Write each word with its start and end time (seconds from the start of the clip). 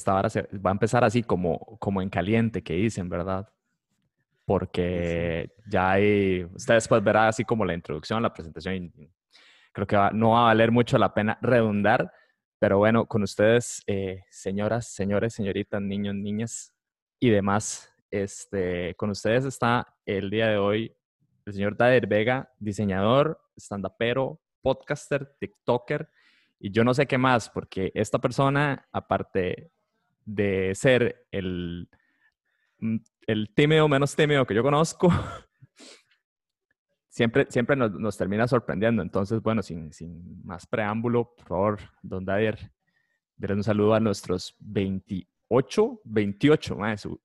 Esta 0.00 0.14
hora 0.14 0.30
se, 0.30 0.42
va 0.56 0.70
a 0.70 0.72
empezar 0.72 1.04
así 1.04 1.22
como, 1.22 1.58
como 1.78 2.00
en 2.00 2.08
caliente, 2.08 2.62
que 2.62 2.72
dicen, 2.72 3.10
¿verdad? 3.10 3.46
Porque 4.46 5.50
ya 5.68 5.92
hay, 5.92 6.44
usted 6.54 6.74
después 6.74 7.04
verá 7.04 7.28
así 7.28 7.44
como 7.44 7.66
la 7.66 7.74
introducción, 7.74 8.22
la 8.22 8.32
presentación, 8.32 8.74
y 8.76 9.10
creo 9.72 9.86
que 9.86 9.96
no 10.14 10.30
va 10.30 10.40
a 10.40 10.44
valer 10.44 10.72
mucho 10.72 10.96
la 10.96 11.12
pena 11.12 11.38
redundar, 11.42 12.10
pero 12.58 12.78
bueno, 12.78 13.04
con 13.06 13.22
ustedes, 13.22 13.82
eh, 13.86 14.22
señoras, 14.30 14.86
señores, 14.88 15.34
señoritas, 15.34 15.82
niños, 15.82 16.14
niñas 16.14 16.72
y 17.18 17.28
demás, 17.28 17.92
este, 18.10 18.94
con 18.94 19.10
ustedes 19.10 19.44
está 19.44 19.86
el 20.06 20.30
día 20.30 20.48
de 20.48 20.56
hoy 20.56 20.96
el 21.44 21.52
señor 21.52 21.76
Dader 21.76 22.06
Vega, 22.06 22.50
diseñador, 22.58 23.38
stand-upero, 23.56 24.40
podcaster, 24.62 25.36
TikToker 25.38 26.08
y 26.58 26.70
yo 26.70 26.84
no 26.84 26.94
sé 26.94 27.06
qué 27.06 27.18
más, 27.18 27.50
porque 27.50 27.90
esta 27.94 28.18
persona, 28.18 28.88
aparte 28.92 29.72
de 30.34 30.74
ser 30.74 31.26
el, 31.30 31.88
mm, 32.78 32.96
el 33.26 33.54
tímido 33.54 33.88
menos 33.88 34.14
tímido 34.14 34.46
que 34.46 34.54
yo 34.54 34.62
conozco, 34.62 35.08
siempre, 37.08 37.46
siempre 37.50 37.76
nos, 37.76 38.16
termina 38.16 38.46
sorprendiendo. 38.46 39.02
Entonces, 39.02 39.42
bueno, 39.42 39.62
sin, 39.62 39.92
sin 39.92 40.42
más 40.44 40.66
preámbulo, 40.66 41.34
por 41.36 41.46
favor, 41.46 41.78
don 42.02 42.24
Dadier, 42.24 42.72
denle 43.36 43.56
un 43.56 43.64
saludo 43.64 43.94
a 43.94 44.00
nuestros 44.00 44.54
28, 44.60 46.00
28, 46.04 46.76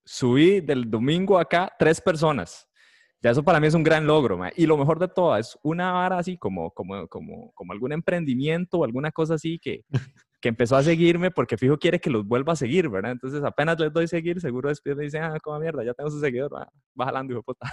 subí 0.03 0.61
del 0.61 0.89
domingo 0.89 1.37
acá 1.37 1.71
tres 1.77 2.01
personas. 2.01 2.67
Ya 3.21 3.31
eso 3.31 3.43
para 3.43 3.59
mí 3.59 3.67
es 3.67 3.73
un 3.73 3.83
gran 3.83 4.05
logro, 4.05 4.39
y 4.55 4.67
lo 4.67 4.77
mejor 4.77 4.99
de 4.99 5.07
todo 5.07 5.35
es 5.35 5.57
una 5.63 5.91
vara 5.91 6.19
así 6.19 6.37
como, 6.37 6.69
como, 6.71 7.07
como, 7.07 7.51
como 7.53 7.73
algún 7.73 7.91
emprendimiento 7.91 8.77
o 8.77 8.83
alguna 8.83 9.11
cosa 9.11 9.33
así 9.35 9.57
que, 9.57 9.83
que 10.45 10.49
empezó 10.49 10.75
a 10.75 10.83
seguirme 10.83 11.31
porque 11.31 11.57
fijo 11.57 11.79
quiere 11.79 11.99
que 11.99 12.11
los 12.11 12.23
vuelva 12.23 12.53
a 12.53 12.55
seguir, 12.55 12.87
¿verdad? 12.87 13.13
Entonces 13.13 13.43
apenas 13.43 13.79
les 13.79 13.91
doy 13.91 14.07
seguir, 14.07 14.39
seguro 14.39 14.69
después 14.69 14.95
me 14.95 15.05
dicen, 15.05 15.23
ah, 15.23 15.39
como 15.41 15.57
mierda, 15.59 15.83
ya 15.83 15.95
tengo 15.95 16.11
su 16.11 16.19
seguidor, 16.19 16.53
va, 16.53 16.69
jalando, 17.03 17.33
hijo 17.33 17.41
puta. 17.41 17.67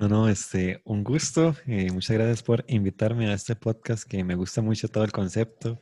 No, 0.00 0.08
no, 0.08 0.28
este, 0.28 0.82
un 0.84 1.04
gusto. 1.04 1.54
Eh, 1.66 1.92
muchas 1.92 2.16
gracias 2.16 2.42
por 2.42 2.64
invitarme 2.66 3.28
a 3.28 3.34
este 3.34 3.54
podcast 3.54 4.08
que 4.08 4.24
me 4.24 4.34
gusta 4.34 4.60
mucho 4.60 4.88
todo 4.88 5.04
el 5.04 5.12
concepto 5.12 5.78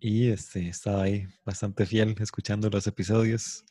y 0.00 0.28
este, 0.28 0.60
he 0.60 0.68
estado 0.70 1.02
ahí 1.02 1.26
bastante 1.44 1.84
fiel 1.84 2.16
escuchando 2.18 2.70
los 2.70 2.86
episodios, 2.86 3.62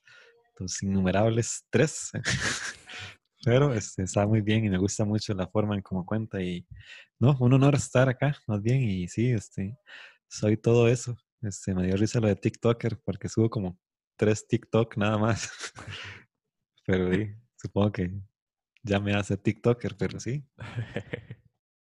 los 0.59 0.83
innumerables 0.83 1.65
tres. 1.71 2.11
Pero 3.43 3.73
este, 3.73 4.03
está 4.03 4.27
muy 4.27 4.41
bien 4.41 4.65
y 4.65 4.69
me 4.69 4.77
gusta 4.77 5.03
mucho 5.03 5.33
la 5.33 5.47
forma 5.47 5.73
en 5.73 5.81
cómo 5.81 6.05
cuenta 6.05 6.39
y 6.43 6.63
no, 7.19 7.35
un 7.39 7.53
honor 7.53 7.73
estar 7.73 8.07
acá, 8.07 8.37
más 8.45 8.61
bien, 8.61 8.83
y 8.83 9.07
sí, 9.07 9.31
este, 9.31 9.77
soy 10.27 10.57
todo 10.57 10.87
eso. 10.87 11.17
Este, 11.41 11.73
me 11.75 11.85
dio 11.85 11.95
risa 11.95 12.19
lo 12.19 12.27
de 12.27 12.35
TikToker 12.35 12.99
porque 13.03 13.29
subo 13.29 13.49
como 13.49 13.79
tres 14.17 14.47
TikTok 14.47 14.97
nada 14.97 15.17
más. 15.17 15.51
Pero 16.85 17.11
sí, 17.11 17.27
supongo 17.55 17.91
que 17.91 18.11
ya 18.83 18.99
me 18.99 19.13
hace 19.13 19.37
TikToker, 19.37 19.95
pero 19.97 20.19
sí. 20.19 20.45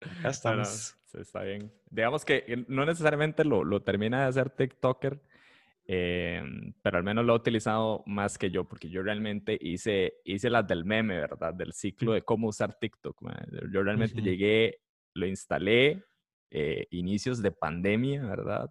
Acá 0.00 0.28
estamos. 0.30 0.96
está 1.12 1.42
bien. 1.42 1.70
Digamos 1.90 2.24
que 2.24 2.64
no 2.68 2.86
necesariamente 2.86 3.44
lo, 3.44 3.62
lo 3.62 3.82
termina 3.82 4.22
de 4.22 4.28
hacer 4.28 4.48
TikToker, 4.48 5.20
eh, 5.86 6.42
pero 6.82 6.96
al 6.96 7.04
menos 7.04 7.26
lo 7.26 7.34
he 7.34 7.36
utilizado 7.36 8.02
más 8.06 8.38
que 8.38 8.50
yo, 8.50 8.64
porque 8.64 8.88
yo 8.88 9.02
realmente 9.02 9.58
hice, 9.60 10.14
hice 10.24 10.48
las 10.48 10.66
del 10.66 10.86
meme, 10.86 11.18
¿verdad? 11.18 11.52
Del 11.52 11.74
ciclo 11.74 12.14
de 12.14 12.22
cómo 12.22 12.48
usar 12.48 12.78
TikTok. 12.78 13.20
Yo 13.70 13.82
realmente 13.82 14.22
llegué, 14.22 14.80
lo 15.12 15.26
instalé, 15.26 16.02
eh, 16.56 16.86
inicios 16.90 17.42
de 17.42 17.50
pandemia, 17.50 18.24
¿verdad? 18.24 18.70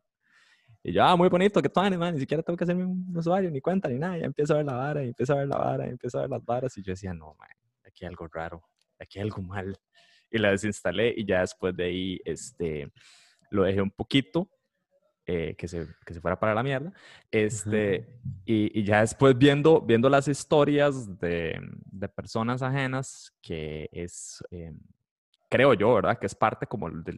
Y 0.81 0.93
yo, 0.93 1.03
ah, 1.03 1.17
muy 1.17 1.27
bonito, 1.27 1.61
que 1.61 1.67
todo, 1.67 1.89
man, 1.97 2.13
ni 2.13 2.21
siquiera 2.21 2.41
tengo 2.41 2.55
que 2.55 2.63
hacerme 2.63 2.85
un 2.85 3.15
usuario, 3.15 3.51
ni 3.51 3.59
cuenta, 3.59 3.89
ni 3.89 3.99
nada. 3.99 4.17
Ya 4.17 4.25
empiezo 4.25 4.53
a 4.53 4.57
ver 4.57 4.65
la 4.65 4.75
vara, 4.75 5.03
y 5.03 5.09
empiezo 5.09 5.33
a 5.33 5.37
ver 5.37 5.47
la 5.49 5.57
vara, 5.57 5.85
y 5.85 5.89
empiezo 5.89 6.17
a 6.17 6.21
ver 6.21 6.29
las 6.29 6.45
varas. 6.45 6.77
Y 6.77 6.81
yo 6.81 6.93
decía, 6.93 7.13
no, 7.13 7.35
man, 7.37 7.49
aquí 7.85 8.05
hay 8.05 8.09
algo 8.09 8.27
raro, 8.27 8.63
aquí 8.97 9.19
hay 9.19 9.23
algo 9.23 9.41
mal. 9.41 9.77
Y 10.31 10.37
la 10.37 10.51
desinstalé 10.51 11.13
y 11.15 11.25
ya 11.25 11.41
después 11.41 11.75
de 11.75 11.83
ahí, 11.83 12.21
este, 12.23 12.89
lo 13.49 13.63
dejé 13.63 13.81
un 13.81 13.91
poquito 13.91 14.49
eh, 15.25 15.55
que, 15.57 15.67
se, 15.67 15.87
que 16.05 16.13
se 16.13 16.21
fuera 16.21 16.39
para 16.39 16.53
la 16.53 16.63
mierda. 16.63 16.91
Este, 17.31 18.07
y, 18.45 18.79
y, 18.79 18.83
ya 18.83 19.01
después 19.01 19.37
viendo, 19.37 19.81
viendo 19.81 20.09
las 20.09 20.29
historias 20.29 21.19
de, 21.19 21.61
de 21.85 22.09
personas 22.09 22.61
ajenas, 22.61 23.33
que 23.41 23.89
es, 23.91 24.41
eh, 24.51 24.73
creo 25.53 25.75
yo, 25.75 25.93
¿verdad? 25.93 26.17
Que 26.17 26.25
es 26.25 26.33
parte 26.33 26.65
como 26.65 26.89
de, 26.89 27.13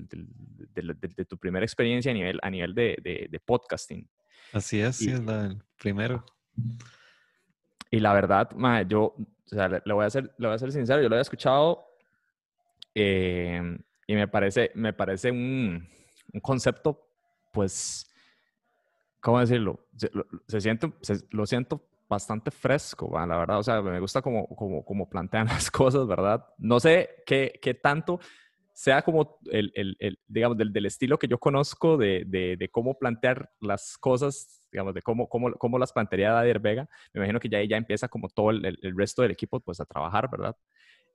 de, 0.74 1.26
tu 1.26 1.38
primera 1.38 1.64
experiencia 1.64 2.12
a 2.12 2.14
nivel, 2.14 2.38
a 2.42 2.50
nivel 2.50 2.76
de, 2.76 2.98
de 3.32 3.40
podcasting. 3.40 4.06
Así 4.52 4.82
es, 4.82 4.98
sí, 4.98 5.10
es 5.10 5.24
la, 5.24 5.46
el 5.46 5.64
primero. 5.80 6.26
Y 7.90 8.00
la 8.00 8.14
verdad, 8.14 8.50
yo, 8.90 9.16
o 9.16 9.26
sea, 9.46 9.70
le, 9.70 9.94
voy 9.94 10.04
a 10.04 10.10
ser, 10.10 10.36
le 10.38 10.48
voy 10.48 10.56
a 10.56 10.60
ser 10.60 10.74
sincero, 10.74 11.02
yo 11.02 11.08
lo 11.08 11.16
había 11.16 11.22
escuchado 11.22 11.86
eh, 12.94 13.78
y 14.06 14.16
me 14.16 14.28
parece, 14.28 14.70
me 14.76 14.92
parece 14.92 15.32
un, 15.32 15.88
un 16.34 16.40
concepto 16.42 17.08
pues, 17.54 18.06
¿cómo 19.22 19.40
decirlo? 19.40 19.88
Se, 20.48 20.60
siente, 20.60 20.92
lo 21.30 21.46
siento 21.46 21.88
bastante 22.08 22.52
fresco, 22.52 23.12
la 23.14 23.38
verdad. 23.38 23.60
O 23.60 23.64
sea, 23.64 23.82
me 23.82 24.00
gusta 24.00 24.22
como, 24.22 24.48
como, 24.48 24.84
como 24.84 25.10
plantean 25.10 25.48
las 25.48 25.72
cosas, 25.72 26.08
¿verdad? 26.08 26.46
No 26.58 26.80
sé 26.80 27.10
qué, 27.26 27.60
qué 27.62 27.74
tanto 27.74 28.20
sea 28.74 29.02
como 29.04 29.40
el, 29.52 29.72
el, 29.74 29.96
el 30.00 30.20
digamos, 30.28 30.58
del, 30.58 30.74
del, 30.74 30.86
estilo 30.86 31.18
que 31.18 31.30
yo 31.30 31.38
conozco 31.38 31.96
de, 31.96 32.26
de, 32.28 32.58
de, 32.58 32.70
cómo 32.70 33.00
plantear 33.00 33.50
las 33.62 33.98
cosas, 33.98 34.68
digamos, 34.70 34.94
de 34.94 35.02
cómo, 35.02 35.30
cómo, 35.30 35.54
cómo 35.54 35.80
las 35.80 35.94
plantearía 35.94 36.32
Dadir 36.32 36.60
Vega. 36.60 36.90
Me 37.14 37.20
imagino 37.20 37.40
que 37.40 37.48
ya, 37.48 37.64
ya 37.64 37.78
empieza 37.78 38.10
como 38.10 38.28
todo 38.28 38.50
el, 38.50 38.66
el, 38.66 38.98
resto 38.98 39.22
del 39.22 39.32
equipo, 39.32 39.62
pues, 39.62 39.80
a 39.80 39.86
trabajar, 39.86 40.30
¿verdad? 40.30 40.58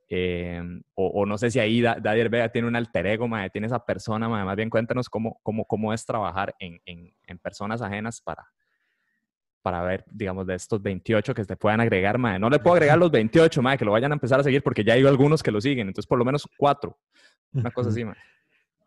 Em, 0.09 0.83
o, 0.95 1.25
no 1.25 1.39
sé 1.39 1.53
si 1.53 1.61
ahí 1.61 1.81
Dadier 1.83 2.31
Vega 2.31 2.49
tiene 2.49 2.67
un 2.67 2.75
alter 2.75 3.07
ego, 3.07 3.29
tiene 3.53 3.69
esa 3.69 3.85
persona, 3.85 4.29
más 4.29 4.57
bien 4.57 4.69
cuéntanos 4.69 5.09
cómo, 5.09 5.39
cómo, 5.45 5.67
cómo 5.67 5.93
es 5.93 6.05
trabajar 6.05 6.57
en, 6.59 6.81
en, 6.85 7.15
en, 7.29 7.39
personas 7.39 7.81
ajenas 7.81 8.21
para, 8.21 8.45
para 9.63 9.83
ver, 9.83 10.05
digamos, 10.11 10.47
de 10.47 10.55
estos 10.55 10.83
28 10.83 11.35
que 11.35 11.45
te 11.45 11.57
puedan 11.57 11.81
agregar, 11.81 12.19
madre. 12.19 12.39
No 12.39 12.51
le 12.51 12.59
puedo 12.59 12.75
agregar 12.75 12.99
los 12.99 13.11
28, 13.11 13.63
madre, 13.63 13.79
que 13.79 13.85
lo 13.85 13.93
vayan 13.93 14.13
a 14.13 14.15
empezar 14.15 14.41
a 14.41 14.43
seguir 14.43 14.63
porque 14.63 14.85
ya 14.85 14.95
hay 14.95 15.07
algunos 15.07 15.43
que 15.43 15.51
lo 15.51 15.61
siguen, 15.61 15.89
entonces 15.89 16.07
por 16.07 16.19
lo 16.19 16.25
menos 16.25 16.47
cuatro, 16.57 16.99
una 17.53 17.71
cosa 17.71 17.91
así, 17.91 18.05
madre. 18.05 18.21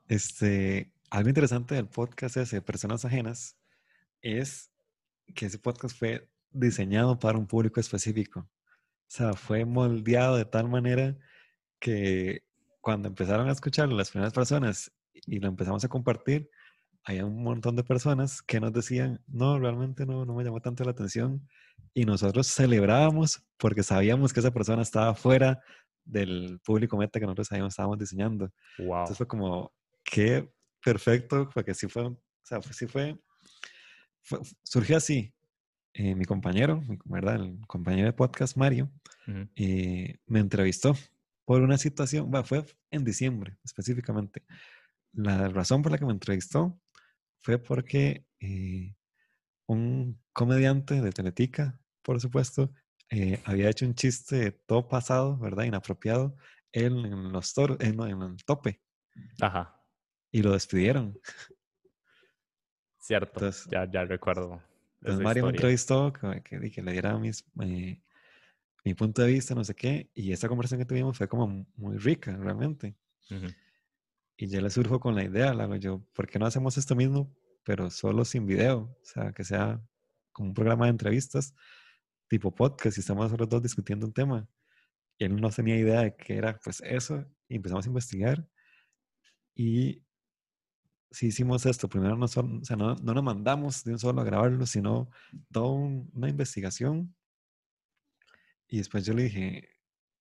Este, 0.07 0.91
algo 1.09 1.29
interesante 1.29 1.75
del 1.75 1.87
podcast 1.87 2.37
ese 2.37 2.57
de 2.57 2.61
personas 2.61 3.05
ajenas 3.05 3.57
es 4.21 4.71
que 5.35 5.45
ese 5.45 5.59
podcast 5.59 5.97
fue 5.97 6.29
diseñado 6.51 7.19
para 7.19 7.37
un 7.37 7.47
público 7.47 7.79
específico. 7.79 8.41
O 8.41 9.15
sea, 9.15 9.33
fue 9.33 9.65
moldeado 9.65 10.37
de 10.37 10.45
tal 10.45 10.69
manera 10.69 11.15
que 11.79 12.43
cuando 12.81 13.07
empezaron 13.07 13.47
a 13.47 13.51
escucharlo 13.51 13.95
las 13.95 14.11
primeras 14.11 14.33
personas 14.33 14.91
y 15.25 15.39
lo 15.39 15.47
empezamos 15.47 15.83
a 15.85 15.87
compartir, 15.87 16.49
había 17.03 17.25
un 17.25 17.43
montón 17.43 17.75
de 17.75 17.83
personas 17.83 18.41
que 18.41 18.59
nos 18.59 18.71
decían, 18.73 19.21
no, 19.27 19.59
realmente 19.59 20.05
no, 20.05 20.25
no 20.25 20.35
me 20.35 20.43
llamó 20.43 20.61
tanto 20.61 20.83
la 20.83 20.91
atención. 20.91 21.47
Y 21.93 22.05
nosotros 22.05 22.47
celebrábamos 22.47 23.43
porque 23.57 23.83
sabíamos 23.83 24.33
que 24.33 24.39
esa 24.39 24.51
persona 24.51 24.81
estaba 24.81 25.13
fuera 25.13 25.61
del 26.05 26.59
público 26.63 26.97
meta 26.97 27.19
que 27.19 27.25
nosotros 27.25 27.49
estábamos 27.51 27.99
diseñando. 27.99 28.51
Wow. 28.79 28.87
Entonces 28.99 29.17
fue 29.17 29.27
como, 29.27 29.73
qué 30.03 30.49
perfecto, 30.83 31.49
porque 31.53 31.73
sí 31.73 31.87
fue, 31.87 32.05
o 32.07 32.17
sea, 32.41 32.61
sí 32.61 32.87
fue, 32.87 33.17
fue 34.21 34.39
surgió 34.63 34.97
así. 34.97 35.33
Eh, 35.95 36.15
mi 36.15 36.25
compañero, 36.25 36.81
¿verdad? 37.05 37.35
El 37.35 37.59
compañero 37.67 38.07
de 38.07 38.13
podcast, 38.13 38.57
Mario, 38.57 38.91
eh, 39.55 40.17
me 40.25 40.39
entrevistó 40.39 40.95
por 41.45 41.61
una 41.61 41.77
situación, 41.77 42.31
bueno, 42.31 42.43
fue 42.43 42.65
en 42.89 43.03
diciembre 43.03 43.57
específicamente. 43.63 44.41
La 45.11 45.49
razón 45.49 45.83
por 45.83 45.91
la 45.91 45.99
que 45.99 46.05
me 46.05 46.13
entrevistó 46.13 46.81
fue 47.43 47.59
porque 47.59 48.25
eh, 48.39 48.95
un 49.67 50.19
comediante 50.31 51.01
de 51.01 51.11
Teletica, 51.11 51.79
por 52.01 52.19
supuesto, 52.19 52.73
había 53.45 53.69
hecho 53.69 53.85
un 53.85 53.93
chiste 53.93 54.51
todo 54.65 54.87
pasado, 54.87 55.37
¿verdad? 55.37 55.65
Inapropiado, 55.65 56.35
él 56.71 57.05
en 57.05 57.31
los 57.31 57.53
toros, 57.53 57.77
en, 57.79 58.01
en 58.01 58.21
el 58.21 58.43
tope. 58.43 58.81
Ajá. 59.39 59.79
Y 60.31 60.41
lo 60.41 60.53
despidieron. 60.53 61.19
Cierto, 62.99 63.51
ya, 63.69 63.89
ya 63.91 64.05
recuerdo. 64.05 64.63
Entonces 65.01 65.23
Mario 65.23 65.43
me 65.43 65.49
entrevistó, 65.49 66.13
que, 66.13 66.41
que, 66.71 66.81
le 66.81 66.91
diera 66.93 67.17
mis, 67.17 67.45
eh, 67.61 68.01
mi 68.85 68.93
punto 68.93 69.21
de 69.21 69.27
vista, 69.27 69.53
no 69.53 69.63
sé 69.65 69.75
qué, 69.75 70.09
y 70.13 70.31
esa 70.31 70.47
conversación 70.47 70.79
que 70.79 70.85
tuvimos 70.85 71.17
fue 71.17 71.27
como 71.27 71.67
muy 71.75 71.97
rica, 71.97 72.35
realmente. 72.37 72.95
Y 74.37 74.47
ya 74.47 74.61
le 74.61 74.69
surjo 74.69 74.99
con 74.99 75.15
la 75.15 75.23
idea, 75.23 75.53
la 75.53 75.65
hago 75.65 75.75
yo, 75.75 76.03
¿por 76.13 76.27
qué 76.27 76.39
no 76.39 76.45
hacemos 76.45 76.77
esto 76.77 76.95
mismo, 76.95 77.35
pero 77.63 77.89
solo 77.89 78.25
sin 78.25 78.45
video? 78.45 78.97
O 79.01 79.05
sea, 79.05 79.31
que 79.31 79.43
sea 79.43 79.81
como 80.31 80.49
un 80.49 80.53
programa 80.55 80.85
de 80.85 80.91
entrevistas, 80.91 81.53
tipo 82.27 82.53
podcast, 82.53 82.97
y 82.97 83.01
estamos 83.01 83.31
los 83.31 83.49
dos 83.49 83.61
discutiendo 83.61 84.05
un 84.07 84.13
tema. 84.13 84.47
Y 85.17 85.25
él 85.25 85.35
no 85.35 85.49
tenía 85.51 85.77
idea 85.77 86.01
de 86.01 86.15
qué 86.15 86.37
era, 86.37 86.59
pues 86.59 86.81
eso, 86.81 87.25
y 87.47 87.57
empezamos 87.57 87.85
a 87.85 87.89
investigar. 87.89 88.47
Y 89.55 90.03
sí 91.11 91.27
hicimos 91.27 91.65
esto. 91.65 91.87
Primero 91.87 92.17
no, 92.17 92.27
son, 92.27 92.61
o 92.61 92.65
sea, 92.65 92.75
no, 92.75 92.95
no, 92.95 93.13
nos 93.13 93.23
mandamos 93.23 93.83
de 93.83 93.93
un 93.93 93.99
solo 93.99 94.21
a 94.21 94.25
grabarlo, 94.25 94.65
sino 94.65 95.09
toda 95.51 95.69
una 95.69 96.29
investigación. 96.29 97.15
Y 98.67 98.77
después 98.77 99.05
yo 99.05 99.13
le 99.13 99.23
dije 99.23 99.69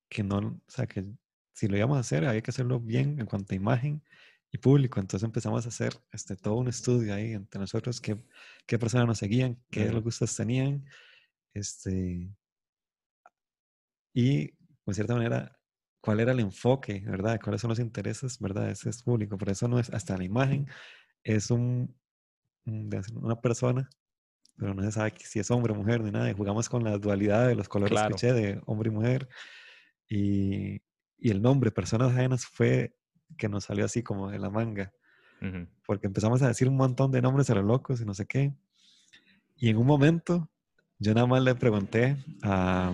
que 0.09 0.23
no, 0.23 0.39
o 0.39 0.71
sea, 0.71 0.87
que 0.87 1.07
si 1.53 1.69
lo 1.69 1.77
íbamos 1.77 1.97
a 1.97 2.01
hacer, 2.01 2.25
había 2.25 2.43
que 2.43 2.51
hacerlo 2.51 2.81
bien 2.81 3.21
en 3.21 3.27
cuanto 3.27 3.55
a 3.55 3.57
imagen 3.57 4.03
y 4.51 4.59
público. 4.59 5.01
Entonces 5.01 5.25
empezamos 5.25 5.65
a 5.65 5.69
hacer 5.69 5.95
este, 6.13 6.37
todo 6.37 6.57
un 6.57 6.69
estudio 6.69 7.15
ahí 7.15 7.33
entre 7.33 7.61
nosotros, 7.61 8.01
qué, 8.01 8.17
qué 8.67 8.79
personas 8.79 9.07
nos 9.07 9.19
seguían, 9.19 9.63
qué 9.71 9.91
los 9.91 10.03
gustos 10.03 10.35
tenían. 10.37 10.85
Este, 11.55 12.31
y, 14.15 14.47
de 14.87 14.95
cierta 14.95 15.15
manera, 15.15 15.59
cuál 16.01 16.21
era 16.21 16.33
el 16.33 16.41
enfoque, 16.41 17.01
¿verdad? 17.07 17.41
¿Cuáles 17.43 17.61
son 17.61 17.71
los 17.71 17.79
intereses, 17.79 18.39
¿verdad? 18.39 18.71
Ese 18.71 18.91
es 18.91 19.03
público. 19.03 19.39
Por 19.39 19.51
eso 19.51 19.69
no 19.69 19.79
es 19.79 19.91
hasta 19.91 20.17
la 20.17 20.25
imagen, 20.25 20.67
es 21.25 21.51
un, 21.51 21.95
una 22.67 23.41
persona, 23.41 23.89
pero 24.57 24.75
no 24.75 24.83
se 24.83 24.93
sabe 24.93 25.15
si 25.19 25.39
es 25.39 25.51
hombre 25.51 25.73
o 25.73 25.77
mujer 25.77 26.03
ni 26.03 26.11
nada. 26.11 26.31
Y 26.31 26.35
jugamos 26.35 26.69
con 26.69 26.85
la 26.85 26.99
dualidad 26.99 27.49
de 27.49 27.55
los 27.55 27.69
colores 27.69 27.93
claro. 27.93 28.17
de 28.17 28.61
hombre 28.67 28.89
y 28.91 28.93
mujer. 28.93 29.29
Y, 30.09 30.83
y, 31.23 31.31
el 31.31 31.43
nombre, 31.43 31.71
personas 31.71 32.13
ajenas, 32.13 32.47
fue 32.47 32.95
que 33.39 33.49
nos 33.49 33.65
salió 33.65 33.85
así 33.85 34.03
como 34.03 34.31
de 34.31 34.39
la 34.39 34.51
manga. 34.51 34.93
Porque 35.85 36.07
empezamos 36.07 36.41
a 36.43 36.49
decir 36.49 36.69
un 36.69 36.77
montón 36.77 37.11
de 37.11 37.21
nombres 37.21 37.51
a 37.51 37.55
los 37.57 37.65
locos 37.65 38.01
y 38.01 38.05
no 38.05 38.15
sé 38.15 38.27
qué. 38.27 38.55
Y 39.57 39.71
en 39.71 39.77
un 39.77 39.87
momento, 39.87 40.49
yo 40.99 41.15
nada 41.15 41.27
más 41.27 41.43
le 41.43 41.57
pregunté 41.57 42.17
a, 42.43 42.93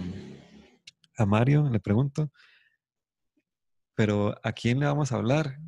a 1.18 1.26
Mario, 1.26 1.68
le 1.68 1.78
pregunto, 1.78 2.30
pero 3.94 4.34
¿a 4.42 4.52
quién 4.52 4.80
le 4.80 4.86
vamos 4.86 5.12
a 5.12 5.16
hablar? 5.16 5.58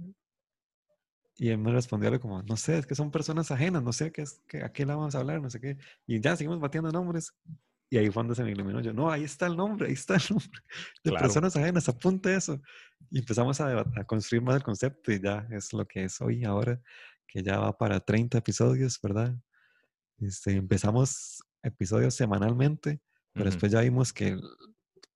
Y 1.36 1.48
él 1.48 1.58
me 1.58 1.72
respondió 1.72 2.20
como, 2.20 2.42
no 2.42 2.56
sé, 2.56 2.78
es 2.78 2.86
que 2.86 2.94
son 2.94 3.10
personas 3.10 3.50
ajenas, 3.50 3.82
no 3.82 3.92
sé 3.92 4.12
qué 4.12 4.22
es, 4.22 4.40
que, 4.46 4.62
a 4.62 4.68
quién 4.68 4.88
le 4.88 4.94
vamos 4.94 5.14
a 5.14 5.18
hablar, 5.18 5.40
no 5.40 5.50
sé 5.50 5.58
qué. 5.58 5.78
Y 6.06 6.20
ya 6.20 6.36
seguimos 6.36 6.60
batiendo 6.60 6.92
nombres. 6.92 7.34
Y 7.92 7.98
ahí 7.98 8.08
fue 8.08 8.22
donde 8.22 8.36
se 8.36 8.44
me 8.44 8.52
iluminó 8.52 8.80
yo, 8.80 8.92
no, 8.92 9.10
ahí 9.10 9.24
está 9.24 9.46
el 9.46 9.56
nombre, 9.56 9.88
ahí 9.88 9.94
está 9.94 10.14
el 10.14 10.22
nombre 10.30 10.60
de 11.04 11.12
personas 11.12 11.56
ajenas, 11.56 11.88
apunte 11.88 12.34
eso. 12.34 12.60
Y 13.10 13.18
empezamos 13.18 13.60
a, 13.60 13.80
a, 13.80 14.04
construir 14.04 14.42
más 14.42 14.56
el 14.56 14.62
concepto 14.62 15.10
y 15.10 15.20
ya 15.20 15.46
es 15.50 15.72
lo 15.72 15.84
que 15.86 16.04
es 16.04 16.20
hoy, 16.20 16.44
ahora, 16.44 16.80
que 17.26 17.42
ya 17.42 17.58
va 17.58 17.76
para 17.76 17.98
30 17.98 18.38
episodios, 18.38 18.98
¿verdad? 19.02 19.34
Este, 20.18 20.52
empezamos 20.52 21.42
episodios 21.62 22.14
semanalmente, 22.14 23.00
pero 23.32 23.44
uh 23.44 23.48
-huh. 23.48 23.50
después 23.52 23.72
ya 23.72 23.80
vimos 23.80 24.12
que 24.12 24.38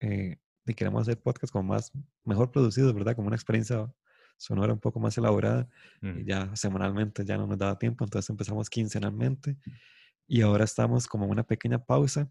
eh, 0.01 0.37
queremos 0.75 1.03
hacer 1.03 1.21
podcast 1.21 1.53
como 1.53 1.75
más, 1.75 1.93
mejor 2.25 2.51
producidos, 2.51 2.93
¿verdad? 2.93 3.15
Como 3.15 3.29
una 3.29 3.37
experiencia 3.37 3.89
sonora 4.37 4.73
un 4.73 4.81
poco 4.81 4.99
más 4.99 5.17
elaborada. 5.19 5.69
Mm. 6.01 6.19
Y 6.19 6.25
ya 6.25 6.57
semanalmente 6.57 7.25
ya 7.25 7.37
no 7.37 7.47
nos 7.47 7.59
daba 7.59 7.79
tiempo, 7.79 8.05
entonces 8.05 8.29
empezamos 8.31 8.69
quincenalmente. 8.69 9.57
Y 10.27 10.41
ahora 10.41 10.65
estamos 10.65 11.07
como 11.07 11.27
en 11.27 11.33
una 11.33 11.45
pequeña 11.45 11.79
pausa 11.79 12.31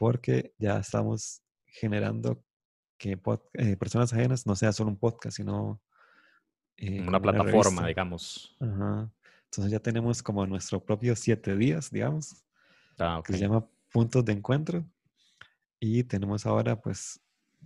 porque 0.00 0.54
ya 0.56 0.78
estamos 0.78 1.42
generando 1.66 2.42
que 2.96 3.20
eh, 3.52 3.76
personas 3.76 4.10
ajenas 4.14 4.46
no 4.46 4.56
sea 4.56 4.72
solo 4.72 4.88
un 4.88 4.98
podcast, 4.98 5.36
sino... 5.36 5.78
Eh, 6.78 7.06
una 7.06 7.20
plataforma, 7.20 7.80
una 7.80 7.88
digamos. 7.88 8.56
Ajá. 8.60 9.12
Entonces 9.44 9.70
ya 9.70 9.78
tenemos 9.78 10.22
como 10.22 10.46
nuestro 10.46 10.82
propio 10.82 11.14
siete 11.14 11.54
días, 11.54 11.90
digamos, 11.90 12.46
ah, 12.98 13.18
okay. 13.18 13.34
que 13.34 13.38
se 13.38 13.44
llama 13.44 13.68
Puntos 13.92 14.24
de 14.24 14.32
Encuentro. 14.32 14.90
Y 15.78 16.02
tenemos 16.04 16.46
ahora 16.46 16.80
pues 16.80 17.20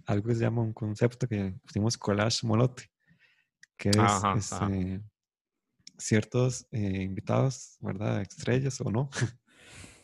algo 0.04 0.26
que 0.26 0.34
se 0.34 0.40
llama 0.40 0.62
un 0.62 0.72
concepto 0.72 1.28
que 1.28 1.54
pusimos 1.64 1.96
collage 1.96 2.44
molote, 2.44 2.90
que 3.76 3.90
es 3.90 3.96
ajá, 3.96 4.34
este, 4.36 4.56
ajá. 4.56 4.70
ciertos 5.98 6.66
eh, 6.72 7.02
invitados, 7.02 7.76
¿verdad? 7.78 8.22
Estrellas 8.22 8.80
o 8.80 8.90
no, 8.90 9.08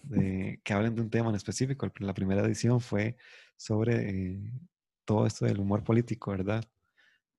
de, 0.03 0.61
que 0.63 0.73
hablen 0.73 0.95
de 0.95 1.03
un 1.03 1.11
tema 1.11 1.31
en 1.31 1.37
específico. 1.37 1.91
La 1.99 2.15
primera 2.15 2.43
edición 2.43 2.81
fue 2.81 3.17
sobre 3.57 4.11
eh, 4.11 4.53
todo 5.05 5.27
esto 5.27 5.45
del 5.45 5.61
humor 5.61 5.83
político, 5.83 6.31
¿verdad? 6.31 6.65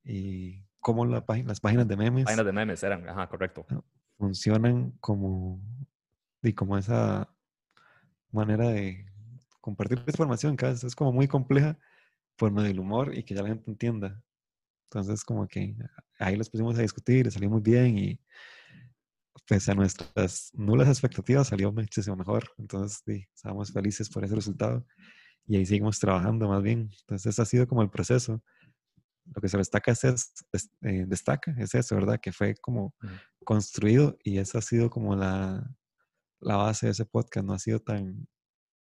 Y 0.04 0.64
cómo 0.80 1.06
la 1.06 1.26
página, 1.26 1.50
las 1.50 1.60
páginas 1.60 1.88
de 1.88 1.98
memes. 1.98 2.26
Páginas 2.26 2.46
de 2.46 2.52
memes 2.52 2.84
eran, 2.84 3.08
ajá, 3.08 3.28
correcto. 3.28 3.66
Funcionan 4.18 4.92
como, 5.00 5.62
y 6.42 6.54
como 6.54 6.78
esa 6.78 7.34
manera 8.32 8.70
de 8.70 9.06
compartir 9.62 10.04
información, 10.06 10.56
cada 10.56 10.74
vez 10.74 10.84
es 10.84 10.96
como 10.96 11.12
muy 11.12 11.28
compleja 11.28 11.78
por 12.36 12.52
medio 12.52 12.70
del 12.70 12.80
humor 12.80 13.16
y 13.16 13.24
que 13.24 13.36
ya 13.36 13.44
la 13.44 13.50
gente 13.50 13.70
entienda. 13.70 14.22
Entonces, 14.86 15.24
como 15.24 15.48
que 15.48 15.76
ahí 16.20 16.36
los 16.36 16.50
pusimos 16.50 16.78
a 16.78 16.82
discutir, 16.82 17.32
salió 17.32 17.50
muy 17.50 17.62
bien 17.62 17.98
y 17.98 18.20
pese 19.48 19.72
a 19.72 19.76
nuestras 19.76 20.52
nulas 20.54 20.88
expectativas 20.88 21.48
salió 21.48 21.72
muchísimo 21.72 22.16
mejor. 22.16 22.52
Entonces, 22.58 23.02
sí, 23.06 23.26
estábamos 23.34 23.72
felices 23.72 24.10
por 24.10 24.24
ese 24.24 24.36
resultado 24.36 24.86
y 25.48 25.58
ahí 25.58 25.66
seguimos 25.66 26.00
trabajando 26.00 26.48
más 26.48 26.62
bien. 26.62 26.90
Entonces, 27.02 27.40
ha 27.40 27.46
sido 27.46 27.68
como 27.68 27.82
el 27.82 27.90
proceso. 27.90 28.42
Lo 29.26 29.42
que 29.42 29.50
se 29.50 29.58
destaca 29.58 29.92
es, 29.92 30.04
es 30.04 30.70
eh, 30.82 31.06
destaca, 31.08 31.54
es 31.58 31.76
eso, 31.76 31.96
¿verdad? 31.96 32.20
Que 32.22 32.32
fue 32.32 32.56
como 32.56 32.96
construido 33.46 34.18
y 34.24 34.40
esa 34.40 34.58
ha 34.58 34.62
sido 34.62 34.90
como 34.90 35.16
la, 35.16 35.64
la 36.40 36.58
base 36.58 36.88
de 36.88 36.92
ese 36.92 37.06
podcast. 37.06 37.46
No 37.46 37.54
ha 37.54 37.60
sido 37.60 37.80
tan, 37.80 38.28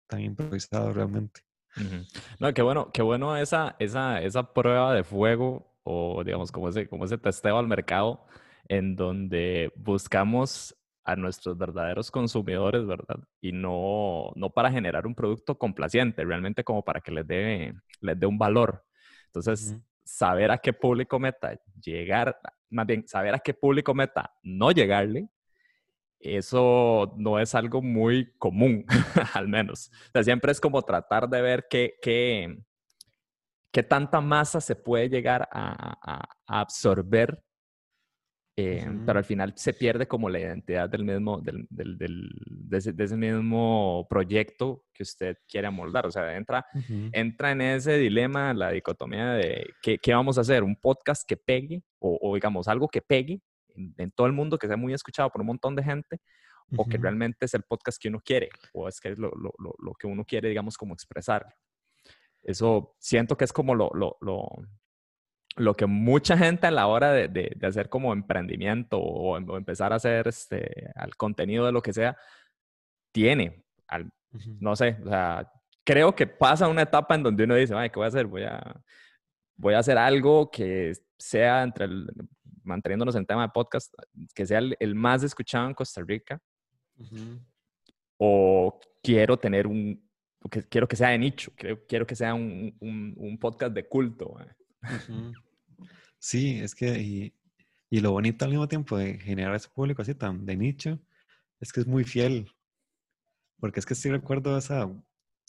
tan 0.08 0.20
improvisado 0.20 0.92
realmente. 0.92 1.40
Uh 1.76 1.80
-huh. 1.80 2.06
No, 2.38 2.54
qué 2.54 2.62
bueno, 2.62 2.90
qué 2.92 3.02
bueno 3.02 3.36
esa, 3.36 3.76
esa, 3.78 4.22
esa 4.22 4.52
prueba 4.52 4.94
de 4.94 5.04
fuego 5.04 5.74
o 5.82 6.22
digamos 6.24 6.50
como 6.52 6.68
ese, 6.68 6.88
como 6.88 7.04
ese 7.04 7.18
testeo 7.18 7.58
al 7.58 7.66
mercado 7.66 8.26
en 8.68 8.96
donde 8.96 9.72
buscamos 9.76 10.76
a 11.04 11.14
nuestros 11.16 11.56
verdaderos 11.56 12.10
consumidores, 12.10 12.84
¿verdad? 12.86 13.16
Y 13.40 13.52
no, 13.52 14.32
no 14.34 14.50
para 14.50 14.70
generar 14.72 15.06
un 15.06 15.14
producto 15.14 15.56
complaciente, 15.56 16.24
realmente 16.24 16.64
como 16.64 16.84
para 16.84 17.00
que 17.00 17.12
les 17.12 17.26
dé, 17.26 17.74
les 18.00 18.18
dé 18.18 18.26
un 18.26 18.38
valor. 18.38 18.84
Entonces, 19.26 19.72
uh 19.72 19.74
-huh. 19.76 19.82
saber 20.04 20.50
a 20.50 20.58
qué 20.58 20.72
público 20.72 21.18
meta 21.20 21.58
llegar, 21.80 22.36
más 22.70 22.86
bien, 22.86 23.06
saber 23.06 23.34
a 23.34 23.38
qué 23.38 23.54
público 23.54 23.94
meta 23.94 24.32
no 24.42 24.72
llegarle, 24.72 25.28
eso 26.18 27.14
no 27.16 27.38
es 27.38 27.54
algo 27.54 27.82
muy 27.82 28.32
común, 28.38 28.84
al 29.34 29.48
menos. 29.48 29.90
O 30.08 30.10
sea, 30.12 30.24
siempre 30.24 30.52
es 30.52 30.60
como 30.60 30.82
tratar 30.82 31.28
de 31.28 31.42
ver 31.42 31.66
qué, 31.70 31.94
qué, 32.02 32.58
qué 33.70 33.82
tanta 33.82 34.20
masa 34.20 34.60
se 34.60 34.74
puede 34.76 35.08
llegar 35.08 35.48
a, 35.52 35.96
a, 36.02 36.28
a 36.46 36.60
absorber, 36.60 37.42
eh, 38.58 38.82
uh 38.86 38.90
-huh. 38.90 39.04
pero 39.04 39.18
al 39.18 39.24
final 39.24 39.52
se 39.54 39.74
pierde 39.74 40.08
como 40.08 40.30
la 40.30 40.40
identidad 40.40 40.88
del 40.88 41.04
mismo, 41.04 41.40
del, 41.42 41.66
del, 41.68 41.98
del 41.98 42.30
de, 42.46 42.78
ese, 42.78 42.92
de, 42.94 43.04
ese, 43.04 43.16
mismo 43.16 44.06
proyecto 44.08 44.84
que 44.94 45.02
usted 45.02 45.36
quiere 45.46 45.66
amoldar. 45.66 46.06
O 46.06 46.10
sea, 46.10 46.34
entra, 46.36 46.64
uh 46.72 46.78
-huh. 46.78 47.10
entra 47.12 47.50
en 47.52 47.60
ese 47.60 47.98
dilema, 47.98 48.54
la 48.54 48.70
dicotomía 48.70 49.32
de 49.32 49.74
¿qué, 49.82 49.98
qué 49.98 50.14
vamos 50.14 50.38
a 50.38 50.40
hacer, 50.40 50.62
un 50.62 50.76
podcast 50.76 51.28
que 51.28 51.36
pegue 51.36 51.82
o, 51.98 52.18
o 52.20 52.34
digamos 52.34 52.66
algo 52.66 52.88
que 52.88 53.02
pegue 53.02 53.42
en, 53.74 53.94
en, 53.98 54.10
todo 54.10 54.26
el 54.26 54.32
mundo, 54.32 54.58
que 54.58 54.68
sea 54.68 54.78
muy 54.78 54.94
escuchado 54.94 55.28
por 55.30 55.42
un 55.42 55.48
montón 55.48 55.76
de 55.76 55.82
gente, 55.82 56.16
uh 56.70 56.76
-huh. 56.76 56.80
o 56.80 56.88
que 56.88 56.96
realmente 56.96 57.44
es 57.44 57.52
el 57.52 57.62
podcast 57.62 58.00
que 58.00 58.08
uno 58.08 58.20
quiere, 58.24 58.48
o 58.72 58.88
es 58.88 59.00
que 59.00 59.10
es 59.10 59.18
lo, 59.18 59.30
lo, 59.32 59.52
lo, 59.58 59.74
lo 59.78 59.92
que 59.94 60.06
uno 60.06 60.24
quiere, 60.24 60.48
digamos, 60.48 60.78
como 60.78 60.94
expresar. 60.94 61.44
Eso 62.42 62.94
siento 63.00 63.36
que 63.36 63.44
es 63.44 63.52
como 63.52 63.74
lo, 63.74 63.90
lo 65.56 65.74
que 65.74 65.86
mucha 65.86 66.36
gente 66.36 66.66
a 66.66 66.70
la 66.70 66.86
hora 66.86 67.12
de, 67.12 67.28
de, 67.28 67.52
de 67.56 67.66
hacer 67.66 67.88
como 67.88 68.12
emprendimiento 68.12 68.98
o, 68.98 69.38
o, 69.38 69.56
empezar 69.56 69.92
a 69.92 69.96
hacer 69.96 70.28
este, 70.28 70.90
al 70.94 71.16
contenido 71.16 71.64
de 71.64 71.72
lo 71.72 71.82
que 71.82 71.92
sea, 71.92 72.16
tiene. 73.12 73.64
Al, 73.88 74.04
uh 74.04 74.08
-huh. 74.32 74.58
No 74.60 74.76
sé, 74.76 74.98
o 75.04 75.08
sea, 75.08 75.50
creo 75.84 76.14
que 76.14 76.26
pasa 76.26 76.68
una 76.68 76.82
etapa 76.82 77.14
en 77.14 77.22
donde 77.22 77.44
uno 77.44 77.54
dice, 77.54 77.74
¿qué 77.74 77.96
voy 77.98 78.04
a 78.04 78.08
hacer? 78.08 78.26
Voy 78.26 78.42
a, 78.42 78.82
voy 79.56 79.74
a 79.74 79.78
hacer 79.78 79.96
algo 79.96 80.50
que 80.50 80.92
sea 81.18 81.62
entre 81.62 81.86
el, 81.86 82.06
manteniéndonos 82.62 83.14
en 83.16 83.24
tema 83.24 83.42
de 83.42 83.48
podcast, 83.48 83.94
que 84.34 84.44
sea 84.44 84.58
el, 84.58 84.76
el 84.78 84.94
más 84.94 85.22
escuchado 85.22 85.66
en 85.68 85.74
Costa 85.74 86.02
Rica. 86.06 86.38
Uh 86.98 87.04
-huh. 87.04 87.40
O 88.18 88.80
quiero 89.02 89.36
tener 89.38 89.66
un, 89.66 90.06
que, 90.50 90.62
quiero 90.64 90.86
que 90.86 90.96
sea 90.96 91.10
de 91.10 91.18
nicho, 91.18 91.50
quiero, 91.56 91.86
quiero 91.86 92.06
que 92.06 92.14
sea 92.16 92.34
un, 92.34 92.76
un, 92.80 93.14
un 93.16 93.38
podcast 93.38 93.72
de 93.72 93.88
culto. 93.88 94.26
Uh 94.28 94.38
-huh. 94.82 95.45
Sí, 96.26 96.58
es 96.58 96.74
que, 96.74 97.00
y, 97.00 97.32
y, 97.88 98.00
lo 98.00 98.10
bonito 98.10 98.44
al 98.44 98.50
mismo 98.50 98.66
tiempo 98.66 98.98
de 98.98 99.16
generar 99.16 99.54
ese 99.54 99.68
público 99.68 100.02
así 100.02 100.12
tan 100.12 100.44
de 100.44 100.56
nicho, 100.56 100.98
es 101.60 101.72
que 101.72 101.78
es 101.78 101.86
muy 101.86 102.02
fiel. 102.02 102.50
Porque 103.60 103.78
es 103.78 103.86
que 103.86 103.94
sí 103.94 104.10
recuerdo 104.10 104.58
esa, 104.58 104.90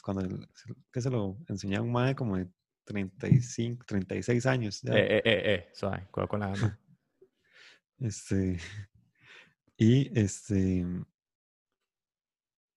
cuando 0.04 0.24
el, 0.24 0.48
que 0.94 1.02
se 1.02 1.10
lo 1.10 1.36
enseñaba 1.48 1.84
un 1.84 1.92
madre 1.92 2.16
como 2.16 2.38
de 2.38 2.48
35, 2.84 3.86
36 3.88 4.46
años. 4.46 4.80
Ya. 4.84 4.94
Eh, 4.94 5.18
eh, 5.18 5.22
eh, 5.26 5.56
eh, 5.56 5.70
suave, 5.74 6.08
cuidado 6.12 6.30
con 6.30 6.40
la 6.42 6.48
gana. 6.50 6.80
Este, 8.00 8.60
y 9.78 10.20
este, 10.20 10.86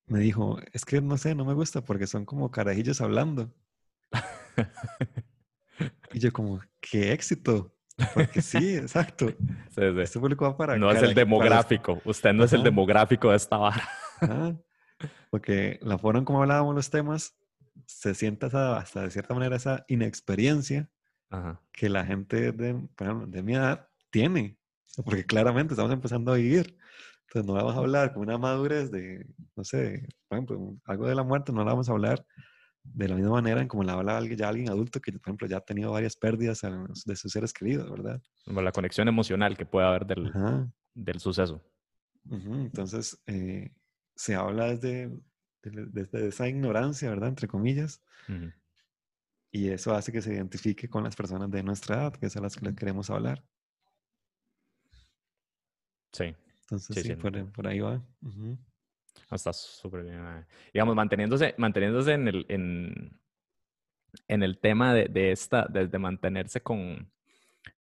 me 0.06 0.20
dijo, 0.20 0.58
es 0.72 0.86
que 0.86 1.02
no 1.02 1.18
sé, 1.18 1.34
no 1.34 1.44
me 1.44 1.52
gusta 1.52 1.84
porque 1.84 2.06
son 2.06 2.24
como 2.24 2.50
carajillos 2.50 3.02
hablando. 3.02 3.54
y 6.14 6.18
yo 6.18 6.32
como, 6.32 6.62
qué 6.80 7.12
éxito. 7.12 7.76
Porque 8.14 8.42
sí, 8.42 8.76
exacto. 8.76 9.26
Sí, 9.70 9.80
sí. 9.94 10.00
Este 10.00 10.18
público 10.18 10.44
va 10.44 10.56
para... 10.56 10.76
No 10.76 10.88
es 10.90 10.96
cara- 10.96 11.08
el 11.08 11.14
para- 11.14 11.24
demográfico. 11.24 12.00
Usted 12.04 12.32
no 12.32 12.44
es 12.44 12.52
el 12.52 12.60
Ajá. 12.60 12.64
demográfico 12.70 13.30
de 13.30 13.36
esta 13.36 13.56
vara. 13.56 13.88
Ajá. 14.20 14.56
Porque 15.30 15.78
la 15.82 15.96
forma 15.98 16.18
en 16.18 16.24
cómo 16.24 16.42
hablábamos 16.42 16.74
los 16.74 16.90
temas, 16.90 17.36
se 17.86 18.14
siente 18.14 18.46
esa- 18.46 18.76
hasta 18.78 19.02
de 19.02 19.10
cierta 19.10 19.32
manera 19.34 19.56
esa 19.56 19.84
inexperiencia 19.88 20.90
Ajá. 21.30 21.60
que 21.72 21.88
la 21.88 22.04
gente 22.04 22.52
de, 22.52 22.88
de 23.28 23.42
mi 23.42 23.54
edad 23.54 23.88
tiene. 24.10 24.56
Porque 25.04 25.24
claramente 25.24 25.74
estamos 25.74 25.92
empezando 25.92 26.32
a 26.32 26.36
vivir. 26.36 26.76
Entonces 27.28 27.46
no 27.46 27.54
vamos 27.54 27.76
a 27.76 27.78
hablar 27.78 28.12
con 28.12 28.22
una 28.24 28.38
madurez 28.38 28.90
de, 28.90 29.24
no 29.54 29.62
sé, 29.62 30.08
por 30.26 30.36
ejemplo, 30.36 30.74
algo 30.84 31.06
de 31.06 31.14
la 31.14 31.22
muerte, 31.22 31.52
no 31.52 31.60
la 31.64 31.70
vamos 31.70 31.88
a 31.88 31.92
hablar 31.92 32.26
de 32.82 33.08
la 33.08 33.14
misma 33.14 33.32
manera 33.32 33.60
en 33.60 33.68
como 33.68 33.84
la 33.84 33.92
habla 33.94 34.24
ya 34.24 34.48
alguien 34.48 34.68
adulto 34.68 35.00
que, 35.00 35.12
por 35.12 35.20
ejemplo, 35.22 35.46
ya 35.46 35.58
ha 35.58 35.60
tenido 35.60 35.92
varias 35.92 36.16
pérdidas 36.16 36.64
a- 36.64 36.86
de 37.06 37.16
sus 37.16 37.32
seres 37.32 37.52
queridos, 37.52 37.90
¿verdad? 37.90 38.20
Como 38.44 38.62
La 38.62 38.72
conexión 38.72 39.08
emocional 39.08 39.56
que 39.56 39.66
puede 39.66 39.86
haber 39.86 40.06
del, 40.06 40.32
del 40.94 41.20
suceso. 41.20 41.62
Entonces, 42.30 43.20
eh, 43.26 43.72
se 44.14 44.34
habla 44.34 44.74
desde, 44.74 45.10
esa 46.12 46.48
ignorancia, 46.48 47.10
¿verdad? 47.10 47.28
Entre 47.30 47.48
comillas, 47.48 48.02
y 49.52 49.68
eso 49.68 49.94
hace 49.94 50.12
que 50.12 50.22
se 50.22 50.34
identifique 50.34 50.88
con 50.88 51.02
las 51.04 51.16
personas 51.16 51.50
de 51.50 51.62
nuestra 51.62 51.96
edad, 51.96 52.12
que 52.14 52.26
es 52.26 52.36
a 52.36 52.40
las 52.40 52.56
que 52.56 52.66
les 52.66 52.76
queremos 52.76 53.10
hablar. 53.10 53.44
Sí. 56.12 56.34
Entonces, 56.62 56.96
Sí, 56.96 57.02
sí, 57.02 57.08
sí, 57.08 57.14
por, 57.16 57.66
ahí 57.66 57.80
va. 57.80 58.02
Está 59.30 59.52
súper 59.52 60.02
bien. 60.02 60.22
mae. 60.22 60.46
Digamos, 60.72 60.94
manteniéndose, 60.94 61.54
manteniéndose 61.58 62.12
en 62.12 62.28
el, 62.28 62.46
en, 62.48 63.20
en 64.28 64.42
el 64.42 64.58
tema 64.58 64.94
de, 64.94 65.06
de 65.06 65.32
esta, 65.32 65.66
desde 65.68 65.98
mantenerse 65.98 66.60
con, 66.62 67.10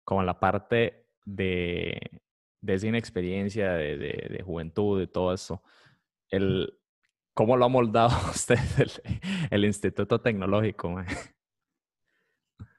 con 0.03 0.25
la 0.25 0.39
parte 0.39 1.05
de, 1.25 1.99
de 2.61 2.73
esa 2.73 2.87
inexperiencia, 2.87 3.73
de, 3.73 3.97
de, 3.97 4.43
juventud, 4.43 4.99
de 4.99 5.07
todo 5.07 5.33
eso. 5.33 5.63
El, 6.29 6.77
¿Cómo 7.33 7.57
lo 7.57 7.65
ha 7.65 7.69
moldado 7.69 8.09
usted 8.29 8.59
el, 9.49 9.65
Instituto 9.65 10.21
Tecnológico? 10.21 10.89
mae? 10.89 11.07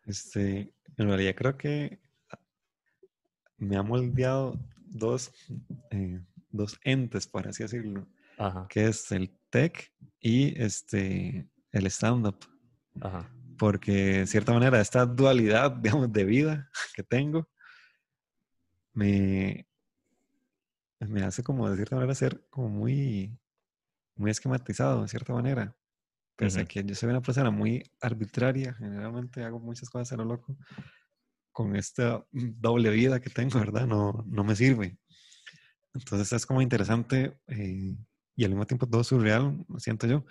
Este, 0.05 0.73
en 0.97 1.07
realidad 1.07 1.35
creo 1.37 1.57
que 1.57 2.01
me 3.57 3.77
ha 3.77 3.83
moldeado 3.83 4.59
dos, 4.77 5.33
eh, 5.91 6.21
dos 6.51 6.79
entes, 6.83 7.27
por 7.27 7.47
así 7.47 7.62
decirlo, 7.62 8.09
Ajá, 8.39 8.67
que 8.69 8.87
es 8.87 9.11
el 9.12 9.37
tech 9.51 9.93
y 10.21 10.61
este, 10.61 11.49
el 11.71 11.87
stand-up. 11.87 12.37
porque 13.59 13.93
de 13.93 14.27
cierta 14.27 14.53
manera 14.53 14.81
esta 14.81 15.07
dualidad, 15.07 15.71
digamos, 15.83 16.12
de 16.12 16.25
vida 16.25 16.71
que 16.95 17.03
tengo, 17.03 17.49
me, 18.95 19.67
me 21.01 21.23
hace 21.23 21.43
como 21.43 21.69
de 21.69 21.77
cierta 21.77 21.97
manera 21.97 22.15
ser 22.15 22.45
como 22.51 22.69
muy, 22.69 23.39
muy 24.17 24.31
esquematizado, 24.31 25.03
de 25.03 25.09
cierta 25.09 25.33
manera. 25.33 25.77
Pese 26.37 26.61
a 26.61 26.65
que 26.65 26.83
yo 26.83 26.95
soy 26.95 27.11
una 27.11 27.21
persona 27.21 27.51
muy 27.51 27.85
arbitraria, 28.01 28.75
generalmente 28.75 29.45
hago 29.45 29.61
muchas 29.61 29.89
cosas 29.89 30.12
a 30.12 30.17
lo 30.17 30.25
loco, 30.25 30.57
con 31.53 31.77
esta 31.77 32.25
doble 32.33 32.91
vida 32.91 33.21
que 33.21 33.31
tengo, 33.31 33.59
¿verdad? 33.61 33.87
No, 33.87 34.25
no 34.27 34.43
me 34.43 34.57
sirve. 34.57 34.99
Entonces 35.95 36.33
es 36.33 36.47
como 36.47 36.62
interesante 36.62 37.39
eh, 37.49 37.95
y 38.37 38.45
al 38.45 38.51
mismo 38.51 38.67
tiempo 38.67 38.87
todo 38.87 39.05
surreal, 39.05 39.65
lo 39.69 39.79
siento 39.79 40.07
yo, 40.07 40.25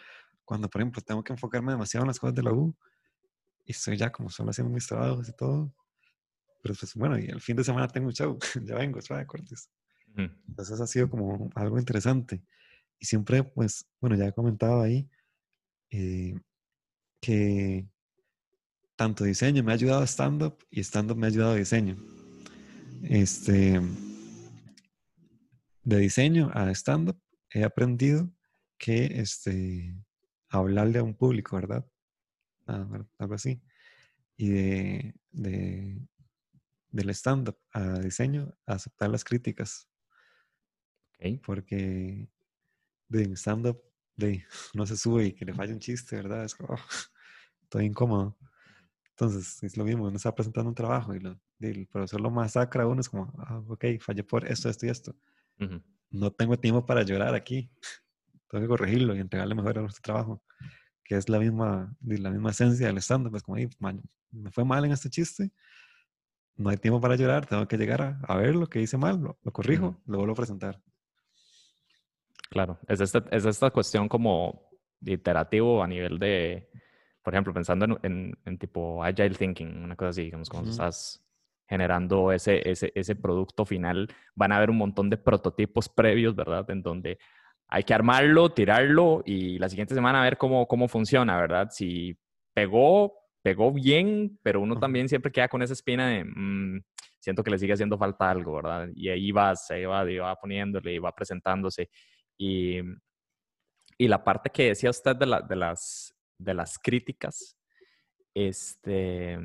cuando 0.45 0.69
por 0.69 0.81
ejemplo 0.81 1.01
tengo 1.01 1.23
que 1.23 1.33
enfocarme 1.33 1.71
demasiado 1.71 2.03
en 2.03 2.07
las 2.07 2.19
cosas 2.19 2.35
de 2.35 2.43
la 2.43 2.51
U 2.51 2.75
y 3.65 3.71
estoy 3.71 3.97
ya 3.97 4.11
como 4.11 4.29
solo 4.29 4.49
haciendo 4.49 4.73
mis 4.73 4.87
trabajos 4.87 5.29
y 5.29 5.33
todo. 5.33 5.73
Pero 6.61 6.75
pues 6.79 6.93
bueno, 6.95 7.17
y 7.17 7.25
el 7.25 7.41
fin 7.41 7.55
de 7.55 7.63
semana 7.63 7.87
tengo 7.87 8.07
un 8.07 8.13
show, 8.13 8.37
ya 8.65 8.75
vengo, 8.75 9.01
suave, 9.01 9.25
cortes. 9.25 9.69
Ujú. 10.13 10.29
Entonces 10.49 10.79
ha 10.79 10.87
sido 10.87 11.09
como 11.09 11.49
algo 11.55 11.79
interesante. 11.79 12.41
Y 12.99 13.05
siempre, 13.05 13.43
pues, 13.43 13.87
bueno, 13.99 14.15
ya 14.15 14.27
he 14.27 14.33
comentado 14.33 14.81
ahí 14.81 15.09
eh, 15.89 16.39
que 17.19 17.87
tanto 18.95 19.23
diseño 19.23 19.63
me 19.63 19.71
ha 19.71 19.75
ayudado 19.75 20.01
a 20.01 20.07
stand-up 20.07 20.57
y 20.69 20.81
stand-up 20.81 21.17
me 21.17 21.25
ha 21.25 21.29
ayudado 21.29 21.53
a 21.53 21.55
diseño. 21.55 21.97
Este, 23.03 23.81
de 25.83 25.97
diseño 25.97 26.51
a 26.53 26.69
stand-up 26.71 27.20
he 27.53 27.63
aprendido 27.63 28.31
que 28.77 29.05
este, 29.21 29.95
hablarle 30.49 30.99
a 30.99 31.03
un 31.03 31.15
público, 31.15 31.55
¿verdad? 31.55 31.85
Ah, 32.67 32.87
algo 33.19 33.35
así. 33.35 33.61
Y 34.37 34.49
de, 34.51 35.15
de- 35.31 36.01
del 36.91 37.09
stand-up 37.11 37.57
a 37.73 37.99
diseño, 37.99 38.53
a 38.67 38.73
aceptar 38.75 39.09
las 39.09 39.23
críticas, 39.23 39.89
Ok. 41.19 41.41
porque 41.45 42.29
de 43.09 43.25
stand-up 43.37 43.81
de, 44.15 44.45
no 44.75 44.87
se 44.87 44.97
sube 44.97 45.27
y 45.27 45.33
que 45.33 45.45
le 45.45 45.53
falle 45.53 45.73
un 45.73 45.79
chiste, 45.79 46.15
¿verdad? 46.17 46.45
Es 46.45 46.55
como, 46.55 46.75
estoy 47.63 47.85
incómodo. 47.87 48.37
Entonces, 49.11 49.63
es 49.63 49.77
lo 49.77 49.85
mismo, 49.85 50.05
uno 50.07 50.17
está 50.17 50.35
presentando 50.35 50.69
un 50.69 50.75
trabajo 50.75 51.15
y, 51.15 51.19
lo, 51.21 51.39
y 51.59 51.67
el 51.67 51.87
profesor 51.87 52.21
lo 52.21 52.31
masacra 52.31 52.83
a 52.83 52.87
uno, 52.87 53.01
es 53.01 53.09
como, 53.09 53.33
ah, 53.39 53.63
ok, 53.67 53.85
fallé 54.01 54.23
por 54.23 54.47
esto, 54.47 54.69
esto 54.69 54.85
y 54.87 54.89
esto. 54.89 55.15
No 56.09 56.31
tengo 56.31 56.57
tiempo 56.57 56.85
para 56.85 57.03
llorar 57.03 57.35
aquí. 57.35 57.69
Tengo 58.49 58.63
que 58.63 58.67
corregirlo 58.67 59.15
y 59.15 59.19
entregarle 59.19 59.55
mejor 59.55 59.77
a 59.77 59.81
nuestro 59.81 60.01
trabajo, 60.01 60.43
que 61.03 61.15
es 61.15 61.29
la 61.29 61.39
misma, 61.39 61.95
la 62.01 62.29
misma 62.31 62.51
esencia 62.51 62.87
del 62.87 62.97
stand-up. 62.97 63.35
Es 63.35 63.43
como, 63.43 63.57
"Ey, 63.57 63.69
man, 63.79 64.01
me 64.31 64.51
fue 64.51 64.65
mal 64.65 64.83
en 64.85 64.91
este 64.91 65.09
chiste, 65.09 65.51
no 66.55 66.69
hay 66.69 66.77
tiempo 66.77 66.99
para 67.01 67.15
llorar, 67.15 67.45
tengo 67.45 67.67
que 67.67 67.77
llegar 67.77 68.01
a, 68.01 68.19
a 68.27 68.35
ver 68.37 68.55
lo 68.55 68.67
que 68.67 68.81
hice 68.81 68.97
mal, 68.97 69.19
lo, 69.21 69.39
lo 69.41 69.51
corrijo, 69.51 70.01
lo 70.05 70.17
vuelvo 70.17 70.33
a 70.33 70.35
presentar. 70.35 70.81
Claro, 72.49 72.77
es 72.87 72.99
esta, 72.99 73.23
es 73.31 73.45
esta 73.45 73.71
cuestión 73.71 74.09
como 74.09 74.69
iterativo 75.01 75.81
a 75.81 75.87
nivel 75.87 76.19
de, 76.19 76.69
por 77.23 77.33
ejemplo, 77.33 77.53
pensando 77.53 77.85
en, 77.85 77.97
en- 78.03 78.37
en 78.45 78.57
tipo 78.57 79.03
agile 79.03 79.35
thinking, 79.35 79.83
una 79.83 79.95
cosa 79.95 80.09
así, 80.09 80.23
digamos, 80.23 80.49
cuando 80.49 80.69
Ujú. 80.69 80.73
estás 80.73 81.23
generando 81.71 82.33
ese, 82.33 82.69
ese, 82.69 82.91
ese 82.95 83.15
producto 83.15 83.65
final, 83.65 84.09
van 84.35 84.51
a 84.51 84.57
haber 84.57 84.69
un 84.69 84.77
montón 84.77 85.09
de 85.09 85.15
prototipos 85.15 85.87
previos, 85.87 86.35
¿verdad? 86.35 86.69
En 86.69 86.81
donde 86.81 87.17
hay 87.69 87.83
que 87.83 87.93
armarlo, 87.93 88.49
tirarlo 88.51 89.23
y 89.25 89.57
la 89.57 89.69
siguiente 89.69 89.95
semana 89.95 90.21
ver 90.21 90.37
cómo, 90.37 90.67
cómo 90.67 90.89
funciona, 90.89 91.37
¿verdad? 91.39 91.69
Si 91.71 92.13
pegó, 92.53 93.13
pegó 93.41 93.71
bien, 93.71 94.37
pero 94.43 94.59
uno 94.59 94.77
también 94.77 95.07
siempre 95.07 95.31
queda 95.31 95.47
con 95.47 95.61
esa 95.61 95.71
espina 95.71 96.09
de, 96.09 96.25
"Mm, 96.25 96.81
siento 97.21 97.41
que 97.41 97.51
le 97.51 97.57
sigue 97.57 97.71
haciendo 97.71 97.97
falta 97.97 98.29
algo, 98.29 98.55
¿verdad? 98.55 98.89
Y 98.93 99.07
ahí 99.07 99.31
vas, 99.31 99.71
ahí 99.71 99.85
va, 99.85 100.11
y 100.11 100.17
va 100.17 100.35
poniéndole 100.35 100.93
y 100.93 100.99
va 100.99 101.13
presentándose. 101.15 101.89
Y, 102.37 102.79
y 103.97 104.09
la 104.09 104.21
parte 104.21 104.49
que 104.49 104.67
decía 104.67 104.89
usted 104.89 105.15
de, 105.15 105.25
la- 105.25 105.41
de, 105.41 105.55
las, 105.55 106.13
de 106.37 106.53
las 106.53 106.77
críticas, 106.77 107.55
este, 108.33 109.39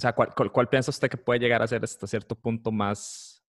o 0.00 0.02
sea, 0.02 0.14
¿cuál, 0.14 0.30
cuál, 0.34 0.50
cuál 0.50 0.68
piensa 0.70 0.90
usted 0.90 1.10
que 1.10 1.18
puede 1.18 1.40
llegar 1.40 1.60
a 1.60 1.66
ser 1.66 1.84
hasta 1.84 2.06
cierto 2.06 2.34
punto 2.34 2.72
más, 2.72 3.44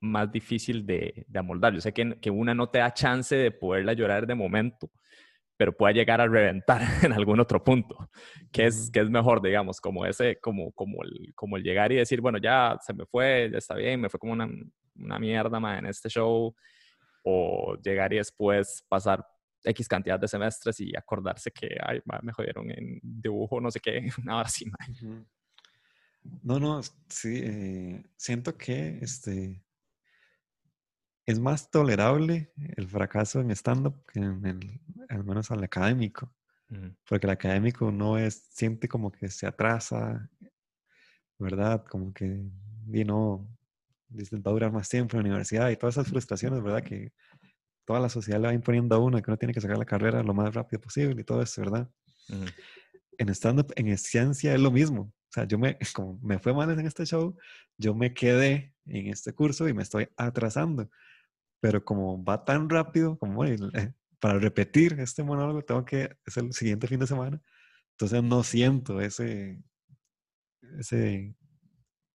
más 0.00 0.30
difícil 0.30 0.86
de, 0.86 1.24
de 1.26 1.38
amoldar? 1.40 1.74
Yo 1.74 1.80
sé 1.80 1.92
que, 1.92 2.16
que 2.20 2.30
una 2.30 2.54
no 2.54 2.68
te 2.68 2.78
da 2.78 2.94
chance 2.94 3.34
de 3.34 3.50
poderla 3.50 3.92
llorar 3.92 4.24
de 4.24 4.36
momento, 4.36 4.88
pero 5.56 5.76
puede 5.76 5.94
llegar 5.94 6.20
a 6.20 6.28
reventar 6.28 6.80
en 7.02 7.12
algún 7.12 7.40
otro 7.40 7.64
punto, 7.64 8.08
que 8.52 8.66
es, 8.66 8.88
que 8.92 9.00
es 9.00 9.10
mejor, 9.10 9.42
digamos, 9.42 9.80
como 9.80 10.06
ese, 10.06 10.38
como, 10.38 10.70
como, 10.70 11.02
el, 11.02 11.34
como 11.34 11.56
el 11.56 11.64
llegar 11.64 11.90
y 11.90 11.96
decir, 11.96 12.20
bueno, 12.20 12.38
ya 12.38 12.78
se 12.80 12.94
me 12.94 13.04
fue, 13.04 13.50
ya 13.50 13.58
está 13.58 13.74
bien, 13.74 14.00
me 14.00 14.08
fue 14.08 14.20
como 14.20 14.32
una, 14.32 14.48
una 14.94 15.18
mierda 15.18 15.58
ma, 15.58 15.76
en 15.76 15.86
este 15.86 16.08
show, 16.08 16.54
o 17.24 17.76
llegar 17.82 18.12
y 18.12 18.18
después 18.18 18.84
pasar 18.88 19.26
X 19.64 19.88
cantidad 19.88 20.20
de 20.20 20.28
semestres 20.28 20.78
y 20.78 20.96
acordarse 20.96 21.50
que, 21.50 21.76
ay, 21.84 22.00
ma, 22.04 22.20
me 22.22 22.32
jodieron 22.32 22.70
en 22.70 23.00
dibujo, 23.02 23.60
no 23.60 23.72
sé 23.72 23.80
qué, 23.80 24.08
ahora 24.28 24.48
sí, 24.48 24.66
ma. 24.66 24.78
Ujú. 24.88 25.26
No, 26.42 26.58
no, 26.58 26.80
sí, 27.08 27.40
eh, 27.42 28.04
siento 28.16 28.56
que 28.56 28.98
este, 29.02 29.62
es 31.26 31.38
más 31.40 31.70
tolerable 31.70 32.52
el 32.76 32.88
fracaso 32.88 33.40
en 33.40 33.50
stand-up 33.50 34.04
que 34.06 34.20
en 34.20 34.46
el, 34.46 34.80
al 35.08 35.24
menos 35.24 35.50
al 35.50 35.62
académico, 35.64 36.32
porque 37.08 37.26
el 37.26 37.32
académico 37.32 37.92
no 37.92 38.18
es, 38.18 38.48
siente 38.50 38.88
como 38.88 39.12
que 39.12 39.28
se 39.28 39.46
atrasa, 39.46 40.28
¿verdad? 41.38 41.84
Como 41.84 42.12
que, 42.12 42.44
y 42.92 43.04
no, 43.04 43.48
va 44.10 44.50
a 44.50 44.54
durar 44.54 44.72
más 44.72 44.88
tiempo 44.88 45.16
en 45.16 45.22
la 45.22 45.28
universidad 45.28 45.70
y 45.70 45.76
todas 45.76 45.96
esas 45.96 46.08
frustraciones, 46.08 46.62
¿verdad? 46.62 46.82
Que 46.82 47.12
toda 47.84 48.00
la 48.00 48.08
sociedad 48.08 48.40
le 48.40 48.48
va 48.48 48.54
imponiendo 48.54 48.96
a 48.96 48.98
uno, 48.98 49.20
que 49.22 49.30
uno 49.30 49.38
tiene 49.38 49.54
que 49.54 49.60
sacar 49.60 49.78
la 49.78 49.84
carrera 49.84 50.22
lo 50.22 50.34
más 50.34 50.54
rápido 50.54 50.80
posible 50.80 51.20
y 51.20 51.24
todo 51.24 51.42
eso, 51.42 51.60
¿verdad? 51.62 51.88
en 53.18 53.28
stand-up, 53.30 53.72
en 53.76 53.88
esencia, 53.88 54.54
es 54.54 54.60
lo 54.60 54.70
mismo. 54.70 55.12
Sea, 55.36 55.44
yo 55.46 55.58
me, 55.58 55.76
como 55.94 56.18
me 56.22 56.38
fue 56.38 56.54
mal 56.54 56.70
en 56.70 56.86
este 56.86 57.04
show, 57.04 57.36
yo 57.76 57.94
me 57.94 58.14
quedé 58.14 58.74
en 58.86 59.08
este 59.08 59.34
curso 59.34 59.68
y 59.68 59.74
me 59.74 59.82
estoy 59.82 60.08
atrasando. 60.16 60.90
Pero 61.60 61.84
como 61.84 62.24
va 62.24 62.44
tan 62.44 62.70
rápido, 62.70 63.18
como 63.18 63.44
eh, 63.44 63.58
para 64.18 64.38
repetir 64.38 64.98
este 64.98 65.22
monólogo, 65.22 65.62
tengo 65.62 65.84
que, 65.84 66.16
es 66.24 66.36
el 66.38 66.52
siguiente 66.52 66.86
fin 66.86 67.00
de 67.00 67.06
semana, 67.06 67.40
entonces 67.92 68.22
no 68.22 68.42
siento 68.42 69.00
ese, 69.00 69.62
ese, 70.78 71.34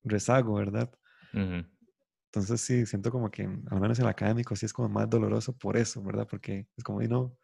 rezago, 0.04 0.56
¿verdad? 0.56 0.92
Entonces 1.34 2.62
sí, 2.62 2.86
siento 2.88 3.12
como 3.12 3.30
que, 3.30 3.44
al 3.44 3.80
menos 3.80 4.00
en 4.00 4.06
el 4.06 4.12
académico, 4.12 4.56
sí 4.56 4.66
es 4.66 4.74
como 4.74 4.90
más 4.90 5.08
doloroso 5.08 5.56
por 5.56 5.78
eso, 5.78 6.02
¿verdad? 6.02 6.28
Porque 6.28 6.68
es 6.76 6.84
como, 6.84 7.02
y 7.04 7.08
no, 7.08 7.38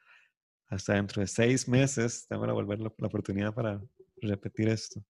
hasta 0.70 0.96
dentro 0.96 1.22
de 1.22 1.28
seis 1.28 1.68
meses 1.68 2.26
tengo 2.28 2.46
que 2.46 2.52
volver 2.52 2.80
la, 2.80 2.88
oportunidad 2.88 3.54
para 3.54 3.80
repetir 4.22 4.70
esto. 4.70 5.04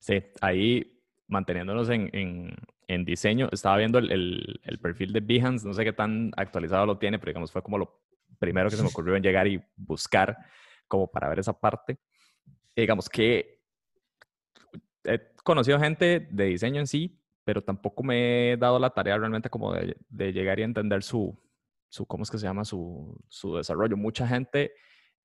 Sí, 0.00 0.22
ahí 0.40 1.00
manteniéndonos 1.28 1.88
en, 1.90 2.10
en, 2.12 2.56
en 2.88 3.04
diseño, 3.04 3.48
estaba 3.52 3.76
viendo 3.76 3.98
el, 3.98 4.60
el, 4.64 4.78
perfil 4.80 5.12
de 5.12 5.20
Behance, 5.20 5.66
no 5.66 5.74
sé 5.74 5.84
qué 5.84 5.92
tan 5.92 6.32
actualizado 6.36 6.86
lo 6.86 6.98
tiene, 6.98 7.18
pero 7.18 7.30
digamos 7.30 7.52
fue 7.52 7.62
como 7.62 7.78
lo 7.78 8.00
primero 8.38 8.68
que 8.68 8.76
se 8.76 8.82
me 8.82 8.88
ocurrió 8.92 9.14
en 9.14 9.22
llegar 9.22 9.46
y 9.46 9.62
buscar 9.76 10.36
como 10.88 11.08
para 11.08 11.28
ver 11.28 11.38
esa 11.38 11.52
parte. 11.52 11.98
digamos 12.74 13.08
que 13.08 13.60
he 15.04 15.32
conocido 15.44 15.78
gente 15.78 16.26
de 16.30 16.44
diseño 16.46 16.80
en 16.80 16.86
sí, 16.86 17.20
pero 17.44 17.62
tampoco 17.62 18.02
me 18.02 18.52
he 18.52 18.56
dado 18.56 18.78
la 18.78 18.90
tarea 18.90 19.18
realmente 19.18 19.50
como 19.50 19.72
de, 19.72 19.96
de 20.08 20.32
llegar 20.32 20.58
y 20.58 20.62
entender 20.62 21.02
su, 21.02 21.38
su, 21.88 22.06
¿cómo 22.06 22.22
es 22.22 22.30
que 22.30 22.38
se 22.38 22.46
llama? 22.46 22.64
Su, 22.64 23.16
su 23.28 23.56
desarrollo. 23.56 23.96
Mucha 23.96 24.26
gente 24.26 24.72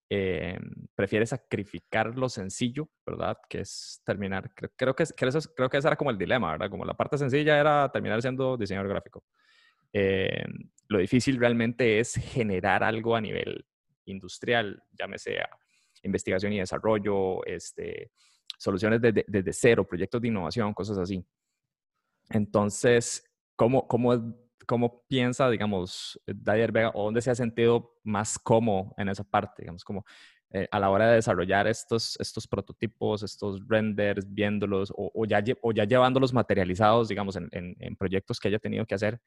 eh, 0.09 0.59
prefiere 0.93 1.25
sacrificar 1.25 2.15
lo 2.15 2.29
sencillo, 2.29 2.89
¿verdad? 3.05 3.37
Que 3.49 3.61
es 3.61 4.01
terminar, 4.05 4.51
creo, 4.53 4.95
que, 4.95 5.03
eso, 5.03 5.39
creo 5.55 5.69
que 5.69 5.77
ese 5.77 5.87
era 5.87 5.95
como 5.95 6.11
el 6.11 6.17
dilema, 6.17 6.51
¿verdad? 6.51 6.69
Como 6.69 6.85
la 6.85 6.93
parte 6.93 7.17
sencilla 7.17 7.59
era 7.59 7.91
terminar 7.91 8.21
siendo 8.21 8.55
diseñador 8.55 8.89
gráfico. 8.89 9.25
Eh, 9.91 10.43
lo 10.87 10.99
difícil 10.99 11.37
realmente 11.37 11.99
es 11.99 12.15
generar 12.15 12.83
algo 12.83 13.15
a 13.15 13.21
nivel 13.21 13.65
industrial, 14.05 14.83
llámese 14.91 15.39
a 15.39 15.49
investigación 16.03 16.53
y 16.53 16.59
desarrollo, 16.59 17.43
este, 17.45 18.11
soluciones 18.57 19.01
desde, 19.01 19.25
desde 19.27 19.53
cero, 19.53 19.87
proyectos 19.87 20.21
de 20.21 20.27
innovación, 20.27 20.73
cosas 20.73 20.99
así. 20.99 21.25
Entonces, 22.29 23.23
¿cómo, 23.55 23.87
cómo, 23.87 24.44
cómo 24.65 25.03
piensa, 25.07 25.49
digamos, 25.49 26.19
Dyer 26.25 26.71
Vega, 26.71 26.91
o 26.93 27.05
dónde 27.05 27.21
se 27.21 27.31
ha 27.31 27.35
sentido 27.35 27.93
más 28.03 28.37
cómodo 28.39 28.93
en 28.97 29.09
esa 29.09 29.23
parte, 29.23 29.63
digamos, 29.63 29.83
como 29.83 30.05
eh, 30.51 30.67
a 30.71 30.79
la 30.79 30.89
hora 30.89 31.09
de 31.09 31.15
desarrollar 31.15 31.67
estos, 31.67 32.17
estos 32.19 32.47
prototipos, 32.47 33.23
estos 33.23 33.67
renders, 33.67 34.25
viéndolos, 34.31 34.93
o, 34.95 35.25
ya, 35.25 35.43
o 35.61 35.71
ya 35.73 35.83
llevándolos 35.83 36.33
materializados, 36.33 37.09
digamos, 37.09 37.35
en, 37.35 37.49
en, 37.51 37.95
proyectos 37.95 38.39
que 38.39 38.47
haya 38.47 38.59
tenido 38.59 38.85
que 38.85 38.95
hacer? 38.95 39.19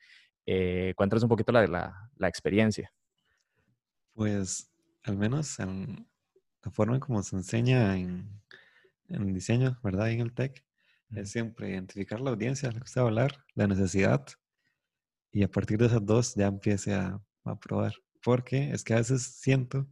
Eh, 0.46 0.94
cuéntanos 0.96 1.22
un 1.24 1.28
poquito 1.28 1.52
la, 1.52 1.66
la, 1.66 2.10
la 2.16 2.28
experiencia. 2.28 2.92
Pues, 4.14 4.72
al 5.02 5.16
menos 5.16 5.58
en 5.58 6.08
la 6.64 6.70
forma 6.70 6.94
en 6.94 7.00
como 7.00 7.22
se 7.22 7.36
enseña 7.36 7.96
en, 7.96 8.40
en 9.08 9.34
diseño, 9.34 9.78
¿verdad? 9.82 10.10
en 10.10 10.20
el 10.20 10.32
tech, 10.32 10.64
es 11.10 11.30
siempre 11.30 11.70
identificar 11.70 12.20
la 12.20 12.30
audiencia, 12.30 12.70
lo 12.70 12.78
que 12.78 12.84
usted 12.84 13.00
va 13.00 13.04
a 13.04 13.08
hablar, 13.08 13.44
la 13.54 13.66
necesidad, 13.66 14.26
y 15.30 15.42
a 15.42 15.50
partir 15.50 15.78
de 15.78 15.86
esas 15.86 16.04
dos 16.04 16.34
ya 16.34 16.46
empiece 16.46 16.94
a, 16.94 17.20
a 17.44 17.58
probar. 17.58 17.94
Porque 18.22 18.70
es 18.72 18.82
que 18.84 18.94
a 18.94 18.98
veces 18.98 19.22
siento 19.22 19.86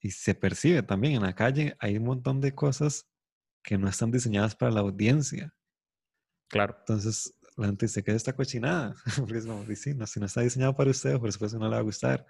y 0.00 0.10
se 0.10 0.34
percibe 0.34 0.82
también 0.82 1.14
en 1.16 1.22
la 1.22 1.34
calle, 1.34 1.76
hay 1.78 1.96
un 1.98 2.04
montón 2.04 2.40
de 2.40 2.54
cosas 2.54 3.06
que 3.62 3.76
no 3.76 3.88
están 3.88 4.10
diseñadas 4.10 4.56
para 4.56 4.72
la 4.72 4.80
audiencia. 4.80 5.54
Claro. 6.48 6.76
Entonces, 6.80 7.34
la 7.56 7.66
gente 7.66 7.86
dice 7.86 8.02
que 8.02 8.12
esta 8.12 8.34
cochinada, 8.34 8.94
porque 9.18 9.38
es 9.38 9.46
como, 9.46 9.64
si 9.74 9.94
no, 9.94 10.06
si 10.06 10.20
no 10.20 10.26
está 10.26 10.40
diseñado 10.40 10.74
para 10.74 10.90
usted, 10.90 11.18
por 11.18 11.30
supuesto 11.32 11.58
no 11.58 11.66
le 11.66 11.74
va 11.74 11.78
a 11.78 11.82
gustar. 11.82 12.26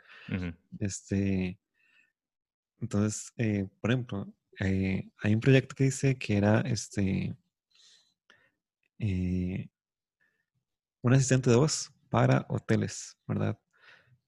Este, 0.78 1.58
entonces, 2.80 3.32
eh, 3.36 3.68
por 3.80 3.90
ejemplo, 3.90 4.34
eh, 4.58 5.08
hay 5.22 5.34
un 5.34 5.40
proyecto 5.40 5.74
que 5.74 5.84
dice 5.84 6.18
que 6.18 6.36
era 6.36 6.60
este, 6.62 7.34
eh, 8.98 9.68
un 11.02 11.14
asistente 11.14 11.50
de 11.50 11.56
voz 11.56 11.92
para 12.08 12.44
hoteles, 12.48 13.16
¿verdad? 13.26 13.58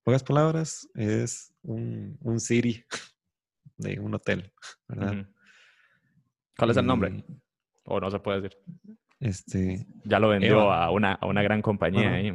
Pocas 0.03 0.23
palabras, 0.23 0.89
es 0.95 1.53
un, 1.63 2.19
un 2.21 2.41
Siri 2.41 2.85
de 3.77 4.01
un 4.01 4.15
hotel, 4.15 4.53
¿verdad? 4.89 5.29
¿Cuál 6.57 6.71
es 6.71 6.77
el 6.77 6.87
nombre? 6.87 7.25
O 7.85 8.01
no 8.01 8.11
se 8.11 8.19
puede 8.19 8.41
decir. 8.41 8.59
Este, 9.21 9.87
ya 10.05 10.19
lo 10.19 10.29
vendió 10.29 10.73
a 10.73 10.91
una, 10.91 11.13
a 11.13 11.27
una 11.27 11.43
gran 11.43 11.63
compañía 11.63 12.15
ahí. 12.15 12.33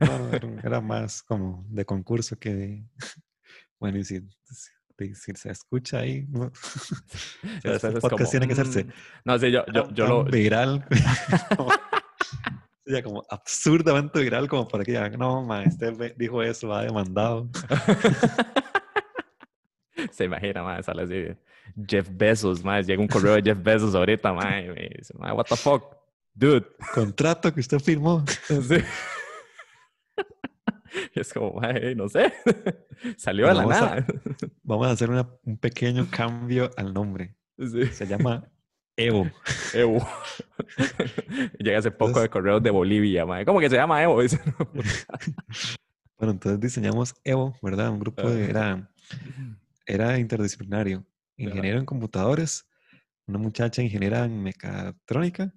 era, 0.62 0.80
más 0.80 1.22
como 1.22 1.64
de 1.68 1.84
concurso 1.84 2.38
que 2.38 2.54
de... 2.54 2.84
Bueno, 3.80 3.98
y 3.98 4.04
si, 4.04 4.20
si, 4.50 5.32
se 5.34 5.52
escucha 5.52 6.00
ahí, 6.00 6.26
¿no? 6.28 6.50
este 7.62 7.92
podcast 8.00 8.32
tiene 8.32 8.48
que 8.48 8.54
hacerse. 8.54 8.88
No, 9.24 9.38
sí, 9.38 9.52
yo, 9.52 9.64
yo, 9.72 9.88
yo 9.92 10.08
lo... 10.08 10.24
Viral. 10.24 10.84
Ya 12.88 13.02
como 13.02 13.24
absurdamente 13.28 14.20
viral 14.20 14.48
como 14.48 14.66
para 14.66 14.84
que 14.84 14.92
ya, 14.92 15.08
no, 15.10 15.42
ma, 15.42 15.64
este 15.64 15.92
dijo 16.16 16.42
eso, 16.42 16.72
ha 16.72 16.82
demandado. 16.82 17.48
Se 20.12 20.24
imagina, 20.24 20.62
ma, 20.62 20.82
sale 20.82 21.02
así, 21.02 21.26
Jeff 21.86 22.08
Bezos, 22.10 22.64
ma, 22.64 22.80
llega 22.80 23.00
un 23.00 23.08
correo 23.08 23.34
de 23.34 23.42
Jeff 23.42 23.62
Bezos 23.62 23.94
ahorita, 23.94 24.32
ma, 24.32 24.60
y 24.60 24.68
me 24.68 24.88
dice, 24.96 25.12
ma, 25.18 25.34
what 25.34 25.46
the 25.46 25.56
fuck, 25.56 25.96
dude. 26.34 26.66
Contrato 26.94 27.52
que 27.52 27.60
usted 27.60 27.80
firmó. 27.80 28.24
Sí. 28.48 28.82
es 31.14 31.32
como, 31.32 31.60
ma, 31.60 31.72
no 31.94 32.08
sé, 32.08 32.32
salió 33.16 33.48
de 33.48 33.54
la 33.54 33.66
nada. 33.66 34.06
vamos 34.62 34.86
a 34.86 34.92
hacer 34.92 35.10
un 35.10 35.58
pequeño 35.58 36.08
cambio 36.10 36.70
al 36.76 36.94
nombre. 36.94 37.34
Sí. 37.58 37.86
Se 37.86 38.06
llama 38.06 38.48
Evo. 38.98 39.30
Evo. 39.74 40.06
Llega 41.60 41.78
hace 41.78 41.92
poco 41.92 42.20
de 42.20 42.28
correos 42.28 42.60
de 42.60 42.70
Bolivia. 42.70 43.24
¿Cómo 43.44 43.60
que 43.60 43.70
se 43.70 43.76
llama 43.76 44.02
Evo? 44.02 44.16
bueno, 44.16 44.32
entonces 46.32 46.58
diseñamos 46.58 47.14
Evo, 47.22 47.56
¿verdad? 47.62 47.90
Un 47.90 48.00
grupo 48.00 48.28
de, 48.28 48.50
era, 48.50 48.90
era 49.86 50.18
interdisciplinario. 50.18 51.06
Ingeniero 51.36 51.78
en 51.78 51.84
computadores, 51.84 52.66
una 53.28 53.38
muchacha 53.38 53.82
ingeniera 53.82 54.24
en 54.24 54.42
mecatrónica, 54.42 55.54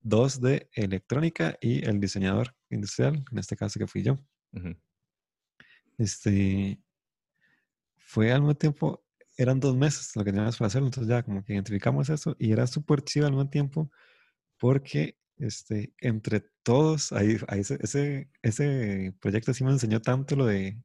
dos 0.00 0.42
de 0.42 0.68
electrónica 0.74 1.56
y 1.62 1.82
el 1.82 1.98
diseñador 1.98 2.54
industrial, 2.68 3.24
en 3.32 3.38
este 3.38 3.56
caso 3.56 3.80
que 3.80 3.86
fui 3.86 4.02
yo. 4.02 4.18
Este 5.96 6.78
fue 7.96 8.32
al 8.32 8.42
mismo 8.42 8.54
tiempo 8.54 9.05
eran 9.36 9.60
dos 9.60 9.76
meses 9.76 10.14
lo 10.16 10.24
que 10.24 10.32
teníamos 10.32 10.56
para 10.56 10.68
hacerlo, 10.68 10.88
entonces 10.88 11.08
ya 11.08 11.22
como 11.22 11.44
que 11.44 11.54
identificamos 11.54 12.08
eso 12.10 12.36
y 12.38 12.52
era 12.52 12.66
súper 12.66 13.02
chido 13.02 13.26
al 13.26 13.32
mismo 13.32 13.48
tiempo 13.48 13.90
porque 14.58 15.16
este, 15.38 15.92
entre 16.00 16.40
todos, 16.62 17.12
ahí, 17.12 17.36
ese, 17.50 17.78
ese, 17.82 18.30
ese, 18.42 19.14
proyecto 19.20 19.52
sí 19.52 19.64
me 19.64 19.70
enseñó 19.70 20.00
tanto 20.00 20.34
lo 20.34 20.46
de 20.46 20.78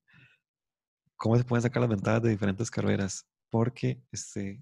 cómo 1.15 1.37
se 1.37 1.43
pueden 1.43 1.61
sacar 1.63 1.81
las 1.81 1.89
ventajas 1.89 2.21
de 2.23 2.29
diferentes 2.29 2.69
carreras, 2.69 3.25
porque 3.49 4.01
este... 4.11 4.61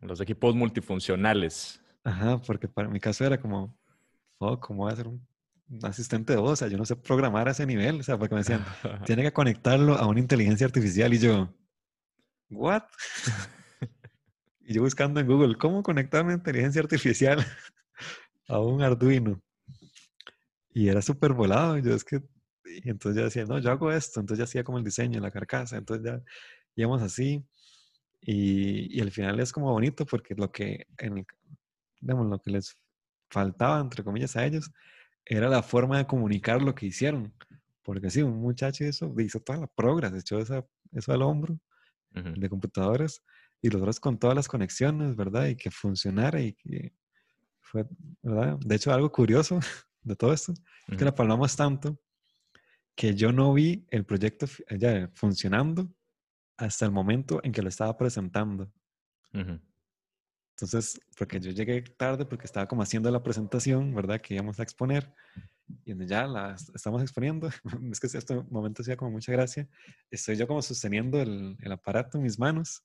Los 0.00 0.20
equipos 0.20 0.54
multifuncionales. 0.54 1.80
Ajá, 2.02 2.40
porque 2.42 2.68
para 2.68 2.88
mi 2.88 3.00
caso 3.00 3.24
era 3.24 3.40
como, 3.40 3.76
oh, 4.38 4.58
¿cómo 4.60 4.84
voy 4.84 4.92
a 4.92 4.96
ser 4.96 5.08
un 5.08 5.26
asistente 5.82 6.32
de 6.32 6.38
voz? 6.38 6.52
O 6.52 6.56
sea, 6.56 6.68
yo 6.68 6.76
no 6.76 6.84
sé 6.84 6.96
programar 6.96 7.48
a 7.48 7.52
ese 7.52 7.64
nivel, 7.64 8.00
o 8.00 8.02
sea, 8.02 8.18
porque 8.18 8.34
me 8.34 8.40
decían, 8.40 8.64
tiene 9.06 9.22
que 9.22 9.32
conectarlo 9.32 9.94
a 9.94 10.06
una 10.06 10.20
inteligencia 10.20 10.66
artificial 10.66 11.14
y 11.14 11.18
yo, 11.18 11.48
¿what? 12.54 12.84
y 14.60 14.74
yo 14.74 14.82
buscando 14.82 15.20
en 15.20 15.26
Google, 15.26 15.56
¿cómo 15.56 15.82
conectar 15.82 16.24
una 16.24 16.34
inteligencia 16.34 16.82
artificial 16.82 17.44
a 18.48 18.58
un 18.60 18.82
Arduino? 18.82 19.40
Y 20.70 20.88
era 20.88 21.02
súper 21.02 21.32
volado. 21.32 21.78
Yo 21.78 21.94
es 21.94 22.04
que, 22.04 22.22
y 22.64 22.90
entonces 22.90 23.18
yo 23.18 23.24
decía, 23.24 23.44
no, 23.44 23.58
yo 23.58 23.70
hago 23.70 23.92
esto. 23.92 24.20
Entonces 24.20 24.38
ya 24.38 24.44
hacía 24.44 24.64
como 24.64 24.78
el 24.78 24.84
diseño, 24.84 25.20
la 25.20 25.30
carcasa. 25.30 25.76
Entonces 25.76 26.04
ya 26.04 26.22
íbamos 26.74 27.02
así. 27.02 27.44
Y, 28.20 28.98
y 28.98 29.00
al 29.00 29.10
final 29.10 29.38
es 29.40 29.52
como 29.52 29.70
bonito 29.70 30.06
porque 30.06 30.34
lo 30.34 30.50
que, 30.50 30.86
en 30.98 31.26
digamos, 32.00 32.26
lo 32.26 32.40
que 32.40 32.50
les 32.50 32.76
faltaba, 33.30 33.80
entre 33.80 34.02
comillas, 34.02 34.36
a 34.36 34.44
ellos, 34.46 34.72
era 35.24 35.48
la 35.48 35.62
forma 35.62 35.98
de 35.98 36.06
comunicar 36.06 36.62
lo 36.62 36.74
que 36.74 36.86
hicieron. 36.86 37.32
Porque 37.82 38.10
sí, 38.10 38.22
un 38.22 38.40
muchacho 38.40 38.84
hizo, 38.84 39.14
hizo 39.20 39.40
toda 39.40 39.60
la 39.60 39.66
progras, 39.66 40.12
echó 40.14 40.38
esa, 40.38 40.66
eso 40.92 41.12
al 41.12 41.22
hombro 41.22 41.58
de 42.14 42.48
computadoras 42.48 43.22
y 43.60 43.68
los 43.70 43.80
otros 43.80 44.00
con 44.00 44.18
todas 44.18 44.36
las 44.36 44.48
conexiones, 44.48 45.16
¿verdad? 45.16 45.46
Y 45.46 45.56
que 45.56 45.70
funcionara 45.70 46.40
y 46.40 46.52
que 46.54 46.94
fue, 47.60 47.86
¿verdad? 48.22 48.58
De 48.60 48.74
hecho, 48.74 48.92
algo 48.92 49.10
curioso 49.10 49.58
de 50.02 50.16
todo 50.16 50.32
esto 50.32 50.52
es 50.88 50.96
que 50.96 51.04
la 51.04 51.14
palmamos 51.14 51.56
tanto 51.56 51.98
que 52.94 53.14
yo 53.14 53.32
no 53.32 53.52
vi 53.52 53.86
el 53.90 54.04
proyecto 54.04 54.46
ya 54.78 55.10
funcionando 55.14 55.92
hasta 56.56 56.84
el 56.84 56.92
momento 56.92 57.40
en 57.42 57.52
que 57.52 57.62
lo 57.62 57.68
estaba 57.68 57.96
presentando. 57.96 58.72
Entonces, 59.32 61.00
porque 61.18 61.40
yo 61.40 61.50
llegué 61.50 61.82
tarde 61.82 62.24
porque 62.24 62.46
estaba 62.46 62.68
como 62.68 62.82
haciendo 62.82 63.10
la 63.10 63.22
presentación, 63.22 63.92
¿verdad? 63.94 64.20
Que 64.20 64.34
íbamos 64.34 64.60
a 64.60 64.62
exponer 64.62 65.12
y 65.84 66.06
ya 66.06 66.26
la 66.26 66.56
estamos 66.74 67.02
exponiendo. 67.02 67.48
es 67.92 68.00
que 68.00 68.06
este 68.06 68.34
momento 68.50 68.82
hacía 68.82 68.96
como 68.96 69.12
mucha 69.12 69.32
gracia. 69.32 69.68
Estoy 70.10 70.36
yo 70.36 70.46
como 70.46 70.62
sosteniendo 70.62 71.20
el, 71.20 71.56
el 71.60 71.72
aparato 71.72 72.18
en 72.18 72.24
mis 72.24 72.38
manos 72.38 72.82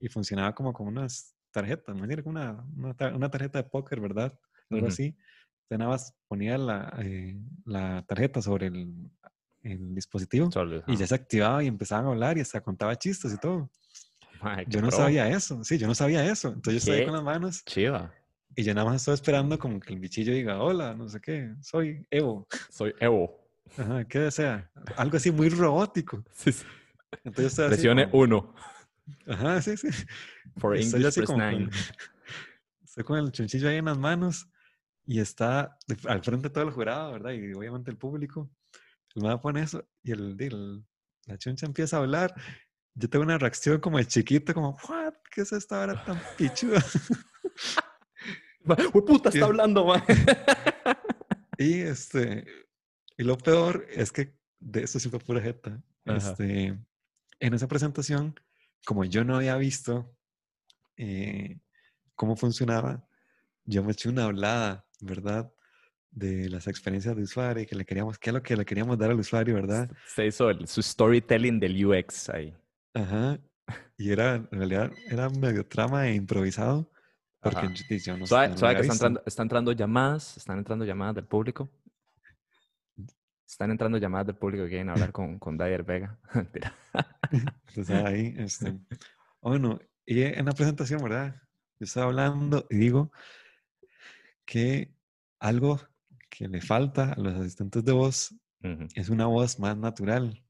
y 0.00 0.08
funcionaba 0.08 0.54
como 0.54 0.72
con 0.72 0.86
unas 0.86 1.34
tarjetas, 1.50 1.96
como 2.22 2.30
una, 2.30 2.64
una, 2.76 3.16
una, 3.16 3.30
tarjeta 3.30 3.62
de 3.62 3.68
póker, 3.68 4.00
¿verdad? 4.00 4.38
algo 4.70 4.86
Ujú. 4.86 4.92
así. 4.92 5.16
Usted 5.62 5.78
nada 5.78 5.90
más 5.90 6.14
ponía 6.28 6.56
la, 6.56 6.94
eh, 7.00 7.36
la 7.64 8.02
tarjeta 8.06 8.40
sobre 8.40 8.68
el, 8.68 9.10
el 9.62 9.94
dispositivo 9.94 10.48
y 10.86 10.96
ya 10.96 11.06
se 11.06 11.14
activaba 11.14 11.62
y 11.62 11.66
empezaban 11.66 12.06
a 12.06 12.08
hablar 12.08 12.38
y 12.38 12.40
hasta 12.40 12.60
contaba 12.60 12.96
chistes 12.96 13.32
y 13.34 13.38
todo. 13.38 13.70
Yo 14.66 14.80
no 14.80 14.88
pro. 14.88 14.98
sabía 14.98 15.28
eso, 15.28 15.64
sí, 15.64 15.78
yo 15.78 15.86
no 15.86 15.94
sabía 15.94 16.24
eso. 16.24 16.48
Entonces 16.48 16.84
yo 16.84 16.92
estaba 16.92 17.06
con 17.06 17.14
las 17.14 17.24
manos 17.24 17.64
Chiva. 17.64 18.14
Y 18.58 18.64
yo 18.64 18.74
nada 18.74 18.86
más 18.90 18.96
estaba 19.02 19.14
esperando 19.14 19.56
como 19.56 19.78
que 19.78 19.92
el 19.94 20.00
bichillo 20.00 20.32
diga, 20.32 20.60
hola, 20.60 20.92
no 20.92 21.08
sé 21.08 21.20
qué, 21.20 21.54
soy 21.62 22.04
Evo. 22.10 22.48
Soy 22.70 22.92
Evo. 22.98 23.48
Ajá, 23.76 24.04
¿qué 24.04 24.18
desea? 24.18 24.68
Algo 24.96 25.16
así 25.16 25.30
muy 25.30 25.48
robótico. 25.48 26.24
Sí, 26.34 26.50
sí. 26.50 26.64
Entonces 27.22 27.56
yo 27.56 27.66
Presione 27.68 28.10
como- 28.10 28.22
uno. 28.24 28.54
Ajá, 29.28 29.62
sí, 29.62 29.76
sí. 29.76 29.86
For 30.56 30.76
estoy 30.76 31.00
English, 31.02 31.14
press 31.14 31.26
con-. 31.30 31.70
Estoy 32.84 33.04
con 33.04 33.18
el 33.20 33.30
chunchillo 33.30 33.68
ahí 33.68 33.76
en 33.76 33.84
las 33.84 33.96
manos 33.96 34.48
y 35.06 35.20
está 35.20 35.78
de- 35.86 35.96
al 36.08 36.22
frente 36.24 36.50
todo 36.50 36.64
el 36.64 36.70
jurado, 36.70 37.12
¿verdad? 37.12 37.30
Y 37.30 37.52
obviamente 37.54 37.92
el 37.92 37.96
público. 37.96 38.50
El 39.14 39.22
man 39.22 39.40
pone 39.40 39.62
eso 39.62 39.86
y 40.02 40.10
el, 40.10 40.36
el- 40.40 40.84
la 41.26 41.38
chuncha 41.38 41.64
empieza 41.64 41.96
a 41.96 42.00
hablar. 42.00 42.34
Yo 42.94 43.08
tengo 43.08 43.24
una 43.24 43.38
reacción 43.38 43.78
como 43.80 43.98
de 43.98 44.06
chiquito, 44.06 44.52
como, 44.52 44.76
¿what? 44.88 45.14
¿Qué 45.30 45.42
es 45.42 45.52
esta 45.52 45.80
hora 45.80 46.04
tan 46.04 46.20
pichuda? 46.36 46.84
¡Hue 48.94 49.04
puta! 49.04 49.28
Está 49.28 49.38
Bien. 49.38 49.44
hablando, 49.44 49.84
ma. 49.84 50.04
Y 51.60 51.80
este, 51.80 52.46
y 53.16 53.24
lo 53.24 53.36
peor 53.36 53.84
es 53.90 54.12
que 54.12 54.38
de 54.60 54.84
esto 54.84 55.00
sí 55.00 55.08
fue 55.08 55.18
pura 55.18 55.40
jeta. 55.40 55.82
Este, 56.04 56.78
en 57.40 57.54
esa 57.54 57.66
presentación, 57.66 58.38
como 58.86 59.04
yo 59.04 59.24
no 59.24 59.34
había 59.36 59.56
visto 59.56 60.16
eh, 60.96 61.58
cómo 62.14 62.36
funcionaba, 62.36 63.08
yo 63.64 63.82
me 63.82 63.90
eché 63.92 64.08
una 64.08 64.24
hablada, 64.26 64.86
¿verdad? 65.00 65.52
De 66.12 66.48
las 66.48 66.68
experiencias 66.68 67.16
de 67.16 67.22
usuario 67.24 67.64
y 67.64 67.66
que 67.66 67.74
le 67.76 67.84
queríamos, 67.84 68.18
qué 68.20 68.30
es 68.30 68.34
lo 68.34 68.42
que 68.42 68.56
le 68.56 68.64
queríamos 68.64 68.96
dar 68.96 69.10
al 69.10 69.18
usuario, 69.18 69.56
¿verdad? 69.56 69.90
Se 70.06 70.26
hizo 70.26 70.50
el- 70.50 70.66
su 70.68 70.80
storytelling 70.80 71.58
del 71.58 71.84
UX 71.84 72.28
ahí. 72.30 72.56
Ajá. 72.94 73.38
Y 73.98 74.10
era, 74.12 74.36
en 74.36 74.48
realidad, 74.52 74.92
era 75.10 75.28
medio 75.28 75.66
trama 75.66 76.08
e 76.08 76.14
improvisado, 76.14 76.90
porque 77.40 77.68
yo, 77.68 77.96
yo 77.96 78.16
no, 78.16 78.26
que 78.26 78.80
están 78.80 79.18
visto. 79.24 79.42
entrando, 79.42 79.72
llamadas, 79.72 80.36
están 80.36 80.58
entrando 80.58 80.84
llamadas 80.84 81.14
del 81.14 81.26
público. 81.26 81.70
Están 83.46 83.70
entrando 83.70 83.96
llamadas 83.96 84.26
del 84.26 84.36
público 84.36 84.64
que 84.64 84.70
quieren 84.70 84.90
hablar 84.90 85.12
con, 85.12 85.38
con 85.38 85.56
Dyer 85.56 85.82
Vega. 85.82 86.18
Mentira. 86.34 86.74
Entonces 87.68 88.04
ahí, 88.04 88.34
este, 88.38 88.78
bueno, 89.40 89.78
y 90.04 90.22
en 90.22 90.44
la 90.44 90.52
presentación, 90.52 91.02
¿verdad? 91.02 91.40
Yo 91.78 91.84
estaba 91.84 92.06
hablando 92.06 92.66
y 92.70 92.76
digo 92.76 93.12
que 94.44 94.92
algo 95.38 95.80
que 96.28 96.48
le 96.48 96.60
falta 96.60 97.12
a 97.12 97.20
los 97.20 97.34
asistentes 97.34 97.84
de 97.84 97.92
voz 97.92 98.34
es 98.94 99.08
una 99.08 99.26
voz 99.26 99.60
más 99.60 99.76
natural, 99.76 100.44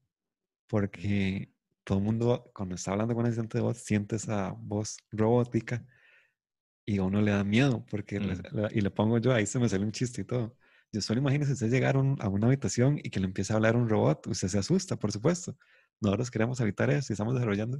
porque 0.67 1.53
todo 1.83 1.99
el 1.99 2.03
mundo 2.03 2.49
cuando 2.53 2.75
está 2.75 2.91
hablando 2.91 3.13
con 3.13 3.21
un 3.21 3.27
asistente 3.27 3.59
de 3.59 3.63
voz 3.63 3.77
siente 3.77 4.15
esa 4.15 4.55
voz 4.57 4.97
robótica 5.11 5.85
y 6.93 6.97
a 6.97 7.03
uno 7.03 7.21
le 7.21 7.31
da 7.31 7.43
miedo, 7.43 7.85
porque, 7.89 8.19
le- 8.19 8.35
Mm. 8.35 8.41
le- 8.53 8.69
y 8.73 8.81
le 8.81 8.89
pongo 8.91 9.17
yo, 9.19 9.33
ahí 9.33 9.45
se 9.45 9.59
me 9.59 9.67
sale 9.69 9.83
un 9.85 9.91
chiste 9.91 10.21
y 10.21 10.23
todo. 10.25 10.55
Yo 10.91 11.01
solo 11.01 11.19
imagínese 11.19 11.53
usted 11.53 11.69
llegar 11.69 11.95
a, 11.95 11.99
un- 11.99 12.17
a 12.19 12.27
una 12.29 12.47
habitación 12.47 12.97
y 13.03 13.09
que 13.11 13.19
le 13.19 13.25
empiece 13.27 13.53
a 13.53 13.57
hablar 13.57 13.75
un 13.75 13.87
robot, 13.89 14.27
usted 14.27 14.47
se 14.47 14.57
asusta, 14.59 14.95
por 14.97 15.11
supuesto. 15.11 15.55
Nosotros 16.01 16.31
queremos 16.31 16.59
evitar 16.61 16.89
eso 16.89 17.11
y 17.11 17.13
estamos 17.13 17.33
desarrollando. 17.35 17.79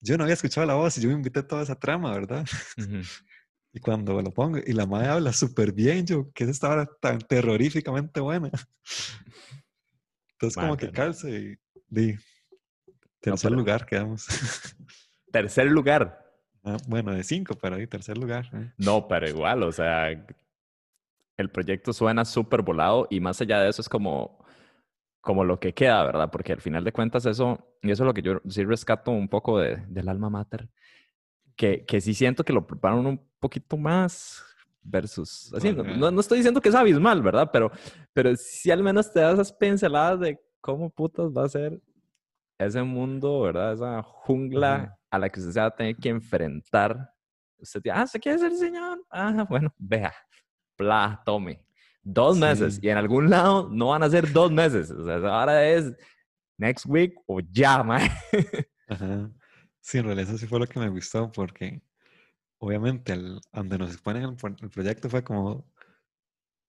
Yo 0.00 0.16
no 0.16 0.24
había 0.24 0.34
escuchado 0.34 0.66
la 0.66 0.74
voz 0.74 0.96
y 0.98 1.00
yo 1.02 1.08
me 1.08 1.14
invité 1.14 1.42
toda 1.42 1.62
esa 1.62 1.74
trama, 1.78 2.12
¿verdad? 2.12 2.44
Ujú. 2.78 3.00
Y 3.76 3.80
cuando 3.80 4.22
lo 4.22 4.30
pongo, 4.30 4.58
y 4.64 4.72
la 4.72 4.86
madre 4.86 5.08
habla 5.08 5.32
súper 5.32 5.72
bien, 5.72 6.06
yo, 6.06 6.30
que 6.32 6.44
es 6.44 6.50
esta 6.50 6.68
hora 6.70 6.86
tan 7.00 7.18
terroríficamente 7.18 8.20
buena. 8.20 8.48
Entonces, 10.32 10.56
como 10.56 10.76
que 10.76 10.90
calce 10.92 11.30
y 11.30 11.56
di, 11.88 12.14
tercer 13.20 13.50
pero- 13.50 13.56
lugar 13.56 13.84
quedamos. 13.86 14.26
Tercer 15.32 15.66
lugar. 15.66 16.23
Ah, 16.64 16.76
bueno, 16.88 17.12
de 17.12 17.22
cinco, 17.22 17.54
pero 17.60 17.76
di, 17.76 17.86
tercer 17.86 18.16
lugar. 18.16 18.46
¿eh? 18.54 18.72
No, 18.78 19.06
pero 19.06 19.28
igual, 19.28 19.62
o 19.62 19.72
sea, 19.72 20.10
el 21.36 21.50
proyecto 21.50 21.92
suena 21.92 22.24
súper 22.24 22.62
volado 22.62 23.06
y 23.10 23.20
más 23.20 23.40
allá 23.40 23.60
de 23.60 23.68
eso 23.70 23.82
es 23.82 23.88
como, 23.88 24.44
como 25.20 25.44
lo 25.44 25.58
que 25.58 25.74
queda, 25.74 26.04
¿verdad? 26.04 26.30
Porque 26.30 26.52
al 26.52 26.60
final 26.60 26.84
de 26.84 26.92
cuentas 26.92 27.26
eso, 27.26 27.58
y 27.82 27.90
eso 27.90 28.04
es 28.04 28.06
lo 28.06 28.14
que 28.14 28.22
yo 28.22 28.40
sí 28.48 28.64
rescato 28.64 29.10
un 29.10 29.28
poco 29.28 29.58
de, 29.58 29.76
del 29.88 30.08
alma 30.08 30.30
mater, 30.30 30.68
que, 31.56 31.84
que 31.84 32.00
sí 32.00 32.14
siento 32.14 32.44
que 32.44 32.52
lo 32.52 32.66
preparan 32.66 33.04
un 33.06 33.20
poquito 33.40 33.76
más 33.76 34.44
versus, 34.82 35.52
así, 35.54 35.72
no, 35.72 35.82
no- 35.84 36.10
no 36.10 36.20
estoy 36.20 36.38
diciendo 36.38 36.60
que 36.60 36.68
es 36.68 36.74
abismal, 36.74 37.22
¿verdad? 37.22 37.50
Pero, 37.52 37.70
pero 38.12 38.34
sí 38.36 38.70
al 38.70 38.82
menos 38.82 39.12
te 39.12 39.20
da 39.20 39.32
esas 39.32 39.52
pinceladas 39.52 40.20
de 40.20 40.40
cómo 40.60 40.90
putas 40.90 41.26
va 41.30 41.44
a 41.44 41.48
ser 41.48 41.80
ese 42.58 42.82
mundo, 42.82 43.40
¿verdad? 43.42 43.72
Esa 43.74 44.02
jungla. 44.02 44.96
A 45.14 45.18
la 45.18 45.28
que 45.30 45.40
usted 45.40 45.52
se 45.52 45.60
va 45.60 45.66
a 45.66 45.74
tener 45.74 45.96
que 45.96 46.08
enfrentar. 46.08 47.10
Usted 47.58 47.80
dice, 47.82 47.92
ah, 47.94 48.06
¿se 48.06 48.20
quiere 48.20 48.38
ser 48.38 48.52
señor? 48.54 49.04
Ah, 49.10 49.46
bueno, 49.48 49.72
vea, 49.78 50.12
bla, 50.78 51.22
tome. 51.24 51.64
Dos 52.02 52.36
meses. 52.38 52.78
Y 52.82 52.88
en 52.90 52.98
algún 52.98 53.30
lado 53.30 53.68
no 53.70 53.88
van 53.88 54.02
a 54.02 54.10
ser 54.10 54.30
dos 54.32 54.50
meses. 54.52 54.90
O 54.90 55.04
sea, 55.04 55.14
ahora 55.16 55.66
es 55.66 55.94
next 56.58 56.84
week 56.86 57.14
o 57.26 57.40
ya, 57.40 57.82
mae. 57.82 58.10
Ajá. 58.88 59.30
Sí, 59.80 59.98
en 59.98 60.04
realidad 60.04 60.28
eso 60.28 60.38
sí 60.38 60.46
fue 60.46 60.58
lo 60.58 60.66
que 60.66 60.78
me 60.80 60.88
gustó 60.90 61.30
porque 61.32 61.82
obviamente 62.58 63.12
el, 63.14 63.40
donde 63.52 63.78
nos 63.78 63.92
exponen 63.92 64.22
el, 64.24 64.36
pro- 64.36 64.56
el 64.60 64.70
proyecto 64.70 65.08
fue 65.10 65.22
como, 65.24 65.70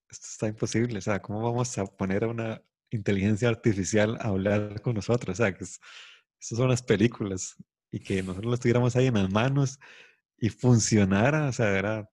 esto 0.10 0.27
está 0.29 0.47
imposible, 0.47 0.97
o 0.97 1.01
sea, 1.01 1.21
¿cómo 1.21 1.41
vamos 1.41 1.77
a 1.77 1.86
poner 1.86 2.23
a 2.23 2.27
una 2.27 2.62
inteligencia 2.89 3.49
artificial 3.49 4.17
a 4.21 4.27
hablar 4.29 4.81
con 4.81 4.95
nosotros? 4.95 5.38
O 5.39 5.43
sea, 5.43 5.53
que 5.53 5.63
es- 5.63 5.79
estas 6.39 6.58
son 6.58 6.69
las 6.69 6.81
películas 6.84 7.55
y 7.95 8.01
que 8.01 8.21
nosotros 8.21 8.51
lo 8.51 8.58
tuviéramos 8.58 8.93
ahí 8.97 9.08
en 9.08 9.13
las 9.13 9.31
manos 9.31 9.79
y 10.38 10.49
funcionara, 10.49 11.47
o 11.47 11.53
sea, 11.53 11.77
era 11.77 12.10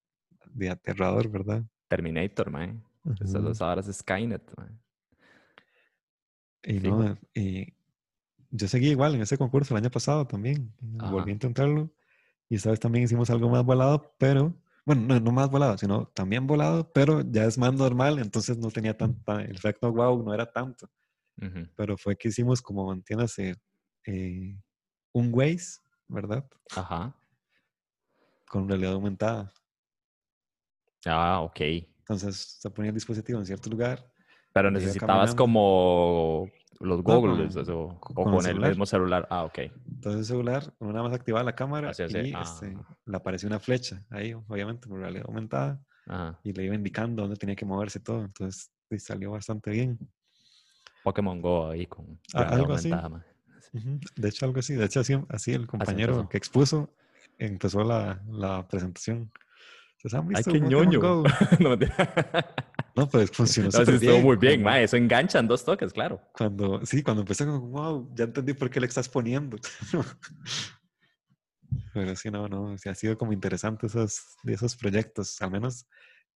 de 0.46 0.70
aterrador, 0.70 1.28
¿verdad? 1.28 1.64
Terminator, 1.88 2.52
mae. 2.52 2.80
Eso 3.20 3.40
Ujú. 3.40 3.50
es 3.50 3.60
ahora 3.60 3.80
es 3.80 3.92
Skynet, 3.92 4.48
mae. 4.56 4.68
Y 6.62 6.78
no, 6.78 7.18
y 7.34 7.74
yo 8.52 8.68
seguí 8.68 8.90
igual 8.90 9.16
en 9.16 9.22
ese 9.22 9.36
concurso 9.36 9.74
el 9.74 9.82
año 9.82 9.90
pasado 9.90 10.24
también. 10.24 10.72
Ajá. 11.00 11.10
Volví 11.10 11.32
a 11.32 11.34
intentarlo. 11.34 11.92
Y 12.48 12.54
esta 12.54 12.70
vez 12.70 12.78
también 12.78 13.04
hicimos 13.04 13.28
algo 13.30 13.48
más 13.48 13.64
volado, 13.64 14.14
pero, 14.18 14.54
bueno, 14.86 15.02
no, 15.02 15.18
no 15.18 15.32
más 15.32 15.50
volado, 15.50 15.76
sino 15.78 16.06
también 16.06 16.46
volado, 16.46 16.92
pero 16.92 17.22
ya 17.28 17.44
es 17.44 17.58
más 17.58 17.74
normal, 17.74 18.20
entonces 18.20 18.56
no 18.56 18.70
tenía 18.70 18.96
tanta, 18.96 19.42
el 19.42 19.56
efecto 19.56 19.90
wow 19.90 20.22
no 20.22 20.32
era 20.32 20.46
tanto. 20.46 20.88
Ujú. 21.38 21.66
Pero 21.74 21.96
fue 21.96 22.14
que 22.14 22.28
hicimos 22.28 22.62
como, 22.62 22.92
entiéndase, 22.92 23.56
eh, 24.06 24.56
un 25.12 25.30
Waze, 25.32 25.80
¿verdad? 26.08 26.44
Ajá. 26.74 27.14
Con 28.48 28.68
realidad 28.68 28.92
aumentada. 28.92 29.52
Ah, 31.06 31.40
ok. 31.40 31.60
Entonces 31.98 32.58
se 32.60 32.70
ponía 32.70 32.90
el 32.90 32.94
dispositivo 32.94 33.38
en 33.38 33.46
cierto 33.46 33.70
lugar. 33.70 34.06
Pero 34.52 34.70
necesitabas 34.70 35.34
como 35.34 36.48
los 36.80 37.02
con- 37.02 37.40
eso, 37.40 37.60
o 37.86 38.00
con 38.00 38.24
con, 38.24 38.34
el 38.36 38.42
celular. 38.42 38.68
mismo 38.70 38.86
celular. 38.86 39.26
Ah, 39.30 39.44
ok. 39.44 39.58
Entonces 39.86 40.20
el 40.20 40.24
celular, 40.26 40.74
nada 40.80 41.02
más 41.02 41.12
activaba 41.14 41.44
la 41.44 41.54
cámara 41.54 41.90
Así, 41.90 42.02
y 42.02 42.34
este, 42.34 42.76
Ah. 42.76 42.96
le 43.06 43.16
apareció 43.16 43.46
una 43.48 43.58
flecha 43.60 44.04
ahí, 44.10 44.34
obviamente, 44.34 44.88
por 44.88 44.98
realidad 44.98 45.24
aumentada. 45.26 45.80
Ajá. 46.04 46.36
y 46.42 46.52
le 46.52 46.64
iba 46.64 46.74
indicando 46.74 47.22
dónde 47.22 47.36
tenía 47.36 47.54
que 47.54 47.64
moverse 47.64 48.00
todo. 48.00 48.24
Entonces 48.24 48.72
salió 48.98 49.30
bastante 49.30 49.70
bien. 49.70 49.96
Pokémon 51.04 51.40
Go 51.40 51.68
ahí 51.70 51.86
con 51.86 52.20
Ah, 52.34 52.40
realidad 52.40 52.58
algo 52.60 52.72
así. 52.74 52.90
aumentada, 52.90 53.24
De 53.72 54.28
hecho, 54.28 54.44
algo 54.46 54.58
así. 54.58 54.74
De 54.74 54.84
hecho, 54.84 55.00
así, 55.00 55.14
así 55.28 55.52
el 55.52 55.66
compañero 55.66 56.12
empezó. 56.12 56.28
que 56.28 56.36
expuso 56.38 56.94
empezó 57.38 57.82
la, 57.84 58.22
la 58.28 58.66
presentación. 58.68 59.32
¿Ustedes 59.96 60.14
han 60.14 60.22
Ay, 60.22 60.28
visto 60.28 60.52
qué 60.52 60.60
Pokémon 60.60 60.88
ñoño. 60.90 61.22
No. 61.60 61.76
No, 62.94 63.08
pues 63.08 63.30
funcionó 63.30 63.70
No, 63.72 63.84
sí, 63.86 63.92
estuvo 63.92 64.20
muy 64.20 64.36
bien, 64.36 64.62
mae. 64.62 64.84
Eso 64.84 64.96
engancha 64.96 65.38
en 65.38 65.48
dos 65.48 65.64
toques, 65.64 65.92
claro. 65.92 66.20
Cuando, 66.36 66.84
sí, 66.84 67.02
cuando 67.02 67.22
empecé 67.22 67.46
como, 67.46 67.60
wow, 67.68 68.10
ya 68.14 68.24
entendí 68.24 68.52
por 68.52 68.68
qué 68.68 68.80
le 68.80 68.86
estás 68.86 69.08
poniendo. 69.08 69.56
Pero 71.94 72.14
sí, 72.16 72.30
no, 72.30 72.48
no, 72.48 72.76
sí, 72.76 72.88
ha 72.90 72.94
sido 72.94 73.16
como 73.16 73.32
interesante 73.32 73.86
esos, 73.86 74.36
de 74.42 74.52
esos 74.54 74.76
proyectos, 74.76 75.40
al 75.40 75.50
menos 75.50 75.86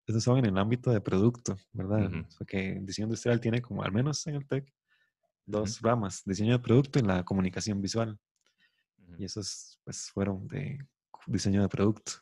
esos 0.06 0.22
son 0.22 0.38
en 0.38 0.46
el 0.46 0.56
ámbito 0.56 0.90
de 0.90 1.00
producto, 1.00 1.58
¿verdad? 1.72 2.06
Ujú. 2.06 2.26
Porque 2.38 2.78
diseño 2.80 3.06
industrial 3.06 3.40
tiene 3.40 3.60
como, 3.60 3.82
al 3.82 3.92
menos 3.92 4.26
en 4.26 4.36
el 4.36 4.46
TEC, 4.46 4.72
dos 5.46 5.80
ramas, 5.80 6.22
diseño 6.24 6.52
de 6.52 6.58
producto 6.58 6.98
y 6.98 7.02
la 7.02 7.24
comunicación 7.24 7.80
visual. 7.80 8.18
Y 9.18 9.24
esos 9.24 9.80
pues 9.84 10.10
fueron 10.10 10.46
de 10.48 10.78
diseño 11.26 11.62
de 11.62 11.68
producto. 11.68 12.12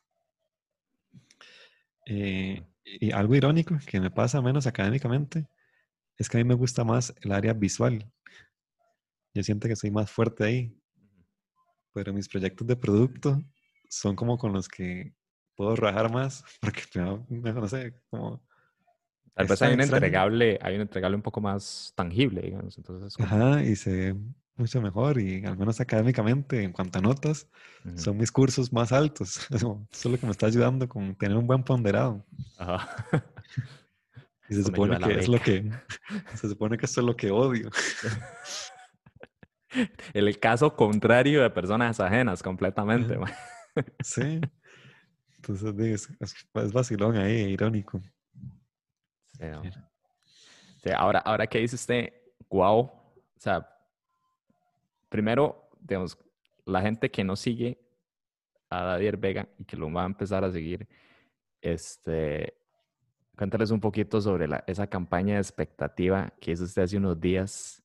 Eh, 2.07 2.63
y 2.85 3.11
algo 3.13 3.35
irónico 3.35 3.77
que 3.87 3.99
me 3.99 4.11
pasa 4.11 4.43
menos 4.43 4.67
académicamente 4.67 5.49
es 6.19 6.29
que 6.29 6.37
a 6.37 6.41
mí 6.41 6.45
me 6.45 6.55
gusta 6.55 6.85
más 6.85 7.15
el 7.23 7.33
área 7.33 7.55
visual. 7.55 8.07
Yo 9.33 9.43
siento 9.43 9.67
que 9.67 9.77
soy 9.77 9.91
más 9.91 10.11
fuerte 10.11 10.45
ahí, 10.45 10.79
pero 11.93 12.13
mis 12.13 12.29
proyectos 12.29 12.67
de 12.67 12.77
producto 12.77 13.43
son 13.89 14.15
como 14.15 14.37
con 14.39 14.53
los 14.53 14.69
que 14.69 15.15
puedo 15.57 15.75
rajar 15.77 16.13
más, 16.13 16.45
porque 16.61 16.83
no 16.95 17.69
sé, 17.69 17.95
como... 18.11 18.45
Tal 19.35 19.47
vez 19.47 19.63
hay 19.63 19.75
un 19.75 19.81
entregable, 19.81 20.59
hay 20.63 20.77
un 20.77 20.83
entregable 20.83 21.17
un 21.17 21.23
poco 21.23 21.41
más 21.41 21.93
tangible, 21.97 22.43
digamos. 22.43 22.79
Entonces, 22.79 23.15
Ajá, 23.19 23.63
y 23.63 23.75
se 23.75 23.91
ve 23.91 24.17
mucho 24.57 24.81
mejor 24.81 25.21
y 25.21 25.45
al 25.45 25.57
menos 25.57 25.81
académicamente, 25.81 26.63
en 26.63 26.73
cuanto 26.73 27.01
a 27.01 27.03
notas, 27.03 27.49
son 27.97 28.17
mis 28.17 28.31
cursos 28.31 28.73
más 28.73 28.93
altos. 28.93 29.47
Eso, 29.51 29.87
es 29.93 30.05
lo 30.05 30.19
que 30.19 30.27
me 30.27 30.33
está 30.33 30.47
ayudando 30.47 30.89
con 30.89 31.17
tener 31.17 31.37
un 31.37 31.47
buen 31.47 31.65
ponderado. 31.65 32.25
Ajá. 32.59 32.89
Y 34.49 34.55
se 34.55 34.65
supone 34.65 34.99
que 34.99 35.19
es 35.19 35.29
lo 35.29 35.41
que 35.41 35.71
se 36.35 36.49
supone 36.49 36.77
que 36.77 36.87
esto 36.87 37.01
es 37.01 37.07
lo 37.07 37.17
que 37.17 37.31
odio. 37.31 37.71
El 40.13 40.39
caso 40.39 40.77
contrario 40.77 41.43
de 41.43 41.51
personas 41.51 42.01
ajenas 42.01 42.43
completamente. 42.43 43.19
Sí. 44.05 44.41
Entonces 45.39 46.09
es, 46.21 46.73
vacilón 46.73 47.17
ahí, 47.17 47.41
irónico. 47.41 48.01
Sí, 50.83 50.91
ahora, 50.95 51.21
ahora 51.21 51.47
que 51.47 51.59
dice 51.59 51.77
usted, 51.77 52.13
wow, 52.51 52.81
o 52.81 53.13
sea, 53.37 53.69
primero, 55.09 55.71
digamos, 55.81 56.19
la 56.67 56.83
gente 56.83 57.11
que 57.11 57.25
no 57.25 57.37
sigue 57.37 57.79
a 58.71 58.83
Dadier 58.83 59.17
Vega 59.17 59.49
y 59.59 59.65
que 59.65 59.77
lo 59.77 59.91
va 59.93 60.03
a 60.03 60.07
empezar 60.07 60.45
a 60.45 60.51
seguir, 60.51 60.87
este, 61.61 62.55
cuéntales 63.37 63.71
un 63.71 63.81
poquito 63.81 64.21
sobre 64.21 64.47
esa 64.67 64.87
campaña 64.87 65.35
de 65.35 65.41
expectativa 65.41 66.33
que 66.41 66.53
hizo 66.53 66.65
usted 66.65 66.83
hace 66.83 66.97
unos 66.97 67.21
días 67.21 67.83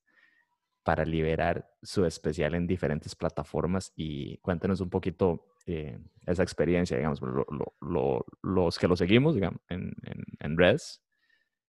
para 0.83 1.05
liberar 1.05 1.69
su 1.83 2.05
especial 2.05 2.55
en 2.55 2.65
diferentes 2.65 3.15
plataformas 3.15 3.93
y 3.95 4.37
cuéntenos 4.37 4.81
un 4.81 4.89
poquito 4.89 5.53
eh, 5.65 5.99
esa 6.25 6.43
experiencia, 6.43 6.97
digamos, 6.97 7.21
los 7.21 8.79
que 8.79 8.87
lo 8.87 8.95
seguimos 8.95 9.35
digamos, 9.35 9.61
en, 9.69 9.93
en, 10.03 10.23
en 10.39 10.57
Res, 10.57 11.01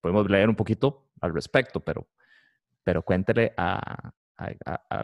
podemos 0.06 0.30
leer 0.30 0.50
un 0.50 0.56
poquito 0.56 1.08
al 1.20 1.34
respecto, 1.34 1.80
pero, 1.80 2.08
pero 2.84 3.02
cuéntele 3.02 3.56
a, 3.58 4.12
a, 4.38 5.04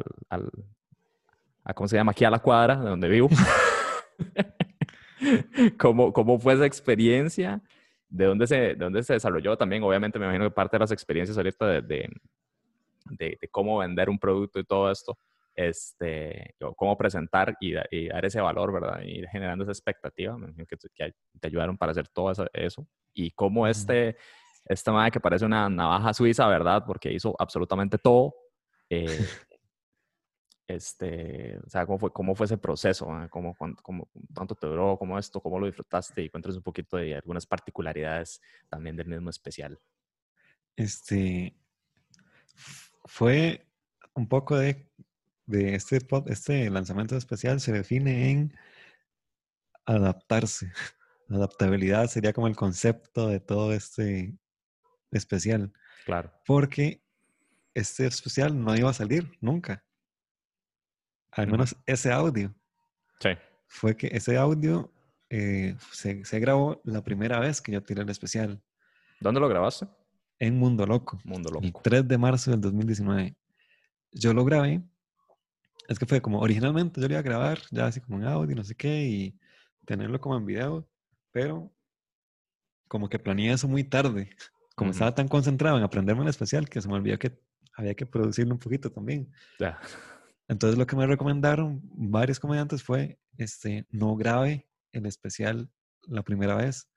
¿cómo 1.73 1.87
se 1.87 1.95
llama? 1.95 2.11
Aquí 2.11 2.23
a 2.23 2.29
la 2.29 2.37
cuadra, 2.37 2.75
de 2.75 2.87
donde 2.87 3.09
vivo. 3.09 3.27
¿Cómo, 5.79 6.13
¿Cómo 6.13 6.37
fue 6.37 6.53
esa 6.53 6.67
experiencia? 6.67 7.63
¿De 8.09 8.25
dónde, 8.25 8.45
se, 8.45 8.55
¿De 8.55 8.75
dónde 8.75 9.01
se 9.01 9.13
desarrolló 9.13 9.57
también? 9.57 9.81
Obviamente 9.81 10.19
me 10.19 10.25
imagino 10.25 10.45
que 10.45 10.51
parte 10.51 10.77
de 10.77 10.81
las 10.81 10.91
experiencias 10.91 11.35
ahorita 11.35 11.65
de, 11.65 11.81
de, 11.81 13.37
de, 13.41 13.47
cómo 13.49 13.79
vender 13.79 14.07
un 14.07 14.19
producto 14.19 14.59
y 14.59 14.65
todo 14.65 14.91
esto, 14.91 15.17
este, 15.55 16.53
cómo 16.75 16.95
presentar 16.95 17.57
y, 17.59 17.73
dar 17.73 18.23
ese 18.23 18.39
valor, 18.39 18.71
¿verdad? 18.71 19.01
Y 19.01 19.25
generando 19.31 19.63
esa 19.63 19.71
expectativa, 19.71 20.37
me 20.37 20.45
imagino 20.45 20.67
que, 20.67 20.77
te 20.77 21.47
ayudaron 21.47 21.75
para 21.75 21.91
hacer 21.91 22.07
todo 22.07 22.31
eso. 22.53 22.87
Y 23.15 23.31
cómo 23.31 23.67
este, 23.67 24.15
esta 24.65 24.91
madre 24.91 25.11
que 25.11 25.19
parece 25.19 25.45
una 25.45 25.69
navaja 25.69 26.13
suiza, 26.13 26.47
¿verdad? 26.47 26.83
Porque 26.85 27.11
hizo 27.11 27.35
absolutamente 27.39 27.97
todo. 27.97 28.35
Eh, 28.89 29.05
este, 30.67 31.57
o 31.65 31.69
sea, 31.69 31.85
¿cómo 31.85 31.99
fue, 31.99 32.11
cómo 32.11 32.35
fue 32.35 32.45
ese 32.45 32.57
proceso? 32.57 33.11
Ah? 33.11 33.27
¿Cómo, 33.29 33.55
cómo, 33.81 34.09
¿Cuánto 34.33 34.55
te 34.55 34.67
duró? 34.67 34.97
¿Cómo 34.97 35.17
esto? 35.17 35.41
¿Cómo 35.41 35.59
lo 35.59 35.65
disfrutaste? 35.65 36.21
Y 36.21 36.29
cuéntanos 36.29 36.57
un 36.57 36.63
poquito 36.63 36.97
de 36.97 37.15
algunas 37.15 37.45
particularidades 37.45 38.41
también 38.69 38.95
del 38.95 39.07
mismo 39.07 39.29
especial. 39.29 39.79
Este, 40.75 41.55
fue 43.05 43.67
un 44.13 44.27
poco 44.27 44.57
de, 44.57 44.89
de 45.45 45.75
este, 45.75 45.99
este 46.27 46.69
lanzamiento 46.69 47.17
especial 47.17 47.59
se 47.59 47.71
define 47.71 48.31
en 48.31 48.53
adaptarse. 49.85 50.71
Adaptabilidad 51.29 52.07
sería 52.07 52.33
como 52.33 52.47
el 52.47 52.55
concepto 52.57 53.27
de 53.29 53.39
todo 53.39 53.71
este 53.73 54.37
especial. 55.11 55.71
Claro. 56.05 56.31
Porque 56.45 57.01
este 57.73 58.05
especial 58.05 58.61
no 58.61 58.75
iba 58.75 58.89
a 58.89 58.93
salir 58.93 59.31
nunca. 59.39 59.83
Al 61.31 61.47
menos 61.47 61.75
ese 61.85 62.11
audio. 62.11 62.53
Sí. 63.19 63.29
Fue 63.67 63.95
que 63.95 64.07
ese 64.07 64.37
audio 64.37 64.91
eh, 65.29 65.75
se, 65.91 66.25
se, 66.25 66.39
grabó 66.39 66.81
la 66.83 67.03
primera 67.03 67.39
vez 67.39 67.61
que 67.61 67.71
yo 67.71 67.81
tiré 67.81 68.01
el 68.01 68.09
especial. 68.09 68.61
¿Dónde 69.19 69.39
lo 69.39 69.47
grabaste? 69.47 69.87
En 70.39 70.57
Mundo 70.57 70.85
Loco. 70.85 71.19
Mundo 71.23 71.49
Loco. 71.51 71.65
El 71.65 71.73
3 71.73 72.07
de 72.07 72.17
marzo 72.17 72.51
del 72.51 72.59
2019. 72.59 73.35
Yo 74.11 74.33
lo 74.33 74.43
grabé. 74.43 74.81
Es 75.87 75.99
que 75.99 76.05
fue 76.05 76.21
como 76.21 76.39
originalmente 76.39 76.99
yo 76.99 77.07
lo 77.07 77.13
iba 77.13 77.19
a 77.19 77.23
grabar 77.23 77.59
ya 77.71 77.85
así 77.85 77.99
como 78.01 78.17
en 78.17 78.25
audio, 78.25 78.55
no 78.55 78.63
sé 78.63 78.75
qué, 78.75 79.03
y 79.05 79.39
tenerlo 79.85 80.19
como 80.19 80.37
en 80.37 80.45
video, 80.45 80.87
pero 81.31 81.71
como 82.87 83.09
que 83.09 83.19
planeé 83.19 83.53
eso 83.53 83.67
muy 83.67 83.83
tarde. 83.83 84.29
Como 84.75 84.91
estaba 84.91 85.13
tan 85.13 85.27
concentrado 85.27 85.77
en 85.77 85.83
aprenderme 85.83 86.23
el 86.23 86.29
especial 86.29 86.69
que 86.69 86.81
se 86.81 86.87
me 86.87 86.95
olvidó 86.95 87.19
que 87.19 87.37
había 87.73 87.93
que 87.93 88.05
producirlo 88.05 88.53
un 88.53 88.59
poquito 88.59 88.91
también. 88.91 89.31
Ya. 89.59 89.79
Entonces 90.47 90.77
lo 90.77 90.85
que 90.85 90.95
me 90.95 91.07
recomendaron 91.07 91.81
varios 91.93 92.39
comediantes 92.39 92.83
fue, 92.83 93.19
este, 93.37 93.85
no 93.89 94.15
grabe 94.15 94.67
el 94.91 95.05
especial 95.05 95.69
la 96.07 96.23
primera 96.23 96.55
vez, 96.55 96.89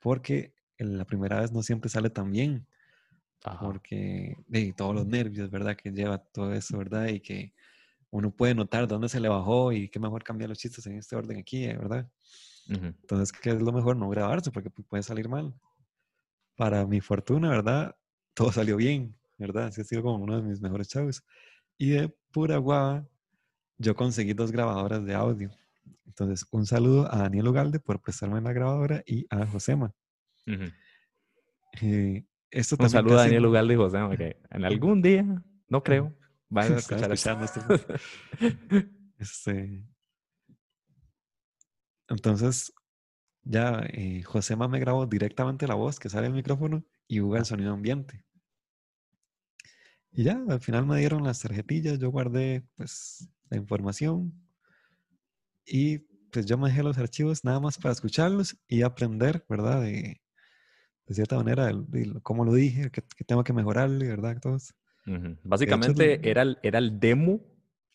porque 0.00 0.54
la 0.78 1.04
primera 1.04 1.40
vez 1.40 1.52
no 1.52 1.62
siempre 1.62 1.90
sale 1.90 2.10
tan 2.10 2.30
bien. 2.30 2.66
Porque 3.60 4.38
de 4.46 4.72
todos 4.72 4.94
los 4.94 5.06
nervios, 5.06 5.50
¿verdad? 5.50 5.76
Que 5.76 5.90
lleva 5.90 6.16
todo 6.16 6.54
eso, 6.54 6.78
¿verdad? 6.78 7.08
Y 7.08 7.20
que 7.20 7.52
uno 8.08 8.30
puede 8.30 8.54
notar 8.54 8.88
dónde 8.88 9.10
se 9.10 9.20
le 9.20 9.28
bajó 9.28 9.70
y 9.70 9.90
qué 9.90 9.98
mejor 9.98 10.24
cambiar 10.24 10.48
los 10.48 10.58
chistes 10.58 10.86
en 10.86 10.96
este 10.96 11.14
orden 11.14 11.38
aquí, 11.38 11.66
¿verdad? 11.66 12.08
Entonces, 12.68 13.32
¿qué 13.32 13.50
es 13.50 13.60
lo 13.60 13.70
mejor? 13.70 13.96
No 13.96 14.08
grabarse 14.08 14.50
porque 14.50 14.70
puede 14.70 15.02
salir 15.02 15.28
mal 15.28 15.52
para 16.56 16.86
mi 16.86 17.00
fortuna, 17.00 17.50
¿verdad? 17.50 17.96
Todo 18.34 18.52
salió 18.52 18.76
bien, 18.76 19.16
¿verdad? 19.38 19.66
Así 19.66 19.80
ha 19.80 19.84
sido 19.84 20.02
como 20.02 20.22
uno 20.22 20.36
de 20.36 20.42
mis 20.42 20.60
mejores 20.60 20.88
shows. 20.88 21.24
Y 21.78 21.90
de 21.90 22.14
pura 22.32 22.58
guava, 22.58 23.06
yo 23.78 23.94
conseguí 23.94 24.32
dos 24.32 24.52
grabadoras 24.52 25.04
de 25.04 25.14
audio. 25.14 25.50
Entonces, 26.06 26.46
un 26.50 26.66
saludo 26.66 27.12
a 27.12 27.18
Daniel 27.18 27.48
Ugalde 27.48 27.80
por 27.80 28.00
prestarme 28.00 28.40
la 28.40 28.52
grabadora 28.52 29.02
y 29.06 29.26
a 29.30 29.46
Josema. 29.46 29.92
Eh, 31.82 32.24
esto 32.50 32.76
un 32.78 32.88
saludo 32.88 33.18
a 33.18 33.22
Daniel 33.24 33.46
Ugalde 33.46 33.74
y 33.74 33.76
Josema, 33.76 34.16
que 34.16 34.40
en 34.50 34.64
algún 34.64 35.02
día, 35.02 35.24
no 35.68 35.82
creo, 35.82 36.16
van 36.48 36.72
a 36.72 36.76
escuchar 36.78 37.12
esto. 37.12 37.60
este, 39.18 39.84
entonces, 42.08 42.72
ya 43.44 43.84
eh, 43.92 44.22
Josema 44.22 44.68
me 44.68 44.78
grabó 44.78 45.06
directamente 45.06 45.66
la 45.66 45.74
voz 45.74 45.98
que 45.98 46.08
sale 46.08 46.26
el 46.26 46.32
micrófono 46.32 46.84
y 47.06 47.20
Hugo 47.20 47.36
el 47.36 47.44
sonido 47.44 47.72
ambiente. 47.72 48.24
Y 50.12 50.24
ya, 50.24 50.42
al 50.48 50.60
final 50.60 50.86
me 50.86 50.98
dieron 50.98 51.24
las 51.24 51.40
tarjetillas, 51.40 51.98
yo 51.98 52.10
guardé 52.10 52.64
pues 52.76 53.28
la 53.50 53.56
información 53.56 54.32
y 55.66 55.98
pues 56.30 56.46
yo 56.46 56.56
me 56.56 56.68
dejé 56.68 56.82
los 56.82 56.98
archivos 56.98 57.44
nada 57.44 57.60
más 57.60 57.78
para 57.78 57.92
escucharlos 57.92 58.56
y 58.68 58.82
aprender, 58.82 59.44
¿verdad? 59.48 59.82
De, 59.82 60.20
de 61.06 61.14
cierta 61.14 61.36
manera, 61.36 61.66
de, 61.66 62.12
cómo 62.22 62.44
lo 62.44 62.54
dije, 62.54 62.90
que, 62.90 63.02
tengo 63.24 63.44
que 63.44 63.52
mejorarle, 63.52 64.08
¿verdad? 64.08 64.38
Todos. 64.40 64.74
Básicamente 65.42 66.28
era, 66.28 66.42
el, 66.42 66.58
era 66.62 66.78
el 66.78 66.98
demo, 66.98 67.40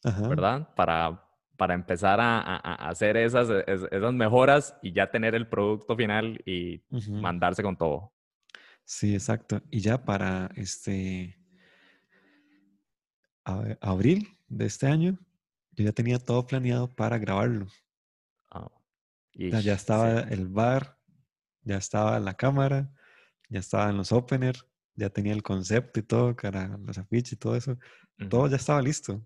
¿verdad? 0.03 0.73
Para 0.75 1.28
para 1.59 1.73
empezar 1.73 2.21
a, 2.21 2.55
hacer 2.87 3.17
esas, 3.17 3.49
esas 3.67 4.13
mejoras 4.13 4.73
y 4.81 4.93
ya 4.93 5.11
tener 5.11 5.35
el 5.35 5.49
producto 5.49 5.93
final 5.97 6.41
y 6.45 6.81
mandarse 7.09 7.61
con 7.61 7.75
todo. 7.75 8.13
Sí, 8.85 9.13
exacto. 9.13 9.61
Y 9.69 9.81
ya 9.81 10.01
para 10.01 10.49
este 10.55 11.37
abril 13.43 14.25
de 14.47 14.67
este 14.67 14.87
año, 14.87 15.19
yo 15.71 15.83
ya 15.83 15.91
tenía 15.91 16.17
todo 16.17 16.47
planeado 16.47 16.87
para 16.87 17.17
grabarlo. 17.17 17.67
Ah, 18.49 18.71
ya 19.33 19.73
estaba 19.73 20.21
el 20.21 20.47
bar, 20.47 20.97
ya 21.63 21.75
estaba 21.75 22.21
la 22.21 22.35
cámara, 22.35 22.89
ya 23.49 23.59
estaban 23.59 23.97
los 23.97 24.13
openers, 24.13 24.65
ya 24.95 25.09
tenía 25.09 25.33
el 25.33 25.43
concepto 25.43 25.99
y 25.99 26.03
todo, 26.03 26.37
los 26.85 26.97
afiches 26.97 27.33
y 27.33 27.35
todo 27.35 27.57
eso. 27.57 27.77
Todo 28.29 28.47
ya 28.47 28.55
estaba 28.55 28.81
listo 28.81 29.21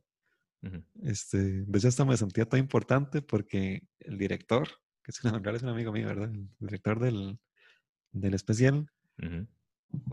este, 1.02 1.38
de 1.38 1.78
hecho, 1.78 1.88
hasta 1.88 2.06
me 2.06 2.18
sentía 2.18 2.46
tan 2.46 2.60
importante 2.60 3.22
porque 3.22 3.88
el 4.00 4.18
director, 4.18 4.68
que 5.04 5.12
es, 5.12 5.24
una, 5.24 5.52
es 5.52 5.64
un 5.64 5.70
amigo 5.70 5.92
mío, 5.92 6.08
¿verdad? 6.08 6.32
El 6.32 6.50
director 6.60 7.00
del, 7.00 7.40
del 8.12 8.34
especial, 8.34 8.90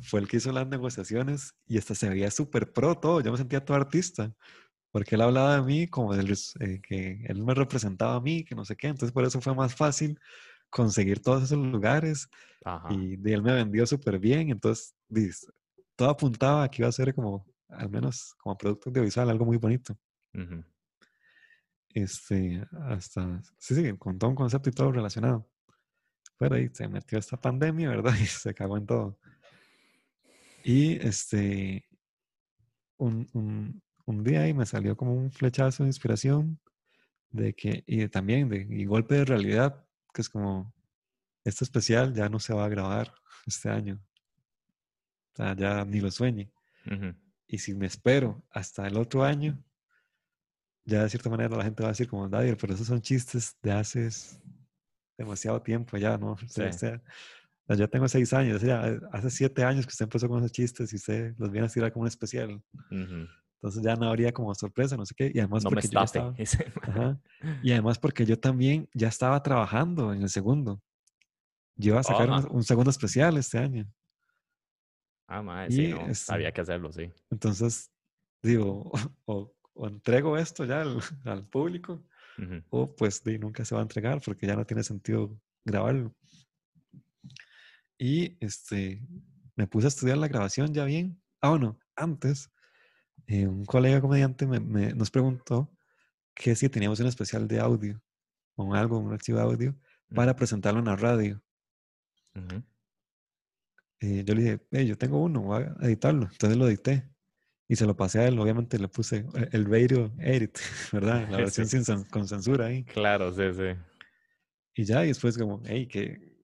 fue 0.03 0.21
el 0.21 0.29
que 0.29 0.37
hizo 0.39 0.53
las 0.53 0.67
negociaciones 0.67 1.55
y 1.67 1.79
hasta 1.79 1.95
se 1.95 2.09
veía 2.09 2.31
súper 2.31 2.73
pro 2.73 2.99
todo. 2.99 3.21
Yo 3.21 3.33
me 3.33 3.39
sentía 3.39 3.65
todo 3.65 3.77
artista 3.77 4.35
porque 4.91 5.15
él 5.15 5.21
hablaba 5.21 5.57
de 5.57 5.63
mí 5.63 5.87
como 5.87 6.15
de 6.15 6.37
eh, 6.61 6.81
que 6.83 7.25
él 7.27 7.45
me 7.45 7.55
representaba 7.55 8.17
a 8.17 8.21
mí, 8.21 8.45
que 8.45 8.55
no 8.55 8.65
sé 8.65 8.77
qué. 8.77 8.89
Entonces, 8.89 9.13
por 9.13 9.25
eso 9.25 9.41
fue 9.41 9.55
más 9.55 9.75
fácil 9.75 10.19
conseguir 10.69 11.21
todos 11.21 11.45
esos 11.45 11.59
lugares 11.59 12.29
y 12.91 13.17
de 13.17 13.35
él 13.35 13.43
me 13.43 13.55
vendió 13.55 13.87
súper 13.87 14.19
bien. 14.19 14.51
Entonces, 14.51 14.95
todo 15.97 16.11
apuntaba 16.11 16.65
a 16.65 16.71
que 16.71 16.83
iba 16.83 16.89
a 16.89 16.93
ser 16.93 17.15
como, 17.15 17.47
al 17.69 17.89
menos 17.91 18.35
como 18.39 18.57
producto 18.57 18.91
audiovisual, 18.91 19.31
algo 19.31 19.45
muy 19.45 19.57
bonito. 19.57 19.97
Este, 21.93 22.65
hasta, 22.89 23.43
sí, 23.59 23.75
sí, 23.75 23.97
con 23.99 24.19
todo 24.19 24.31
un 24.31 24.37
concepto 24.37 24.71
y 24.71 24.73
todo 24.73 24.93
relacionado. 24.93 25.49
Pero 26.39 26.55
ahí 26.55 26.71
se 26.73 26.89
metió 26.89 27.19
esta 27.19 27.41
pandemia, 27.41 27.89
¿verdad? 27.91 28.15
Y 28.21 28.27
se 28.27 28.55
cagó 28.55 28.77
en 28.77 28.87
todo. 28.87 29.19
Y 30.63 31.05
este, 31.07 31.85
un, 32.97 33.29
un, 33.33 33.83
un 34.05 34.25
día 34.25 34.43
ahí 34.43 34.55
me 34.55 34.67
salió 34.67 34.97
como 34.97 35.15
un 35.15 35.31
flechazo 35.33 35.83
de 35.83 35.89
inspiración 35.89 36.61
de 37.31 37.55
que, 37.55 37.83
y 37.87 38.07
también 38.09 38.49
de, 38.49 38.67
y 38.69 38.85
golpe 38.85 39.17
de 39.17 39.25
realidad, 39.25 39.87
que 40.13 40.23
es 40.23 40.29
como, 40.29 40.75
este 41.45 41.65
especial 41.65 42.15
ya 42.15 42.29
no 42.29 42.39
se 42.39 42.55
va 42.55 42.65
a 42.65 42.69
grabar 42.69 43.15
este 43.47 43.69
año. 43.69 44.01
O 45.33 45.37
sea, 45.37 45.57
ya 45.57 45.85
ni 45.85 46.01
lo 46.01 46.11
sueñe. 46.11 46.53
Ujú. 46.87 47.15
Y 47.47 47.59
si 47.59 47.75
me 47.75 47.87
espero 47.87 48.45
hasta 48.51 48.87
el 48.87 48.97
otro 48.97 49.25
año, 49.25 49.63
ya 50.91 51.03
de 51.05 51.09
cierta 51.09 51.31
manera 51.31 51.57
la 51.57 51.65
gente 51.65 51.83
va 51.83 51.89
a 51.89 51.93
decir 51.93 52.09
como, 52.09 52.29
Daniel, 52.29 52.57
pero 52.61 52.75
esos 52.75 52.87
son 52.87 53.01
chistes 53.01 53.57
de 53.63 53.73
hace 53.73 54.09
demasiado 55.17 55.61
tiempo 55.63 55.97
ya, 55.97 56.19
¿no? 56.19 56.37
Sí. 56.49 56.63
o 56.63 56.73
sea, 56.73 57.01
o 57.67 57.67
sea, 57.69 57.77
ya 57.77 57.87
tengo 57.89 58.09
seis 58.09 58.33
años, 58.33 58.57
o 58.63 58.67
sea, 58.67 58.99
hace 59.13 59.31
siete 59.31 59.63
años 59.65 59.87
que 59.87 59.91
usted 59.91 60.05
empezó 60.05 60.29
con 60.29 60.39
esos 60.39 60.53
chistes 60.53 60.93
y 60.93 60.97
usted 60.97 61.35
los 61.39 61.51
viene 61.51 61.67
a 61.67 61.71
tirar 61.71 61.93
como 61.93 62.03
un 62.03 62.09
especial. 62.09 62.61
Entonces 62.91 63.83
ya 63.83 63.95
no 63.95 64.09
habría 64.09 64.33
como 64.33 64.55
sorpresa, 64.55 64.97
no 64.97 65.05
sé 65.07 65.15
qué. 65.15 65.31
Y 65.35 65.39
además 65.39 65.63
No 65.63 65.71
me 65.71 65.75
porque 65.77 65.89
yo 65.89 66.01
estaba, 66.03 66.35
Ese- 66.39 66.73
ajá, 66.83 67.21
y 67.63 67.73
además 67.73 67.99
porque 67.99 68.25
yo 68.25 68.39
también 68.39 68.89
ya 68.95 69.09
estaba 69.09 69.41
trabajando 69.43 70.13
en 70.15 70.23
el 70.23 70.29
segundo. 70.31 70.81
Yo 71.77 71.93
iba 71.93 72.01
a 72.01 72.03
sacar 72.03 72.29
un, 72.31 72.47
un 72.51 72.65
segundo 72.65 72.91
especial 72.91 73.37
este 73.37 73.59
año. 73.59 73.87
Ah, 75.29 75.43
madre, 75.43 75.71
sí, 75.71 75.89
no. 75.89 76.09
este, 76.09 76.33
Había 76.33 76.51
que 76.53 76.61
hacerlo, 76.63 76.91
sí. 76.93 77.13
entonces 77.31 77.91
digo, 78.43 78.91
o, 79.27 79.35
o 79.37 79.55
entrego 79.77 80.37
esto 80.37 80.65
ya 80.65 80.83
al, 80.83 80.99
al 81.25 81.47
público 81.47 82.05
o 82.71 82.95
pues 82.97 83.23
di, 83.25 83.39
nunca 83.39 83.65
se 83.65 83.75
va 83.75 83.81
a 83.81 83.85
entregar 83.85 84.21
porque 84.25 84.47
ya 84.47 84.57
no 84.57 84.65
tiene 84.67 84.83
sentido 84.83 85.39
grabarlo. 85.65 86.15
Y 87.99 88.37
este, 88.45 89.07
me 89.57 89.67
puse 89.67 89.87
a 89.87 89.89
estudiar 89.89 90.19
la 90.19 90.29
grabación 90.29 90.73
ya 90.73 90.85
bien. 90.85 91.21
Ah, 91.41 91.51
bueno, 91.51 91.79
antes, 91.97 92.51
eh, 93.27 93.47
un 93.47 93.65
colega 93.67 94.01
comediante 94.01 94.47
me, 94.47 94.61
me- 94.61 94.95
nos 94.95 95.11
preguntó 95.11 95.71
que 96.35 96.55
si 96.57 96.69
teníamos 96.69 97.01
un 97.01 97.07
especial 97.07 97.47
de 97.49 97.61
audio 97.61 98.01
o 98.57 98.75
algo, 98.75 98.99
un 98.99 99.13
archivo 99.13 99.39
de 99.39 99.45
audio, 99.45 99.77
para 100.15 100.35
presentarlo 100.37 100.81
en 100.81 100.87
la 100.87 100.97
radio. 100.97 101.43
Eh, 104.01 104.25
yo 104.25 104.35
le 104.35 104.43
dije, 104.43 104.61
"Hey, 104.71 104.87
yo 104.87 104.97
tengo 104.97 105.23
uno, 105.23 105.43
voy 105.43 105.65
a 105.65 105.77
editarlo. 105.87 106.29
Entonces 106.33 106.57
lo 106.59 106.67
edité 106.69 107.09
y 107.71 107.77
se 107.77 107.87
lo 107.87 107.97
pasé 107.97 108.19
a 108.19 108.27
él. 108.29 108.39
Obviamente 108.41 108.79
le 108.81 108.89
puse 108.89 109.25
el 109.53 109.65
radio 109.65 110.13
edit, 110.19 110.59
¿verdad? 110.93 111.29
La 111.31 111.39
versión 111.39 111.69
Sí. 111.69 111.85
sin 111.85 112.03
con 112.05 112.27
censura 112.27 112.67
ahí. 112.67 112.83
Claro, 112.85 113.33
sí, 113.33 113.45
sí. 113.55 113.79
Y 114.75 114.85
ya, 114.85 115.05
y 115.05 115.09
después 115.09 115.39
como, 115.39 115.63
hey, 115.65 115.87
qué, 115.87 116.37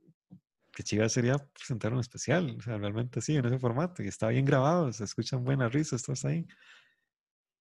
qué 0.73 0.83
chiva 0.85 1.09
sería 1.09 1.37
presentar 1.53 1.93
un 1.93 1.99
especial. 1.99 2.57
O 2.59 2.63
sea, 2.63 2.79
realmente 2.79 3.21
sí, 3.21 3.35
en 3.37 3.45
ese 3.45 3.59
formato. 3.59 4.05
Y 4.05 4.09
está 4.09 4.29
bien 4.29 4.45
grabado, 4.45 4.93
se 4.93 5.03
escuchan 5.03 5.43
buenas 5.45 5.73
risas, 5.73 6.03
todos 6.05 6.25
ahí. 6.25 6.47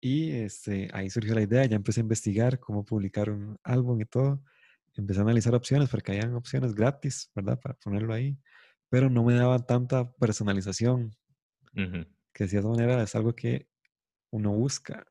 Y 0.02 0.32
este, 0.32 0.90
ahí 0.94 1.10
surgió 1.10 1.34
la 1.34 1.42
idea, 1.42 1.66
ya 1.66 1.76
empecé 1.76 2.02
a 2.02 2.04
investigar 2.04 2.60
cómo 2.60 2.86
publicar 2.86 3.32
un 3.32 3.58
álbum 3.64 4.00
y 4.02 4.06
todo. 4.06 4.44
Empecé 4.94 5.20
a 5.22 5.24
analizar 5.24 5.56
opciones 5.56 5.90
porque 5.90 6.12
habían 6.12 6.36
opciones 6.36 6.76
gratis, 6.76 7.32
¿verdad? 7.34 7.60
Para 7.60 7.74
ponerlo 7.76 8.14
ahí. 8.14 8.38
Pero 8.90 9.10
no 9.10 9.24
me 9.24 9.34
daban 9.34 9.66
tanta 9.66 10.12
personalización, 10.14 11.16
Ujú. 11.76 12.06
Que 12.36 12.44
de 12.44 12.50
cierta 12.50 12.68
manera 12.70 13.02
es 13.02 13.16
algo 13.16 13.34
que 13.34 13.70
uno 14.32 14.52
busca, 14.52 15.08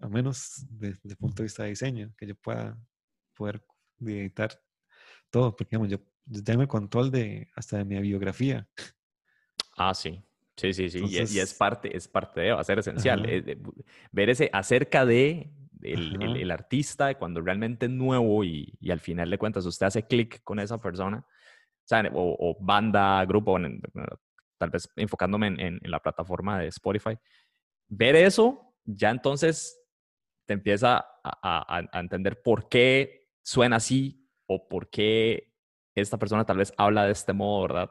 al 0.00 0.10
menos 0.10 0.64
desde 0.70 1.00
el 1.10 1.16
punto 1.16 1.38
de 1.38 1.44
vista 1.44 1.64
de 1.64 1.70
diseño, 1.70 2.14
que 2.16 2.28
yo 2.28 2.36
pueda 2.36 2.78
poder 3.34 3.64
editar 4.00 4.52
todo, 5.30 5.56
porque 5.56 5.70
digamos, 5.76 5.90
yo, 5.90 5.98
yo 6.26 6.44
tengo 6.44 6.62
el 6.62 6.68
control 6.68 7.10
de 7.10 7.50
hasta 7.56 7.78
de 7.78 7.84
mi 7.84 8.00
biografía. 8.00 8.68
Ah, 9.76 9.92
sí. 9.92 10.22
Sí, 10.56 10.72
sí, 10.72 10.88
sí. 10.90 11.00
Y, 11.04 11.16
y 11.16 11.40
es 11.40 11.54
parte, 11.54 11.96
es 11.96 12.06
parte 12.06 12.40
de, 12.42 12.52
va 12.52 12.60
a 12.60 12.64
ser 12.64 12.78
esencial. 12.78 13.24
eh, 13.26 13.42
de 13.42 13.58
ver 14.12 14.30
ese 14.30 14.48
acerca 14.52 15.04
de 15.04 15.50
el, 15.82 16.14
el- 16.14 16.22
ajá, 16.22 16.38
el 16.38 16.50
artista 16.52 17.18
cuando 17.18 17.40
realmente 17.40 17.86
es 17.86 17.92
nuevo 17.92 18.44
y, 18.44 18.76
y 18.80 18.90
al 18.92 19.00
final 19.00 19.30
de 19.30 19.38
cuentas 19.38 19.66
usted 19.66 19.86
hace 19.86 20.06
clic 20.06 20.42
con 20.44 20.60
esa 20.60 20.78
persona, 20.78 21.26
o, 22.12 22.36
o, 22.38 22.56
banda, 22.64 23.24
grupo, 23.24 23.58
tal 24.62 24.70
vez 24.70 24.88
enfocándome 24.94 25.48
en, 25.48 25.58
en- 25.60 25.80
en 25.82 25.90
la 25.90 25.98
plataforma 25.98 26.60
de 26.60 26.68
Spotify. 26.68 27.18
Ver 27.88 28.14
eso, 28.14 28.74
ya 28.84 29.10
entonces 29.10 29.76
te 30.46 30.54
empieza 30.54 30.98
a, 31.24 31.78
a- 31.92 32.00
entender 32.00 32.40
por 32.42 32.68
qué 32.68 33.26
suena 33.42 33.76
así 33.76 34.24
o 34.46 34.68
por 34.68 34.88
qué 34.88 35.52
esta 35.96 36.16
persona 36.16 36.44
tal 36.44 36.58
vez 36.58 36.72
habla 36.76 37.06
de 37.06 37.12
este 37.12 37.32
modo, 37.32 37.62
¿verdad? 37.62 37.90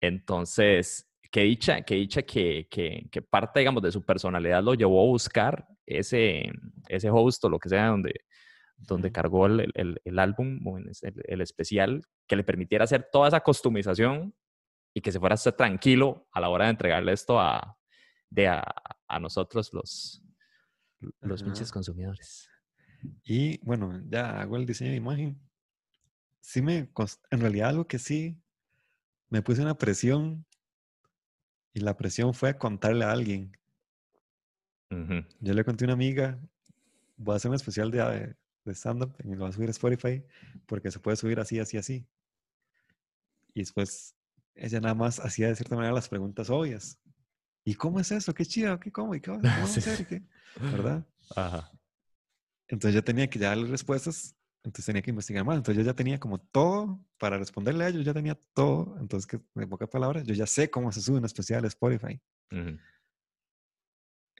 Entonces, 0.00 1.08
qué 1.30 1.42
dicha, 1.42 1.82
qué 1.82 1.94
dicha 1.94 2.22
que, 2.22 2.66
que, 2.68 3.06
que 3.10 3.22
parte, 3.22 3.60
digamos, 3.60 3.82
de 3.82 3.92
su 3.92 4.04
personalidad 4.04 4.62
lo 4.62 4.74
llevó 4.74 5.00
a 5.02 5.06
buscar 5.06 5.66
ese, 5.86 6.50
ese 6.88 7.08
host 7.10 7.44
o 7.44 7.48
lo 7.48 7.58
que 7.60 7.68
sea 7.68 7.86
donde, 7.86 8.14
donde 8.76 9.12
cargó 9.12 9.46
el, 9.46 9.70
el- 9.74 10.00
el 10.04 10.18
álbum 10.18 10.60
el, 11.02 11.22
el 11.24 11.40
especial 11.40 12.02
que 12.26 12.36
le 12.36 12.44
permitiera 12.44 12.84
hacer 12.84 13.08
toda 13.12 13.28
esa 13.28 13.40
customización 13.40 14.34
y 14.94 15.00
que 15.00 15.12
se 15.12 15.20
fuera 15.20 15.34
a 15.34 15.36
estar 15.36 15.54
tranquilo 15.54 16.28
a 16.32 16.40
la 16.40 16.48
hora 16.48 16.64
de 16.64 16.70
entregarle 16.72 17.12
esto 17.12 17.38
a, 17.40 17.78
de 18.30 18.48
a, 18.48 18.64
a 19.06 19.18
nosotros 19.20 19.72
los, 19.72 20.22
los 21.20 21.42
pinches 21.42 21.70
consumidores. 21.70 22.48
Y 23.24 23.58
bueno, 23.64 24.02
ya 24.08 24.40
hago 24.40 24.56
el 24.56 24.66
diseño 24.66 24.90
de 24.90 24.96
imagen. 24.96 25.40
Sí 26.40 26.62
me, 26.62 26.90
en 27.30 27.40
realidad 27.40 27.70
algo 27.70 27.86
que 27.86 27.98
sí 27.98 28.40
me 29.28 29.42
puse 29.42 29.62
una 29.62 29.76
presión 29.76 30.46
y 31.74 31.80
la 31.80 31.96
presión 31.96 32.34
fue 32.34 32.56
contarle 32.56 33.04
a 33.04 33.12
alguien. 33.12 33.56
Ujú. 34.90 35.24
Yo 35.40 35.54
le 35.54 35.64
conté 35.64 35.84
a 35.84 35.86
una 35.86 35.92
amiga, 35.94 36.40
voy 37.16 37.34
a 37.34 37.36
hacer 37.36 37.50
un 37.50 37.54
especial 37.54 37.90
de, 37.90 37.98
eh, 37.98 38.34
de 38.64 38.74
stand-up 38.74 39.14
y 39.22 39.30
lo 39.34 39.40
voy 39.40 39.50
a 39.50 39.52
subir 39.52 39.68
a 39.68 39.72
Spotify 39.72 40.24
porque 40.66 40.90
se 40.90 40.98
puede 40.98 41.16
subir 41.16 41.38
así, 41.38 41.58
así, 41.58 41.76
así. 41.76 42.06
Y 43.54 43.60
después 43.60 44.14
ella 44.58 44.80
nada 44.80 44.94
más 44.94 45.20
hacía 45.20 45.48
de 45.48 45.56
cierta 45.56 45.76
manera 45.76 45.94
las 45.94 46.08
preguntas 46.08 46.50
obvias. 46.50 46.98
¿Y 47.64 47.74
cómo 47.74 48.00
es 48.00 48.12
eso? 48.12 48.34
¿Qué 48.34 48.46
chido? 48.46 48.78
¿Qué 48.80 48.92
cómo? 48.92 49.14
¿Y 49.14 49.20
qué, 49.20 49.30
va- 49.30 49.38
qué 49.46 49.60
vamos 49.60 49.76
a 49.76 49.80
hacer? 49.80 50.00
¿Y 50.00 50.06
qué? 50.06 50.22
¿Verdad? 50.56 51.06
Ajá. 51.36 51.70
Entonces 52.68 52.94
yo 52.94 53.02
tenía 53.04 53.28
que 53.28 53.38
ya 53.38 53.48
darle 53.48 53.68
respuestas, 53.70 54.36
entonces 54.62 54.86
tenía 54.86 55.02
que 55.02 55.10
investigar 55.10 55.44
más. 55.44 55.56
Entonces 55.56 55.82
yo 55.84 55.90
ya 55.90 55.94
tenía 55.96 56.18
como 56.20 56.38
todo 56.40 57.00
para 57.18 57.38
responderle 57.38 57.84
a 57.84 57.88
ellos, 57.88 58.04
ya 58.04 58.14
tenía 58.14 58.38
todo. 58.54 58.96
Entonces, 59.00 59.26
que, 59.26 59.40
en 59.60 59.68
pocas 59.68 59.88
palabras, 59.88 60.24
yo 60.24 60.34
ya 60.34 60.46
sé 60.46 60.70
cómo 60.70 60.92
se 60.92 61.00
sube 61.00 61.18
un 61.18 61.24
especial 61.24 61.64
a 61.64 61.68
Spotify. 61.68 62.20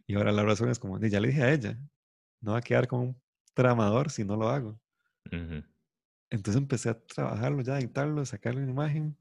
Y 0.08 0.14
ahora 0.16 0.32
la 0.32 0.42
razón 0.42 0.70
es 0.70 0.78
como, 0.80 0.98
"Di, 0.98 1.08
ya 1.10 1.20
le 1.20 1.28
dije 1.28 1.42
a 1.42 1.52
ella, 1.52 1.78
no 2.40 2.52
va 2.52 2.58
a 2.58 2.62
quedar 2.62 2.88
como 2.88 3.02
un 3.04 3.22
tramador 3.54 4.10
si 4.10 4.24
no 4.24 4.36
lo 4.36 4.48
hago. 4.48 4.80
Entonces 6.30 6.60
empecé 6.60 6.90
a 6.90 6.98
trabajarlo 7.06 7.62
ya, 7.62 7.78
editarlo, 7.78 8.24
sacarle 8.26 8.62
una 8.62 8.70
imagen. 8.72 9.16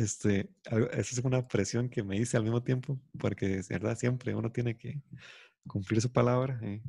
Este, 0.00 0.48
algo- 0.70 0.90
esa 0.92 1.00
es 1.00 1.18
una 1.18 1.46
presión 1.46 1.90
que 1.90 2.02
me 2.02 2.16
hice 2.16 2.36
al 2.38 2.42
mismo 2.44 2.62
tiempo, 2.62 2.98
porque 3.18 3.58
es 3.58 3.68
verdad, 3.68 3.98
siempre 3.98 4.34
uno 4.34 4.50
tiene 4.50 4.74
que 4.76 4.98
cumplir 5.66 6.00
su 6.00 6.10
palabra. 6.10 6.58
eh. 6.62 6.80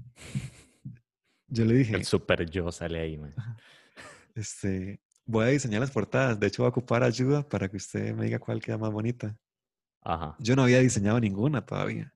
Yo 1.47 1.65
le 1.65 1.73
El 1.73 1.77
dije, 1.79 2.03
super 2.05 2.49
yo 2.49 2.71
sale 2.71 2.99
ahí, 3.01 3.17
man. 3.17 3.33
este, 4.33 5.01
voy 5.25 5.43
a 5.45 5.49
diseñar 5.49 5.81
las 5.81 5.91
portadas. 5.91 6.39
De 6.39 6.47
hecho, 6.47 6.63
voy 6.63 6.67
a 6.67 6.69
ocupar 6.69 7.03
ayuda 7.03 7.47
para 7.47 7.67
que 7.67 7.75
usted 7.75 8.15
me 8.15 8.23
diga 8.25 8.39
cuál 8.39 8.61
queda 8.61 8.77
más 8.77 8.91
bonita. 8.91 9.35
Ajá. 10.03 10.35
Yo 10.39 10.55
no 10.55 10.63
había 10.63 10.79
diseñado 10.79 11.19
ninguna 11.19 11.65
todavía. 11.65 12.13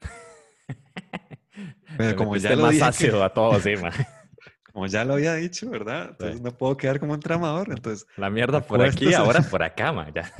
Pero 1.98 2.16
como 2.16 2.30
metiste 2.32 2.50
ya 2.50 2.56
lo 2.56 2.62
más 2.62 2.70
dije 2.72 2.80
que- 2.84 2.88
ácido 2.88 3.24
a 3.24 3.32
todo, 3.34 3.58
sí, 3.60 3.74
man. 3.76 3.92
Como 4.72 4.86
ya 4.86 5.04
lo 5.04 5.14
había 5.14 5.34
dicho, 5.34 5.68
¿verdad? 5.70 6.10
Entonces 6.10 6.38
Sí. 6.38 6.42
no 6.42 6.56
puedo 6.56 6.76
quedar 6.76 6.98
como 6.98 7.12
un 7.12 7.20
tramador. 7.20 7.68
Entonces, 7.70 8.06
La 8.16 8.30
mierda 8.30 8.60
por 8.60 8.80
aquí, 8.80 9.06
Acuéstese. 9.12 9.16
ahora 9.16 9.42
por 9.42 9.62
acá, 9.62 9.92
man. 9.92 10.12
Ya. 10.14 10.32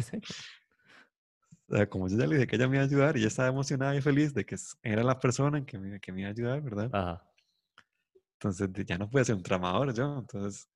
o 1.68 1.74
sea, 1.76 1.88
como 1.88 2.08
yo 2.08 2.16
ya 2.18 2.26
le 2.26 2.36
dije 2.36 2.46
que 2.46 2.56
ella 2.56 2.68
me 2.68 2.76
iba 2.76 2.82
a 2.82 2.86
ayudar 2.86 3.16
y 3.16 3.20
ella 3.20 3.28
estaba 3.28 3.48
emocionada 3.48 3.94
y 3.96 4.00
feliz 4.00 4.34
de 4.34 4.44
que 4.44 4.56
era 4.82 5.02
la 5.02 5.18
persona 5.18 5.58
en 5.58 5.64
que 5.64 5.78
me, 5.78 6.00
que 6.00 6.12
me 6.12 6.20
iba 6.20 6.28
a 6.28 6.32
ayudar, 6.32 6.60
¿verdad? 6.62 6.90
Ajá. 6.92 7.22
Entonces 8.34 8.72
de- 8.72 8.84
ya 8.84 8.98
no 8.98 9.08
pude 9.08 9.24
ser 9.24 9.34
un 9.36 9.42
tramador 9.42 9.92
yo. 9.94 10.18
Entonces 10.18 10.68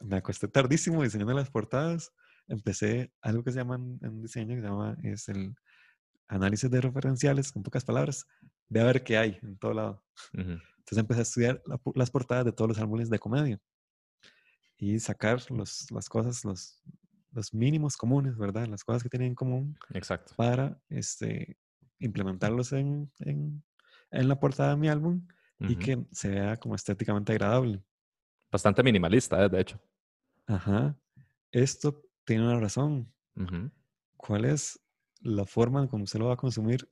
me 0.00 0.16
acosté 0.16 0.48
tardísimo 0.48 1.02
diseñando 1.02 1.32
las 1.34 1.50
portadas. 1.50 2.12
Empecé 2.46 3.12
algo 3.20 3.44
que 3.44 3.52
se 3.52 3.58
llama 3.58 3.76
en, 3.76 4.22
diseño, 4.22 4.54
que 4.56 4.62
se 4.62 4.68
llama, 4.68 4.96
es 5.02 5.28
el 5.28 5.54
análisis 6.28 6.70
de 6.70 6.80
referenciales, 6.80 7.54
en 7.54 7.62
pocas 7.62 7.84
palabras. 7.84 8.26
Ve 8.68 8.80
a 8.80 8.84
ver 8.84 9.02
qué 9.04 9.16
hay 9.18 9.38
en 9.42 9.56
todo 9.58 9.74
lado. 9.74 10.04
Ujú. 10.34 10.58
Entonces 10.88 11.02
empecé 11.02 11.20
a 11.20 11.22
estudiar 11.22 11.62
la 11.66 11.78
las 11.94 12.10
portadas 12.10 12.46
de 12.46 12.52
todos 12.52 12.68
los 12.68 12.78
álbumes 12.78 13.10
de 13.10 13.18
comedia 13.18 13.60
y 14.78 14.98
sacar 15.00 15.38
los, 15.50 15.90
las 15.90 16.08
cosas, 16.08 16.44
los, 16.46 16.82
los 17.32 17.52
mínimos 17.52 17.94
comunes, 17.96 18.38
¿verdad? 18.38 18.66
Las 18.68 18.84
cosas 18.84 19.02
que 19.02 19.10
tienen 19.10 19.28
en 19.28 19.34
común 19.34 19.76
Exacto. 19.90 20.32
para 20.34 20.80
este, 20.88 21.58
implementarlos 21.98 22.72
en, 22.72 23.12
en, 23.18 23.62
en 24.10 24.28
la 24.28 24.40
portada 24.40 24.70
de 24.70 24.76
mi 24.76 24.88
álbum 24.88 25.26
y 25.60 25.72
Ujú. 25.72 25.78
que 25.78 26.06
se 26.12 26.30
vea 26.30 26.56
como 26.56 26.74
estéticamente 26.74 27.32
agradable. 27.32 27.82
Bastante 28.50 28.82
minimalista, 28.82 29.44
eh, 29.44 29.48
de 29.50 29.60
hecho. 29.60 29.78
Ajá. 30.46 30.96
esto 31.52 32.02
tiene 32.24 32.44
una 32.44 32.58
razón. 32.58 33.12
Ujú. 33.36 33.70
¿Cuál 34.16 34.46
es 34.46 34.80
la 35.20 35.44
forma 35.44 35.82
en 35.82 35.88
cómo 35.88 36.06
se 36.06 36.18
lo 36.18 36.28
va 36.28 36.34
a 36.34 36.38
consumir? 36.38 36.88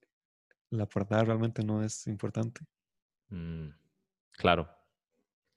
La 0.69 0.85
portada 0.87 1.25
realmente 1.25 1.65
no 1.65 1.83
es 1.83 2.07
importante. 2.09 2.61
Mm, 3.31 3.69
Claro, 4.37 4.69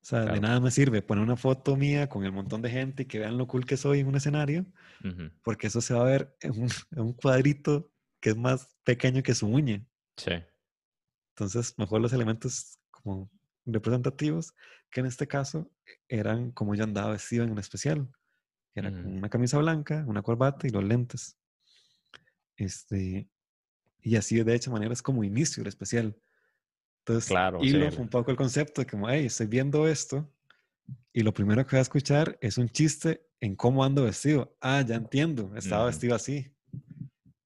O 0.02 0.06
sea, 0.06 0.26
de 0.26 0.40
nada 0.40 0.60
me 0.60 0.72
sirve 0.72 1.02
poner 1.02 1.24
una 1.24 1.36
foto 1.36 1.76
mía 1.76 2.08
con 2.08 2.24
el 2.24 2.32
montón 2.32 2.62
de 2.62 2.70
gente 2.70 3.04
y 3.04 3.06
que 3.06 3.20
vean 3.20 3.38
lo 3.38 3.48
cool 3.48 3.66
que 3.66 3.78
soy 3.78 4.00
en 4.00 4.08
un 4.08 4.16
escenario, 4.16 4.66
porque 5.44 5.68
eso 5.68 5.82
se 5.82 5.94
va 5.94 6.02
a 6.02 6.06
ver 6.06 6.36
en 6.42 6.52
un, 6.64 6.70
en 6.92 7.00
un 7.00 7.14
cuadrito 7.14 7.92
que 8.22 8.32
es 8.32 8.38
más 8.38 8.78
pequeño 8.84 9.24
que 9.24 9.36
su 9.36 9.48
uña. 9.48 9.86
Sí. 10.18 10.32
Entonces, 11.36 11.74
mejor 11.78 12.02
los 12.02 12.14
elementos 12.14 12.80
como 12.92 13.30
representativos, 13.66 14.54
que 14.92 15.00
en 15.02 15.06
este 15.06 15.28
caso 15.28 15.72
eran 16.08 16.52
como 16.52 16.76
yo 16.76 16.84
andaba 16.84 17.12
vestido 17.12 17.44
en 17.44 17.52
el 17.52 17.60
especial. 17.60 18.10
Era 18.76 18.92
con 18.92 19.06
Ujú. 19.08 19.18
una 19.18 19.30
camisa 19.30 19.58
blanca, 19.60 20.06
una 20.08 20.22
corbata 20.22 20.68
y 20.68 20.72
los 20.72 20.84
lentes. 20.84 21.38
Este, 22.58 23.30
y 24.02 24.16
así 24.16 24.42
de 24.44 24.56
hecha 24.56 24.72
manera 24.72 24.94
es 24.94 25.02
como 25.02 25.24
inicio 25.24 25.62
el 25.62 25.68
especial. 25.68 26.18
Entonces, 27.00 27.28
Claro, 27.30 27.60
hilo 27.64 27.90
sí, 27.92 28.02
un 28.02 28.10
poco 28.10 28.32
el 28.32 28.38
concepto 28.38 28.82
de 28.82 28.88
como, 28.88 29.10
hey, 29.10 29.26
estoy 29.26 29.48
viendo 29.48 29.88
esto 29.88 30.32
y 31.14 31.22
lo 31.24 31.34
primero 31.34 31.66
que 31.66 31.72
voy 31.76 31.80
a 31.80 31.82
escuchar 31.82 32.38
es 32.42 32.58
un 32.58 32.70
chiste 32.70 33.26
en 33.40 33.56
cómo 33.56 33.84
ando 33.84 34.04
vestido. 34.04 34.56
Ah, 34.62 34.82
ya 34.86 34.96
entiendo, 34.96 35.52
estaba 35.56 35.86
vestido 35.86 36.16
así. 36.16 36.54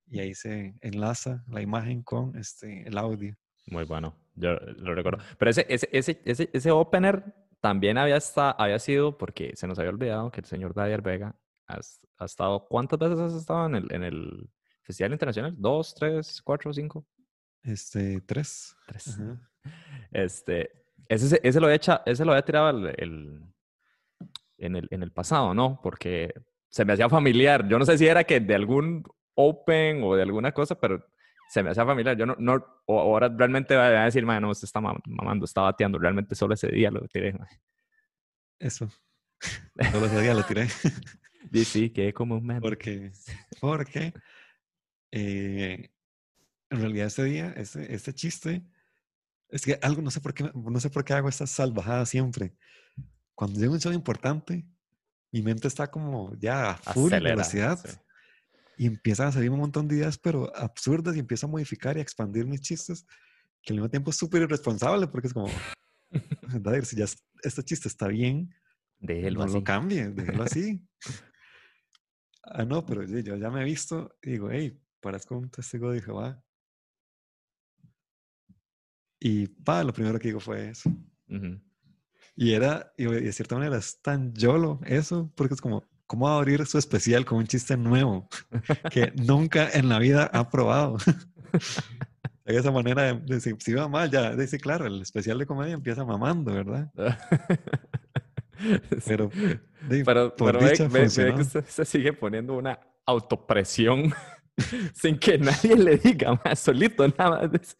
Y 0.09 0.19
ahí 0.19 0.33
se 0.35 0.75
enlaza 0.81 1.43
la 1.47 1.61
imagen 1.61 2.03
con 2.03 2.35
este, 2.37 2.87
el 2.87 2.97
audio. 2.97 3.35
Muy 3.67 3.83
bueno, 3.85 4.15
yo 4.35 4.53
lo 4.55 4.93
recuerdo. 4.93 5.23
Pero 5.37 5.51
ese, 5.51 5.65
ese, 5.69 5.87
ese, 5.91 6.21
ese, 6.25 6.49
ese 6.51 6.71
opener 6.71 7.23
también 7.61 7.97
había, 7.97 8.17
esta- 8.17 8.51
había 8.51 8.77
sido, 8.79 9.17
porque 9.17 9.53
se 9.55 9.67
nos 9.67 9.79
había 9.79 9.91
olvidado 9.91 10.29
que 10.31 10.41
el 10.41 10.45
señor 10.45 10.73
David 10.73 11.01
Vega 11.01 11.35
ha, 11.67 11.79
ha 12.17 12.25
estado, 12.25 12.67
¿cuántas 12.67 12.99
veces 12.99 13.19
has 13.19 13.33
estado 13.33 13.65
en 13.67 13.75
el, 13.75 13.91
en 13.93 14.03
el 14.03 14.49
Festival 14.81 15.13
Internacional? 15.13 15.55
¿Dos, 15.57 15.95
tres, 15.95 16.41
cuatro, 16.43 16.73
cinco? 16.73 17.05
Este, 17.63 18.21
tres. 18.21 18.75
Tres. 18.87 19.07
Ajá. 19.19 19.49
Este, 20.11 20.69
ese, 21.07 21.29
se- 21.29 21.39
ese 21.41 21.59
lo 21.59 21.67
había 21.67 21.77
hecha- 21.77 22.03
ese 22.05 22.25
lo 22.25 22.33
había 22.33 22.43
tirado 22.45 22.69
el, 22.69 22.93
el- 22.97 23.41
en, 24.57 24.75
el, 24.75 24.87
en 24.91 25.03
el 25.03 25.11
pasado, 25.11 25.53
¿no? 25.53 25.79
Porque 25.81 26.33
se 26.69 26.83
me 26.85 26.93
hacía 26.93 27.09
familiar. 27.09 27.67
Yo 27.67 27.79
no 27.79 27.85
sé 27.85 27.97
si 27.97 28.05
era 28.05 28.23
que 28.25 28.39
de 28.39 28.55
algún 28.55 29.03
Open 29.35 30.01
o 30.03 30.15
de 30.15 30.21
alguna 30.21 30.51
cosa, 30.51 30.79
pero 30.79 31.03
se 31.49 31.63
me 31.63 31.71
hacía 31.71 31.85
familiar. 31.85 32.15
Yo 32.17 32.25
no, 32.25 32.35
no 32.37 32.63
o 32.85 32.99
ahora 32.99 33.29
realmente 33.29 33.75
va 33.75 33.87
a 33.87 34.05
decir, 34.05 34.25
"Mae, 34.25 34.39
no, 34.41 34.49
usted 34.51 34.65
está 34.65 34.79
mam- 34.81 35.01
mamando, 35.05 35.45
está 35.45 35.61
bateando. 35.61 35.97
Realmente 35.97 36.35
solo 36.35 36.53
ese 36.53 36.67
día 36.67 36.91
lo 36.91 37.07
tiré. 37.07 37.33
mae". 37.33 37.47
Eso. 38.59 38.89
Solo 39.91 40.05
ese 40.05 40.21
día 40.21 40.33
lo 40.33 40.43
tiré. 40.43 40.67
Y 41.51 41.63
sí, 41.65 41.89
quedé 41.89 42.13
como 42.13 42.35
un 42.35 42.45
meme. 42.45 42.61
Porque, 42.61 43.11
porque 43.59 44.13
eh, 45.11 45.89
en 46.73 46.81
realidad 46.81 47.07
ese 47.07 47.23
día, 47.23 47.51
ese, 47.55 47.93
este 47.93 48.13
chiste, 48.13 48.63
es 49.49 49.63
que 49.63 49.77
algo, 49.81 50.01
no 50.01 50.11
sé 50.11 50.19
por 50.21 50.33
qué, 50.33 50.49
no 50.53 50.79
sé 50.79 50.89
por 50.89 51.03
qué 51.05 51.13
hago 51.13 51.29
esta 51.29 51.45
salvajada 51.47 52.05
siempre. 52.05 52.55
Cuando 53.35 53.59
llega 53.59 53.71
un 53.71 53.79
show 53.79 53.91
importante, 53.93 54.65
mi 55.31 55.41
mente 55.41 55.67
está 55.67 55.89
como 55.89 56.35
ya 56.37 56.71
a 56.71 56.75
full 56.77 57.07
Acelera, 57.13 57.35
velocidad 57.35 57.79
sí. 57.83 57.97
y 58.77 58.87
empiezan 58.87 59.27
a 59.27 59.31
salir 59.31 59.49
un 59.49 59.59
montón 59.59 59.87
de 59.87 59.95
ideas, 59.97 60.17
pero 60.17 60.55
absurdas 60.55 61.15
y 61.15 61.19
empiezo 61.19 61.47
a 61.47 61.49
modificar 61.49 61.95
y 61.97 61.99
a 61.99 62.03
expandir 62.03 62.45
mis 62.45 62.61
chistes, 62.61 63.05
que 63.61 63.73
al 63.73 63.77
mismo 63.77 63.89
tiempo 63.89 64.11
es 64.11 64.17
súper 64.17 64.41
irresponsable 64.43 65.07
porque 65.07 65.27
es 65.27 65.33
como, 65.33 65.47
David, 66.59 66.83
si 66.83 66.95
ya 66.95 67.05
es- 67.05 67.23
este 67.43 67.63
chiste 67.63 67.87
está 67.87 68.07
bien, 68.07 68.53
Déjelo 68.99 69.39
no 69.39 69.45
así. 69.45 69.53
lo 69.55 69.63
cambie, 69.63 70.07
déjelo 70.09 70.43
así. 70.43 70.81
ah, 72.43 72.65
no, 72.65 72.85
pero 72.85 73.03
yo, 73.03 73.19
yo 73.19 73.35
ya 73.37 73.49
me 73.49 73.61
he 73.61 73.65
visto 73.65 74.15
y 74.21 74.31
digo, 74.31 74.49
hey, 74.51 74.79
parezco 75.01 75.37
un 75.37 75.49
testigo 75.49 75.91
de 75.91 76.01
Jehová. 76.01 76.42
Y 79.25 79.47
pa, 79.47 79.85
lo 79.85 79.93
primero 79.93 80.19
que 80.19 80.27
digo 80.27 80.41
fue 80.41 80.67
eso. 80.71 80.89
Ujú. 81.29 81.57
Y 82.35 82.51
era, 82.51 82.91
y 82.97 83.05
de 83.05 83.31
cierta 83.31 83.55
manera, 83.55 83.77
es 83.77 84.01
tan 84.01 84.33
yolo 84.33 84.81
eso, 84.85 85.31
porque 85.35 85.53
es 85.53 85.61
como, 85.61 85.85
¿cómo 86.07 86.25
va 86.25 86.33
a 86.33 86.37
abrir 86.39 86.65
su 86.65 86.77
especial 86.77 87.23
con 87.23 87.37
un 87.37 87.47
chiste 87.47 87.77
nuevo 87.77 88.27
que 88.91 89.13
nunca 89.15 89.69
en 89.71 89.87
la 89.87 89.97
vida 89.99 90.29
ha 90.33 90.49
probado? 90.49 90.97
de 92.45 92.57
esa 92.57 92.71
manera, 92.71 93.13
de, 93.13 93.39
de 93.39 93.39
si, 93.39 93.73
va 93.73 93.87
mal, 93.87 94.11
ya, 94.11 94.35
dice, 94.35 94.59
claro, 94.59 94.85
el 94.87 95.01
especial 95.01 95.37
de 95.39 95.45
comedia 95.45 95.73
empieza 95.73 96.03
mamando, 96.03 96.53
¿verdad? 96.53 96.91
Pero, 99.05 99.29
de- 99.89 100.03
Pero, 100.05 100.35
por 100.35 100.53
pero 100.53 100.69
dicha 100.69 100.87
ve- 100.87 101.07
que 101.35 101.41
usted 101.41 101.65
se 101.65 101.85
sigue 101.85 102.13
poniendo 102.13 102.55
una 102.57 102.79
autopresión 103.05 104.13
sin 104.93 105.17
que 105.17 105.37
nadie 105.37 105.75
le 105.75 105.97
diga 105.97 106.39
más, 106.45 106.59
solito 106.59 107.05
nada 107.17 107.49
más. 107.49 107.77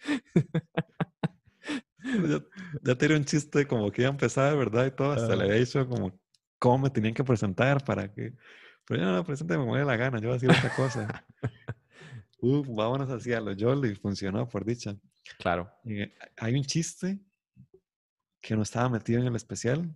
Ya, 2.29 2.39
ya 2.83 2.95
tiré 2.95 3.15
un 3.15 3.25
chiste 3.25 3.65
como 3.65 3.91
que 3.91 4.01
iba 4.01 4.09
a 4.09 4.11
empezar, 4.11 4.57
¿verdad? 4.57 4.85
Y 4.85 4.91
todo, 4.91 5.11
hasta 5.11 5.29
le 5.29 5.43
Ajá. 5.43 5.43
había 5.43 5.59
dicho 5.59 5.87
como 5.87 6.19
cómo 6.59 6.79
me 6.79 6.89
tenían 6.89 7.13
que 7.13 7.23
presentar 7.23 7.83
para 7.83 8.11
que... 8.11 8.33
Pero 8.85 8.99
yo 9.01 9.05
no, 9.05 9.15
no, 9.15 9.23
preséntame 9.23 9.65
me 9.65 9.79
dé 9.79 9.85
la 9.85 9.95
gana, 9.95 10.19
yo 10.19 10.27
voy 10.27 10.37
a 10.37 10.39
decir 10.39 10.49
otra 10.49 10.75
cosa. 10.75 11.25
Uf, 12.39 12.67
vámonos 12.67 13.09
hacia 13.09 13.39
lo 13.39 13.53
YOLO 13.53 13.87
y 13.87 13.95
funcionó, 13.95 14.47
por 14.49 14.65
dicha. 14.65 14.97
Claro. 15.39 15.71
Eh, 15.85 16.13
hay 16.37 16.55
un 16.55 16.63
chiste 16.63 17.19
que 18.41 18.55
no 18.55 18.63
estaba 18.63 18.89
metido 18.89 19.21
en 19.21 19.27
el 19.27 19.35
especial, 19.37 19.95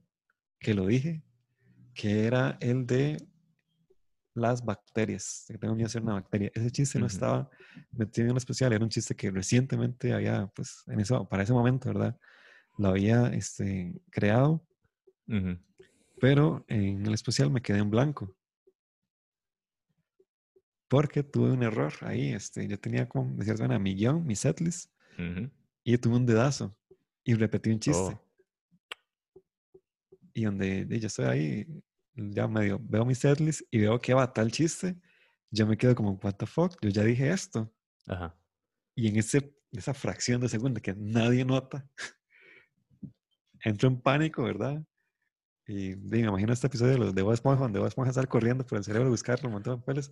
que 0.60 0.74
lo 0.74 0.86
dije, 0.86 1.24
que 1.94 2.26
era 2.26 2.58
el 2.62 2.86
de 2.86 3.18
las 4.38 4.64
bacterias, 4.64 5.46
que 5.48 5.58
tengo 5.58 5.76
miedo 5.76 5.88
de 5.88 5.92
ser 5.92 6.04
una 6.04 6.14
bacteria. 6.14 6.52
Ese 6.54 6.72
chiste 6.72 7.00
no 7.00 7.08
estaba 7.08 7.50
metido 7.92 8.26
en 8.26 8.32
el 8.32 8.38
especial, 8.38 8.72
era 8.72 8.84
un 8.84 8.90
chiste 8.90 9.16
que 9.16 9.32
recientemente 9.32 10.14
había, 10.14 10.48
pues, 10.56 10.84
en 10.88 11.00
eso, 11.00 11.28
para 11.28 11.44
ese 11.44 11.54
momento, 11.54 11.90
¿verdad? 11.90 12.18
Lo 12.78 12.90
había 12.90 13.28
este, 13.34 14.00
creado, 14.12 14.66
pero 16.20 16.64
en 16.68 17.06
el 17.06 17.14
especial 17.14 17.50
me 17.52 17.62
quedé 17.62 17.80
en 17.80 17.90
blanco. 17.90 18.34
Porque 20.88 21.24
tuve 21.24 21.52
un 21.52 21.64
error 21.64 21.92
ahí, 22.02 22.34
este, 22.34 22.68
yo 22.68 22.80
tenía 22.80 23.10
como, 23.10 23.36
de 23.36 23.44
cierta 23.44 23.64
manera, 23.64 23.80
mi 23.80 23.94
guion, 23.94 24.26
mi 24.26 24.36
setlist, 24.36 24.92
Ujú. 25.18 25.50
y 25.84 25.98
tuve 25.98 26.16
un 26.16 26.26
dedazo 26.26 26.78
y 27.24 27.34
repetí 27.34 27.72
un 27.72 27.80
chiste. 27.80 28.14
Oh. 28.14 28.24
Y 30.34 30.46
donde 30.46 30.86
de- 30.86 31.00
yo 31.00 31.08
estoy 31.08 31.26
ahí, 31.26 31.68
ya 32.18 32.48
medio 32.48 32.80
veo 32.82 33.06
mi 33.06 33.16
setlist 33.16 33.62
y 33.72 33.80
veo 33.80 34.00
que 34.00 34.14
va 34.14 34.34
tal 34.34 34.52
chiste, 34.52 35.00
yo 35.52 35.66
me 35.66 35.78
quedo 35.78 35.96
como, 35.96 36.14
what 36.24 36.34
the 36.34 36.46
fuck, 36.46 36.76
yo 36.82 36.90
ya 36.90 37.04
dije 37.04 37.30
esto. 37.30 37.72
Ajá. 38.08 38.36
Y 38.96 39.08
en 39.08 39.18
ese, 39.18 39.54
esa 39.72 39.94
fracción 39.94 40.42
de 40.42 40.50
segundo 40.50 40.82
que 40.82 40.94
nadie 40.96 41.46
nota, 41.46 41.88
entro 43.62 43.88
en 43.88 44.02
pánico, 44.02 44.44
¿verdad? 44.44 44.84
Y 45.68 45.96
me 45.98 46.20
imagino 46.20 46.54
este 46.54 46.68
episodio 46.68 46.94
de 46.94 47.00
los 47.00 47.16
de 47.16 47.22
Bob 47.22 47.34
Esponja, 47.34 47.62
donde 47.62 47.80
Bob 47.80 47.90
Esponja 47.90 48.14
sale 48.14 48.28
corriendo 48.28 48.66
por 48.66 48.78
el 48.78 48.84
cerebro 48.84 49.08
a 49.08 49.12
buscar 49.12 49.40
un 49.46 49.52
montón 49.52 49.76
de 49.76 49.80
papeles. 49.80 50.12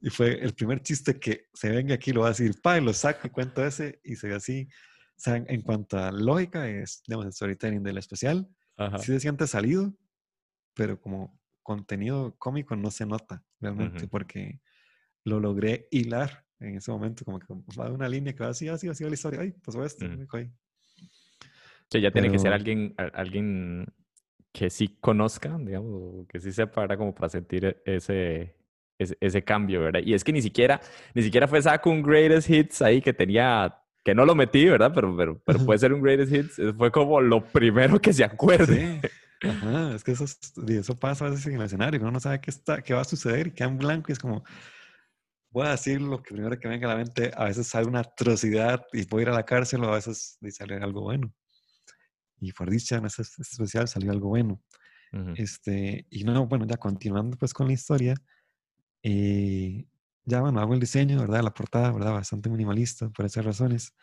Y 0.00 0.10
fue 0.10 0.42
el 0.42 0.54
primer 0.54 0.82
chiste 0.82 1.18
que 1.18 1.48
se 1.54 1.70
venga 1.70 1.94
aquí, 1.94 2.12
lo 2.12 2.20
va 2.20 2.26
a 2.26 2.30
decir, 2.30 2.60
pa, 2.60 2.78
y 2.78 2.84
lo 2.84 2.92
saco 2.92 3.26
y 3.26 3.30
cuento 3.30 3.64
ese, 3.64 4.00
y 4.04 4.16
se 4.16 4.28
ve 4.28 4.34
así. 4.34 4.68
O 5.16 5.20
sea, 5.22 5.36
en 5.36 5.62
cuanto 5.62 5.98
a 5.98 6.12
lógica, 6.12 6.68
es, 6.68 7.02
digamos, 7.06 7.26
el 7.26 7.32
storytelling 7.32 7.82
del 7.82 7.98
especial, 7.98 8.48
Ajá. 8.76 8.98
sí 8.98 9.06
se 9.06 9.20
siente 9.20 9.46
salido, 9.46 9.94
pero 10.74 11.00
como 11.00 11.39
contenido 11.76 12.34
cómico 12.38 12.74
no 12.76 12.90
se 12.90 13.06
nota 13.06 13.44
realmente, 13.60 13.98
Ujú. 14.04 14.08
porque 14.08 14.60
lo 15.24 15.38
logré 15.38 15.86
hilar 15.92 16.44
en 16.58 16.76
ese 16.76 16.90
momento, 16.90 17.24
como 17.24 17.38
que 17.38 17.46
va 17.78 17.86
de 17.86 17.92
una 17.92 18.08
línea 18.08 18.32
que 18.34 18.42
va 18.42 18.50
así, 18.50 18.68
así, 18.68 18.88
así 18.88 19.04
va 19.04 19.10
la 19.10 19.14
historia, 19.14 19.40
ay, 19.40 19.52
pasó 19.64 19.84
esto, 19.84 20.04
Ujú. 20.04 20.22
ok. 20.24 20.36
Sí, 21.90 22.00
ya 22.00 22.10
tiene 22.10 22.30
que 22.30 22.38
ser 22.38 22.50
Pero- 22.50 22.54
alguien, 22.56 22.94
alguien 23.14 23.86
que 24.52 24.68
sí 24.70 24.96
conozca, 25.00 25.56
digamos, 25.58 26.26
que 26.28 26.40
sí 26.40 26.52
sepa, 26.52 26.82
¿verdad? 26.82 26.98
Como 26.98 27.14
para 27.14 27.28
sentir 27.28 27.64
e- 27.64 27.82
ese, 27.84 28.56
ese, 28.98 29.16
ese 29.20 29.42
cambio, 29.44 29.80
¿verdad? 29.80 30.00
Y 30.04 30.14
es 30.14 30.24
que 30.24 30.32
ni 30.32 30.42
siquiera, 30.42 30.80
ni 31.14 31.22
siquiera 31.22 31.46
fue 31.48 31.62
saco 31.62 31.90
un 31.90 32.02
greatest 32.02 32.50
hits 32.50 32.82
ahí 32.82 33.00
que 33.00 33.12
tenía, 33.12 33.76
que 34.04 34.14
no 34.14 34.24
lo 34.24 34.34
metí, 34.34 34.66
¿verdad? 34.66 34.92
Pero, 34.94 35.16
pero, 35.16 35.40
pero 35.44 35.64
puede 35.64 35.78
ser 35.80 35.92
un 35.92 36.02
greatest 36.02 36.32
hits. 36.32 36.58
eh, 36.58 36.72
Fue 36.76 36.90
como 36.90 37.20
lo 37.20 37.44
primero 37.44 38.00
que 38.00 38.12
se 38.12 38.24
acuerde. 38.24 39.00
Sí, 39.02 39.08
ajá, 39.42 39.94
es 39.94 40.04
que 40.04 40.12
eso, 40.12 40.24
eso 40.24 40.96
pasa 40.96 41.26
a 41.26 41.30
veces 41.30 41.46
en 41.46 41.54
el 41.54 41.62
escenario, 41.62 42.00
uno 42.00 42.10
no 42.10 42.20
sabe 42.20 42.40
qué, 42.40 42.50
está, 42.50 42.82
qué 42.82 42.94
va 42.94 43.00
a 43.00 43.04
suceder 43.04 43.48
y 43.48 43.52
queda 43.52 43.68
en 43.68 43.78
blanco 43.78 44.10
y 44.10 44.12
es 44.12 44.18
como, 44.18 44.44
voy 45.50 45.66
a 45.66 45.70
decir 45.70 46.00
lo 46.00 46.22
que 46.22 46.32
primero 46.34 46.58
que 46.58 46.68
venga 46.68 46.86
a 46.86 46.90
la 46.94 46.96
mente, 46.96 47.30
a 47.34 47.44
veces 47.44 47.66
sale 47.66 47.86
una 47.86 48.00
atrocidad 48.00 48.84
y 48.92 49.04
puedo 49.04 49.22
ir 49.22 49.28
a 49.30 49.34
la 49.34 49.44
cárcel 49.44 49.84
o 49.84 49.88
a 49.88 49.94
veces 49.94 50.38
sale 50.50 50.76
algo 50.76 51.02
bueno. 51.02 51.32
Y 52.40 52.52
por 52.52 52.70
dicha, 52.70 52.96
en 52.96 53.04
ese 53.06 53.22
especial 53.22 53.86
salió 53.86 54.10
algo 54.12 54.28
bueno. 54.28 54.62
Ujú. 55.12 55.32
Este, 55.36 56.06
y 56.10 56.24
no, 56.24 56.46
bueno, 56.46 56.66
ya 56.66 56.76
continuando 56.76 57.36
pues 57.36 57.52
con 57.52 57.66
la 57.66 57.74
historia, 57.74 58.14
eh, 59.02 59.86
ya 60.24 60.40
bueno, 60.40 60.60
hago 60.60 60.74
el 60.74 60.80
diseño, 60.80 61.20
¿verdad? 61.20 61.42
La 61.42 61.52
portada, 61.52 61.92
¿verdad? 61.92 62.12
Bastante 62.12 62.48
minimalista 62.48 63.08
por 63.10 63.26
esas 63.26 63.44
razones. 63.44 63.94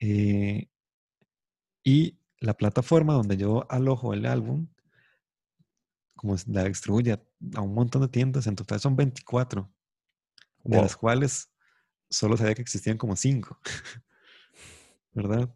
Eh, 0.00 0.68
y 1.84 2.18
la 2.40 2.54
plataforma 2.54 3.14
donde 3.14 3.36
yo 3.36 3.66
alojo 3.70 4.14
el 4.14 4.26
álbum 4.26 4.68
como 6.16 6.34
la 6.46 6.64
distribuye 6.64 7.12
a, 7.12 7.60
un 7.60 7.74
montón 7.74 8.02
de 8.02 8.08
tiendas, 8.08 8.46
en 8.46 8.56
total 8.56 8.80
son 8.80 8.96
24, 8.96 9.70
de 10.64 10.76
las 10.80 10.96
cuales 10.96 11.52
solo 12.08 12.36
sabía 12.36 12.54
que 12.54 12.62
existían 12.62 12.96
como 12.96 13.14
5, 13.14 13.60
¿verdad? 15.12 15.54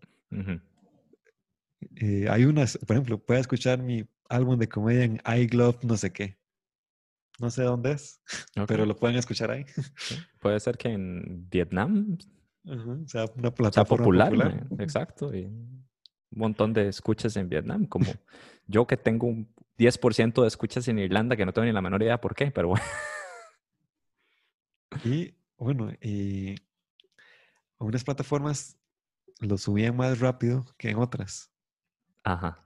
Eh, 1.96 2.28
hay 2.30 2.44
unas, 2.44 2.78
por 2.78 2.94
ejemplo, 2.94 3.18
puede 3.18 3.40
escuchar 3.40 3.82
mi 3.82 4.06
álbum 4.28 4.58
de 4.58 4.68
comedia 4.68 5.04
en 5.04 5.20
iGlove 5.40 5.78
no 5.82 5.96
sé 5.96 6.12
qué. 6.12 6.38
No 7.40 7.50
sé 7.50 7.62
dónde 7.62 7.92
es, 7.92 8.20
pero 8.68 8.84
lo 8.84 8.94
pueden 8.96 9.16
escuchar 9.16 9.50
ahí. 9.50 9.64
Puede 10.40 10.60
ser 10.60 10.76
que 10.76 10.90
en 10.90 11.48
Vietnam 11.48 12.18
O 12.64 13.08
sea, 13.08 13.24
una 13.34 13.48
sea 13.48 13.54
plataforma 13.54 14.04
popular, 14.04 14.68
exacto. 14.78 15.34
Y 15.34 15.50
montón 16.38 16.72
de 16.72 16.88
escuchas 16.88 17.36
en 17.36 17.48
Vietnam, 17.48 17.86
como 17.86 18.06
yo 18.66 18.86
que 18.86 18.96
tengo 18.96 19.26
un 19.26 19.52
10% 19.78 20.42
de 20.42 20.48
escuchas 20.48 20.86
en 20.88 20.98
Irlanda, 20.98 21.36
que 21.36 21.44
no 21.44 21.52
tengo 21.52 21.66
ni 21.66 21.72
la 21.72 21.82
menor 21.82 22.02
idea 22.02 22.20
por 22.20 22.34
qué, 22.34 22.50
pero 22.50 22.68
bueno. 22.68 22.84
Y 25.04 25.34
bueno, 25.56 25.92
y 26.02 26.56
unas 27.78 28.04
plataformas 28.04 28.76
lo 29.40 29.56
subían 29.56 29.96
más 29.96 30.20
rápido 30.20 30.66
que 30.76 30.90
en 30.90 30.98
otras. 30.98 31.50
Ajá. 32.24 32.64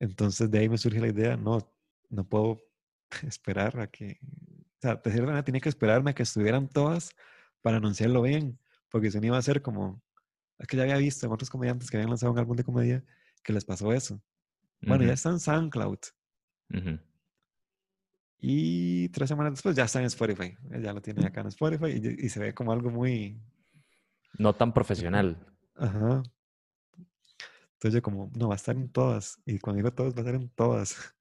Entonces 0.00 0.50
de 0.50 0.60
ahí 0.60 0.68
me 0.68 0.78
surge 0.78 1.00
la 1.00 1.08
idea, 1.08 1.36
no, 1.36 1.58
no 2.08 2.24
puedo 2.28 2.60
esperar 3.26 3.78
a 3.80 3.88
que, 3.88 4.18
o 4.22 4.80
sea, 4.80 4.94
de 4.96 5.10
cierta 5.10 5.26
manera 5.26 5.44
tenía 5.44 5.60
que 5.60 5.68
esperarme 5.68 6.10
a 6.12 6.14
que 6.14 6.22
estuvieran 6.22 6.68
todas 6.68 7.14
para 7.60 7.78
anunciarlo 7.78 8.22
bien, 8.22 8.58
porque 8.90 9.10
si 9.10 9.18
no 9.20 9.26
iba 9.26 9.38
a 9.38 9.42
ser 9.42 9.60
como, 9.60 10.02
que 10.66 10.76
ya 10.76 10.82
había 10.82 10.96
visto 10.96 11.26
en 11.26 11.32
otros 11.32 11.50
comediantes 11.50 11.90
que 11.90 11.96
habían 11.96 12.10
lanzado 12.10 12.32
un 12.32 12.38
álbum 12.38 12.56
de 12.56 12.64
comedia 12.64 13.04
que 13.44 13.52
les 13.52 13.64
pasó 13.64 13.92
eso. 13.92 14.20
Bueno, 14.80 15.04
ya 15.04 15.12
está 15.12 15.30
en 15.30 15.40
SoundCloud 15.40 15.98
ujú. 16.74 16.98
y 18.40 19.08
tres 19.08 19.28
semanas 19.28 19.54
después 19.54 19.74
ya 19.74 19.84
está 19.84 19.98
en 20.00 20.06
Spotify. 20.06 20.56
Ya 20.80 20.92
lo 20.92 21.02
tiene 21.02 21.26
acá 21.26 21.40
en 21.40 21.48
Spotify 21.48 21.86
y, 22.02 22.26
y 22.26 22.28
se 22.28 22.40
ve 22.40 22.54
como 22.54 22.72
algo 22.72 22.90
muy, 22.90 23.40
No 24.38 24.54
tan 24.54 24.72
profesional. 24.72 25.36
ajá. 25.76 26.22
Entonces 27.74 27.94
yo 27.94 28.02
como, 28.02 28.30
no, 28.34 28.48
va 28.48 28.54
a 28.54 28.56
estar 28.56 28.74
en 28.76 28.88
todas. 28.88 29.40
Y 29.46 29.58
cuando 29.60 29.76
digo 29.78 29.92
todas, 29.92 30.12
va 30.14 30.18
a 30.18 30.20
estar 30.22 30.34
en 30.34 30.48
todas. 30.50 31.14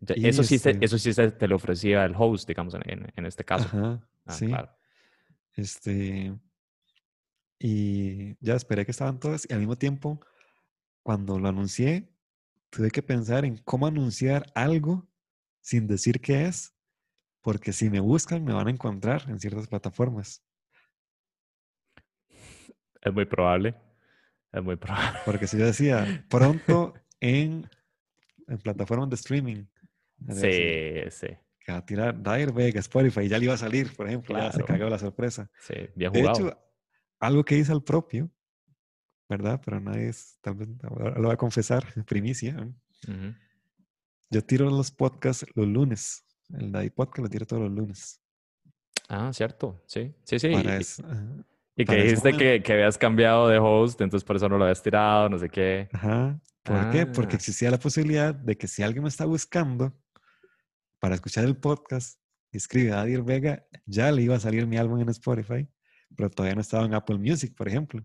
Ya- 0.00 0.14
Y 0.16 0.26
Eso 0.26 0.42
sí, 0.42 0.58
se, 0.58 0.70
este- 0.72 0.84
eso 0.84 0.98
sí 0.98 1.12
se 1.14 1.30
te 1.30 1.48
lo 1.48 1.56
ofrecía 1.56 2.04
el 2.04 2.14
host, 2.16 2.46
digamos, 2.46 2.74
en 2.84 3.26
este 3.26 3.44
caso. 3.44 3.64
Ajá, 3.66 4.06
Ah, 4.26 4.32
sí. 4.32 4.46
claro. 4.46 4.70
Este, 5.54 6.34
y 7.58 8.36
ya 8.44 8.54
esperé 8.54 8.84
que 8.84 8.90
estaban 8.90 9.18
todas. 9.18 9.46
Y 9.48 9.52
al 9.52 9.60
mismo 9.60 9.76
tiempo, 9.76 10.20
cuando 11.02 11.38
lo 11.38 11.48
anuncié, 11.48 12.08
tuve 12.70 12.90
que 12.90 13.02
pensar 13.02 13.44
en 13.44 13.58
cómo 13.58 13.86
anunciar 13.86 14.46
algo 14.54 15.08
sin 15.60 15.86
decir 15.86 16.20
qué 16.20 16.46
es, 16.46 16.74
porque 17.40 17.72
si 17.72 17.90
me 17.90 18.00
buscan, 18.00 18.44
me 18.44 18.52
van 18.52 18.68
a 18.68 18.70
encontrar 18.70 19.24
en 19.28 19.38
ciertas 19.38 19.68
plataformas. 19.68 20.42
Es 23.00 23.12
muy 23.12 23.26
probable. 23.26 23.74
Es 24.52 24.62
muy 24.62 24.76
probable. 24.76 25.20
Porque 25.24 25.46
si 25.46 25.58
yo 25.58 25.66
decía 25.66 26.24
pronto 26.28 26.94
en, 27.20 27.68
en 28.46 28.58
plataformas 28.58 29.10
de 29.10 29.16
streaming, 29.16 29.64
Sí, 30.32 31.10
sí, 31.10 31.26
que 31.60 31.72
va 31.72 31.78
a 31.78 31.84
tirar 31.84 32.16
Dire 32.16 32.52
Vega, 32.52 32.80
Spotify, 32.80 33.28
ya 33.28 33.38
le 33.38 33.44
iba 33.46 33.54
a 33.54 33.58
salir, 33.58 33.94
por 33.94 34.06
ejemplo, 34.06 34.36
ya 34.36 34.52
se 34.52 34.64
cagó 34.64 34.88
la 34.88 34.98
sorpresa. 34.98 35.50
sí. 35.60 35.74
Bien 35.94 36.12
De 36.12 36.22
hecho, 36.22 36.56
algo 37.26 37.44
que 37.44 37.56
hice 37.58 37.72
al 37.72 37.82
propio, 37.82 38.30
¿verdad? 39.28 39.60
Pero 39.64 39.80
nadie 39.80 40.08
es, 40.08 40.38
ahora 40.44 41.16
lo 41.18 41.22
voy 41.24 41.32
a 41.32 41.36
confesar, 41.36 41.84
primicia. 42.06 42.56
¿eh? 42.58 43.10
Ujú. 43.10 43.34
Yo 44.30 44.42
tiro 44.44 44.68
los 44.70 44.90
podcasts 44.90 45.46
los 45.54 45.66
lunes. 45.66 46.24
El 46.50 46.72
Daddy 46.72 46.90
Podcast 46.90 47.18
lo 47.24 47.28
tiro 47.28 47.46
todos 47.46 47.62
los 47.62 47.72
lunes. 47.72 48.20
Ah, 49.08 49.32
cierto. 49.32 49.82
Sí, 49.86 50.14
sí, 50.24 50.38
sí. 50.38 50.50
Para 50.52 50.76
y- 50.76 50.80
eso. 50.80 51.02
Y 51.76 51.84
que 51.84 51.86
para 51.86 51.98
ese 51.98 52.06
dijiste 52.08 52.36
que, 52.36 52.62
que 52.62 52.72
habías 52.72 52.96
cambiado 52.96 53.48
de 53.48 53.58
host, 53.58 54.00
entonces 54.00 54.24
por 54.24 54.36
eso 54.36 54.48
no 54.48 54.56
lo 54.58 54.64
habías 54.64 54.82
tirado, 54.82 55.28
no 55.28 55.38
sé 55.38 55.48
qué. 55.48 55.88
Ajá. 55.92 56.40
¿Por 56.62 56.90
qué? 56.90 57.06
Porque 57.06 57.34
Ah. 57.34 57.36
existía 57.36 57.70
la 57.70 57.78
posibilidad 57.78 58.34
de 58.34 58.56
que 58.56 58.68
si 58.68 58.82
alguien 58.82 59.02
me 59.02 59.08
está 59.08 59.24
buscando 59.26 59.92
para 61.00 61.14
escuchar 61.16 61.44
el 61.44 61.56
podcast 61.56 62.18
escribe 62.52 62.92
Adir 62.92 63.22
Vega, 63.22 63.66
ya 63.84 64.12
le 64.12 64.22
iba 64.22 64.36
a 64.36 64.40
salir 64.40 64.66
mi 64.66 64.76
álbum 64.76 65.00
en 65.00 65.08
Spotify, 65.08 65.66
pero 66.16 66.30
todavía 66.30 66.54
no 66.54 66.60
estaba 66.60 66.84
en 66.84 66.94
Apple 66.94 67.18
Music, 67.18 67.54
por 67.54 67.68
ejemplo. 67.68 68.04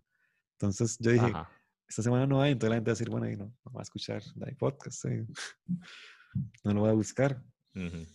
Entonces 0.54 0.98
yo 1.00 1.12
dije, 1.12 1.28
Ajá. 1.28 1.50
esta 1.88 2.04
semana 2.04 2.28
no 2.28 2.42
hay, 2.42 2.52
entonces 2.52 2.70
la 2.70 2.76
gente 2.76 2.90
va 2.90 2.94
a 2.94 2.96
decir, 2.96 3.10
bueno, 3.10 3.30
y 3.30 3.36
no, 3.36 3.46
no 3.66 3.72
va 3.72 3.82
a 3.82 3.84
escuchar 3.84 4.22
Daddy 4.36 4.56
Podcast, 4.56 5.06
eh, 5.06 5.26
no 6.64 6.74
lo 6.74 6.82
voy 6.82 6.90
a 6.90 6.94
buscar. 6.94 7.42
Ujú. 7.76 8.06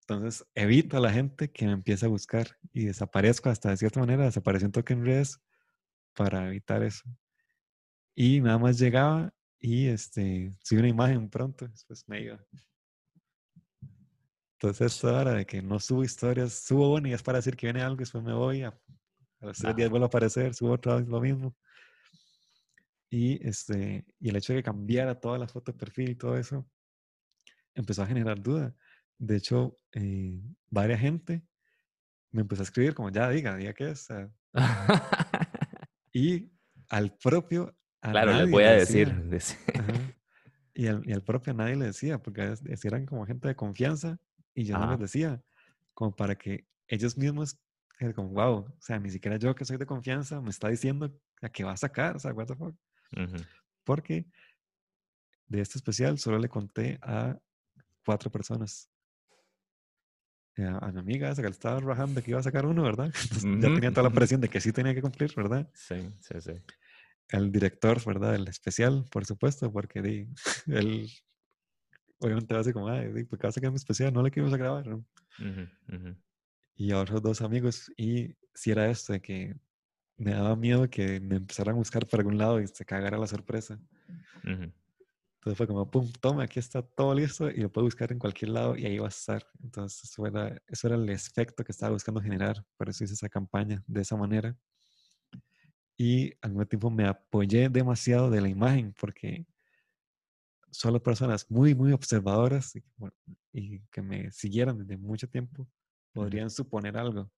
Entonces 0.00 0.46
evito 0.54 0.96
a 0.96 1.00
la 1.00 1.12
gente 1.12 1.50
que 1.50 1.66
me 1.66 1.72
empiece 1.72 2.06
a 2.06 2.08
buscar 2.08 2.56
y 2.72 2.84
desaparezco 2.84 3.50
hasta 3.50 3.70
de 3.70 3.76
cierta 3.76 3.98
manera, 3.98 4.24
desapareció 4.24 4.68
un 4.68 4.72
toque 4.72 4.92
en 4.92 5.04
redes 5.04 5.40
para 6.14 6.46
evitar 6.46 6.82
eso. 6.82 7.02
Y 8.14 8.40
nada 8.40 8.58
más 8.58 8.78
llegaba 8.78 9.34
y 9.58 9.88
este, 9.88 10.52
subí 10.62 10.78
una 10.78 10.88
imagen 10.88 11.28
pronto, 11.28 11.66
después 11.66 12.08
me 12.08 12.22
iba. 12.22 12.44
Entonces 14.58 15.04
ahora 15.04 15.32
de 15.32 15.44
que 15.44 15.60
no 15.60 15.78
subo 15.80 16.02
historias, 16.02 16.52
subo 16.52 16.94
una 16.94 17.08
y 17.08 17.12
es 17.12 17.22
para 17.22 17.38
decir 17.38 17.56
que 17.56 17.66
viene 17.66 17.82
algo, 17.82 17.96
después 17.96 18.24
me 18.24 18.32
voy, 18.32 18.62
a, 18.62 18.78
a 19.40 19.46
los 19.46 19.58
tres 19.58 19.76
días 19.76 19.86
Ajá. 19.86 19.90
vuelvo 19.90 20.04
a 20.04 20.08
aparecer, 20.08 20.54
subo 20.54 20.72
otra 20.72 20.96
vez 20.96 21.08
lo 21.08 21.20
mismo. 21.20 21.56
Y, 23.10 23.46
este, 23.46 24.04
y 24.18 24.28
el 24.28 24.36
hecho 24.36 24.52
de 24.52 24.60
que 24.60 24.64
cambiara 24.64 25.18
toda 25.18 25.38
la 25.38 25.48
foto 25.48 25.72
de 25.72 25.78
perfil 25.78 26.10
y 26.10 26.14
todo 26.16 26.36
eso, 26.36 26.68
empezó 27.74 28.02
a 28.02 28.06
generar 28.06 28.40
duda. 28.40 28.74
De 29.18 29.36
hecho, 29.36 29.76
eh, 29.92 30.40
varias 30.70 31.00
gente 31.00 31.42
me 32.32 32.42
empezó 32.42 32.62
a 32.62 32.64
escribir 32.64 32.94
como, 32.94 33.10
ya 33.10 33.30
diga, 33.30 33.56
diga 33.56 33.72
qué 33.72 33.90
es. 33.90 34.08
y 36.12 36.50
al 36.88 37.16
propio, 37.16 37.74
a 38.02 38.10
claro, 38.10 38.32
les 38.32 38.50
voy 38.50 38.64
a 38.64 38.72
decir. 38.72 39.08
Ajá. 39.74 40.16
Y 40.74 40.88
al, 40.88 41.02
y 41.08 41.12
al 41.12 41.22
propio 41.22 41.54
a 41.54 41.56
nadie 41.56 41.76
le 41.76 41.86
decía, 41.86 42.18
porque 42.18 42.54
eran 42.84 43.06
como 43.06 43.24
gente 43.24 43.48
de 43.48 43.56
confianza 43.56 44.18
y 44.52 44.64
yo 44.64 44.78
no 44.78 44.90
les 44.90 45.00
decía, 45.00 45.42
como 45.94 46.14
para 46.14 46.36
que 46.36 46.66
ellos 46.86 47.16
mismos, 47.16 47.58
eh, 48.00 48.12
como, 48.12 48.28
wow, 48.30 48.58
o 48.66 48.76
sea, 48.80 48.98
ni 48.98 49.10
siquiera 49.10 49.36
yo 49.36 49.54
que 49.54 49.64
soy 49.64 49.76
de 49.76 49.86
confianza 49.86 50.40
me 50.40 50.50
está 50.50 50.68
diciendo 50.68 51.12
a 51.42 51.48
qué 51.48 51.64
va 51.64 51.72
a 51.72 51.76
sacar, 51.76 52.16
o 52.16 52.18
sea, 52.18 52.32
what 52.32 52.46
the 52.46 52.54
fuck. 52.54 52.74
Ujú. 53.16 53.36
Porque 53.84 54.26
de 55.48 55.60
este 55.60 55.78
especial 55.78 56.18
solo 56.18 56.38
le 56.38 56.48
conté 56.48 56.98
a 57.02 57.38
cuatro 58.04 58.30
personas. 58.30 58.90
Eh, 60.56 60.64
A, 60.64 60.78
a 60.78 60.92
mi 60.92 61.00
amiga 61.00 61.30
esa 61.30 61.42
que 61.42 61.48
le 61.48 61.52
estaba 61.52 61.78
rajando 61.80 62.22
que 62.22 62.30
iba 62.30 62.40
a 62.40 62.42
sacar 62.42 62.66
uno, 62.66 62.82
¿verdad? 62.82 63.06
Entonces, 63.22 63.44
ya 63.60 63.74
tenía 63.74 63.90
toda 63.90 64.04
la 64.08 64.14
presión 64.14 64.40
de 64.40 64.48
que 64.48 64.60
sí 64.60 64.72
tenía 64.72 64.94
que 64.94 65.02
cumplir, 65.02 65.32
¿verdad? 65.36 65.70
Sí, 65.74 66.10
sí, 66.20 66.40
sí. 66.40 66.52
El 67.28 67.50
director, 67.52 68.02
¿verdad? 68.04 68.34
El 68.34 68.48
especial, 68.48 69.04
por 69.10 69.26
supuesto, 69.26 69.70
porque 69.72 70.00
di, 70.02 70.28
él 70.66 71.08
obviamente 72.18 72.54
va 72.54 72.60
a 72.60 72.64
ser 72.64 72.72
como, 72.72 72.88
ay, 72.88 73.12
di, 73.12 73.24
¿por 73.24 73.38
qué 73.38 73.46
va 73.46 73.48
a 73.50 73.52
sacar 73.52 73.70
mi 73.70 73.76
especial? 73.76 74.12
No 74.12 74.22
le 74.22 74.30
quiero 74.30 74.48
a 74.48 74.56
grabar, 74.56 74.86
¿no? 74.86 75.04
Ujú, 75.38 75.94
ujú. 75.94 76.16
Y 76.76 76.92
a 76.92 77.00
otros 77.00 77.22
dos 77.22 77.40
amigos, 77.40 77.90
y 77.96 78.36
si 78.54 78.70
era 78.70 78.90
esto, 78.90 79.14
de 79.14 79.20
que 79.20 79.56
me 80.18 80.32
daba 80.32 80.56
miedo 80.56 80.88
que 80.88 81.20
me 81.20 81.36
empezaran 81.36 81.74
a 81.74 81.78
buscar 81.78 82.06
por 82.06 82.20
algún 82.20 82.38
lado 82.38 82.60
y 82.60 82.66
se 82.66 82.84
cagara 82.84 83.18
la 83.18 83.26
sorpresa. 83.26 83.80
Ujú. 84.44 84.72
Entonces 85.46 85.58
fue 85.58 85.66
como, 85.66 85.90
pum, 85.90 86.10
toma, 86.20 86.42
aquí 86.42 86.58
está 86.58 86.82
todo 86.82 87.14
listo 87.14 87.50
y 87.50 87.58
lo 87.58 87.70
puedo 87.70 87.86
buscar 87.86 88.10
en 88.12 88.18
cualquier 88.18 88.50
lado 88.50 88.76
y 88.76 88.84
ahí 88.84 88.98
va 88.98 89.06
a 89.06 89.10
estar. 89.10 89.46
Entonces 89.62 90.10
eso 90.10 90.26
era, 90.26 90.60
eso 90.66 90.88
era 90.88 90.96
el 90.96 91.08
efecto 91.08 91.64
que 91.64 91.72
estaba 91.72 91.92
buscando 91.92 92.20
generar. 92.20 92.64
Por 92.76 92.88
eso 92.88 93.04
hice 93.04 93.14
esa 93.14 93.28
campaña 93.28 93.82
de 93.86 94.00
esa 94.00 94.16
manera. 94.16 94.56
Y 95.96 96.32
al 96.42 96.50
mismo 96.50 96.66
tiempo 96.66 96.90
me 96.90 97.06
apoyé 97.06 97.68
demasiado 97.68 98.28
de 98.28 98.40
la 98.40 98.48
imagen 98.48 98.92
porque 98.98 99.46
solo 100.70 101.02
personas 101.02 101.50
muy, 101.50 101.74
muy 101.74 101.92
observadoras 101.92 102.76
y, 102.76 102.82
bueno, 102.96 103.14
y 103.52 103.80
que 103.90 104.02
me 104.02 104.30
siguieran 104.32 104.78
desde 104.78 104.98
mucho 104.98 105.28
tiempo 105.28 105.66
podrían 106.16 106.50
suponer 106.50 106.96
algo. 106.96 107.30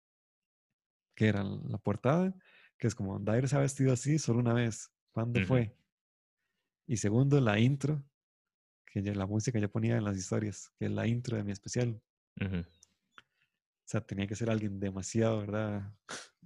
Que 1.15 1.29
era 1.29 1.43
la 1.43 1.79
portada, 1.79 2.35
que 2.79 2.87
es 2.87 2.95
como, 2.95 3.19
Dair 3.19 3.49
se 3.49 3.57
ha 3.57 3.61
vestido 3.61 3.93
así 3.93 4.19
solo 4.19 4.39
una 4.41 4.53
vez. 4.55 4.91
¿Cuándo 5.13 5.41
fue? 5.47 5.77
Y 6.87 6.97
segundo, 6.97 7.41
la 7.41 7.59
intro, 7.59 8.03
que 8.87 9.03
yo- 9.03 9.15
la 9.15 9.27
música 9.27 9.59
yo 9.59 9.71
ponía 9.71 9.97
en 9.97 10.05
las 10.05 10.17
historias, 10.17 10.73
que 10.79 10.87
es 10.87 10.91
la 10.91 11.07
intro 11.07 11.37
de 11.37 11.45
mi 11.45 11.53
especial. 11.53 12.01
O 12.71 13.91
sea, 13.91 14.01
tenía 14.01 14.27
que 14.27 14.37
ser 14.37 14.49
alguien 14.51 14.79
demasiado, 14.79 15.39
¿verdad? 15.41 15.93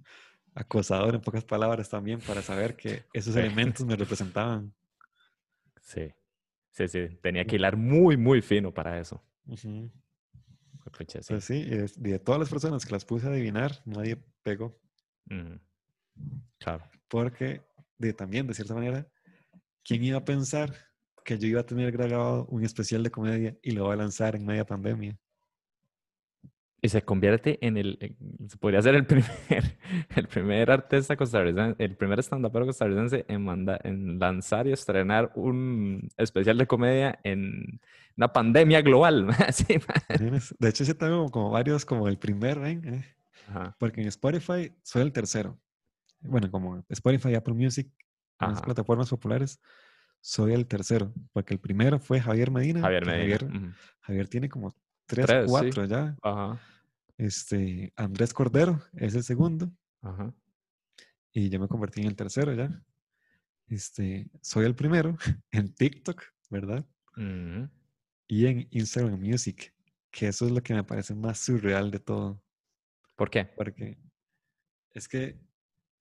Acosador 0.55 1.15
en 1.15 1.21
pocas 1.21 1.43
palabras 1.43 1.89
también 1.89 2.19
para 2.19 2.41
saber 2.41 2.75
que 2.75 3.03
esos 3.13 3.35
elementos 3.35 3.85
me 3.85 3.95
representaban. 3.95 4.73
Sí. 5.81 6.11
Sí, 6.71 6.87
sí. 6.87 7.07
Tenía 7.21 7.45
que 7.45 7.55
hilar 7.57 7.77
muy, 7.77 8.17
muy 8.17 8.41
fino 8.41 8.73
para 8.73 8.99
eso. 8.99 9.21
Pucha, 10.91 11.21
sí. 11.21 11.33
Pues 11.33 11.45
sí, 11.45 11.55
y 11.55 11.69
de, 11.69 11.91
y 11.95 12.11
de 12.11 12.19
todas 12.19 12.39
las 12.39 12.49
personas 12.49 12.85
que 12.85 12.91
las 12.91 13.05
puse 13.05 13.27
a 13.27 13.29
adivinar, 13.29 13.81
nadie 13.85 14.17
pegó. 14.43 14.79
Claro. 16.59 16.83
Porque 17.07 17.61
de, 17.97 18.13
también, 18.13 18.47
de 18.47 18.53
cierta 18.53 18.73
manera, 18.73 19.07
¿quién 19.83 20.03
iba 20.03 20.17
a 20.17 20.25
pensar 20.25 20.73
que 21.23 21.37
yo 21.37 21.47
iba 21.47 21.61
a 21.61 21.65
tener 21.65 21.91
grabado 21.91 22.45
un 22.47 22.63
especial 22.63 23.03
de 23.03 23.11
comedia 23.11 23.57
y 23.61 23.71
lo 23.71 23.85
voy 23.85 23.93
a 23.93 23.97
lanzar 23.97 24.35
en 24.35 24.45
media 24.45 24.65
pandemia. 24.65 25.17
Y 26.85 26.89
se 26.89 27.01
convierte 27.01 27.57
en 27.65 27.77
el, 27.77 27.97
en- 28.01 28.49
se 28.49 28.57
podría 28.57 28.81
ser 28.81 28.93
el 28.95 29.05
primer, 29.07 29.77
el 30.15 30.27
primer 30.27 30.69
artista 30.69 31.15
costarricense, 31.15 31.81
el 31.81 31.95
primer 31.95 32.19
stand-upero 32.19 32.65
costarricense 32.65 33.23
en, 33.29 33.41
manda- 33.45 33.79
en 33.85 34.19
lanzar 34.19 34.67
y 34.67 34.73
estrenar 34.73 35.31
un 35.35 36.09
especial 36.17 36.57
de 36.57 36.67
comedia 36.67 37.17
en 37.23 37.79
una 38.17 38.33
pandemia 38.33 38.81
global. 38.81 39.27
sí. 39.53 39.79
De 40.59 40.69
hecho, 40.69 40.83
sí 40.83 40.93
tengo 40.93 41.31
como 41.31 41.49
varios, 41.51 41.85
como 41.85 42.07
el 42.09 42.17
primer. 42.17 42.57
Eh, 42.65 43.03
Ajá, 43.47 43.75
Porque 43.79 44.01
en 44.01 44.07
Spotify 44.09 44.71
soy 44.83 45.01
el 45.03 45.11
tercero. 45.13 45.57
Bueno, 46.21 46.51
como 46.51 46.83
Spotify, 46.89 47.35
Apple 47.35 47.53
Music, 47.53 47.89
las 48.39 48.57
ajá. 48.57 48.61
plataformas 48.61 49.09
populares, 49.09 49.59
soy 50.21 50.53
el 50.53 50.65
tercero. 50.67 51.13
Porque 51.31 51.53
el 51.53 51.59
primero 51.61 51.97
fue 51.99 52.19
Javier 52.21 52.51
Medina. 52.51 52.81
Javier 52.81 53.05
Medina. 53.05 53.73
Javier, 54.01 54.27
tiene 54.27 54.49
como 54.49 54.73
tres, 55.05 55.25
Tres, 55.25 55.43
sí. 55.45 55.49
cuatro 55.49 55.85
ya. 55.85 56.15
Ajá, 56.21 56.59
Este, 57.17 57.93
Andrés 57.95 58.33
Cordero 58.33 58.81
es 58.93 59.15
el 59.15 59.23
segundo. 59.23 59.71
ajá. 60.01 60.33
Y 61.35 61.49
yo 61.49 61.59
me 61.59 61.67
convertí 61.67 62.01
en 62.01 62.07
el 62.07 62.15
tercero 62.15 62.53
ya. 62.53 62.83
Este, 63.67 64.29
soy 64.41 64.65
el 64.65 64.75
primero 64.75 65.17
en 65.51 65.73
TikTok, 65.73 66.21
¿verdad? 66.49 66.85
Y 68.27 68.45
en 68.45 68.67
Instagram 68.69 69.19
Music, 69.19 69.73
que 70.11 70.27
eso 70.27 70.45
es 70.45 70.51
lo 70.51 70.61
que 70.61 70.75
me 70.75 70.83
parece 70.83 71.15
más 71.15 71.39
surreal 71.39 71.89
de 71.89 71.99
todo. 71.99 72.41
¿Por 73.15 73.31
qué? 73.31 73.45
Porque 73.45 73.97
es 74.91 75.07
que 75.07 75.39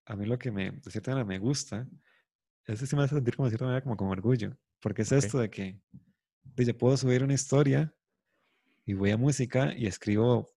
a 0.05 0.17
mí 0.17 0.27
lo 0.27 0.39
que 0.39 0.51
me, 0.51 0.71
de 0.71 0.91
cierta 0.91 1.13
manera 1.13 1.27
me 1.27 1.39
gusta, 1.39 1.89
es 2.67 2.81
que 2.81 2.87
sí 2.87 2.95
me 2.95 3.05
hace 3.05 3.15
sentir 3.15 3.35
como 3.35 3.47
de 3.47 3.53
cierta 3.53 3.65
manera 3.65 3.83
como 3.83 3.97
con 3.97 4.09
orgullo. 4.09 4.57
Porque 4.81 5.03
es 5.03 5.13
esto 5.13 5.39
de 5.39 5.49
que 5.49 5.81
dice, 6.43 6.75
puedo 6.75 6.97
subir 6.97 7.23
una 7.25 7.35
historia 7.35 7.95
y 8.85 8.95
voy 8.95 9.13
a 9.13 9.17
música 9.17 9.75
y 9.75 9.87
escribo 9.87 10.52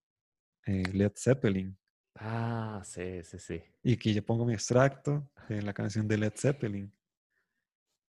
eh, 0.66 0.84
Led 0.94 1.14
Zeppelin. 1.16 1.78
Ah, 2.16 2.82
sí, 2.84 3.24
sí, 3.24 3.40
sí. 3.40 3.62
Y 3.84 3.98
que 3.98 4.14
yo 4.14 4.26
pongo 4.26 4.46
mi 4.46 4.54
extracto 4.54 5.30
de 5.50 5.62
la 5.62 5.74
canción 5.74 6.08
de 6.08 6.18
Led 6.18 6.34
Zeppelin. 6.36 6.92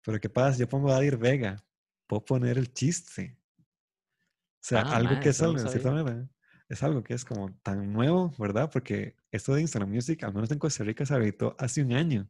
Pero 0.04 0.20
¿qué 0.20 0.30
pasa? 0.30 0.60
Yo 0.60 0.70
pongo 0.70 0.92
Adir 0.92 1.18
Vega. 1.18 1.64
Puedo 2.08 2.24
poner 2.24 2.58
el 2.58 2.72
chiste. 2.72 3.38
O 3.60 4.68
sea, 4.68 4.82
Ah, 4.82 4.98
algo 4.98 5.20
que 5.20 5.30
es 5.30 5.42
algo, 5.42 5.62
de 5.62 5.70
cierta 5.70 5.92
manera, 5.92 6.28
es 6.70 6.84
algo 6.84 7.04
que 7.04 7.14
es 7.14 7.26
como 7.26 7.54
tan 7.62 7.92
nuevo, 7.92 8.32
¿verdad? 8.38 8.70
Porque 8.72 9.16
esto 9.32 9.54
de 9.54 9.62
Instagram 9.62 9.92
Music, 9.92 10.24
al 10.24 10.34
menos 10.34 10.52
en 10.52 10.60
Costa 10.60 10.84
Rica, 10.84 11.06
se 11.06 11.14
habilitó 11.14 11.56
hace 11.60 11.82
un 11.84 11.94
año. 11.94 12.28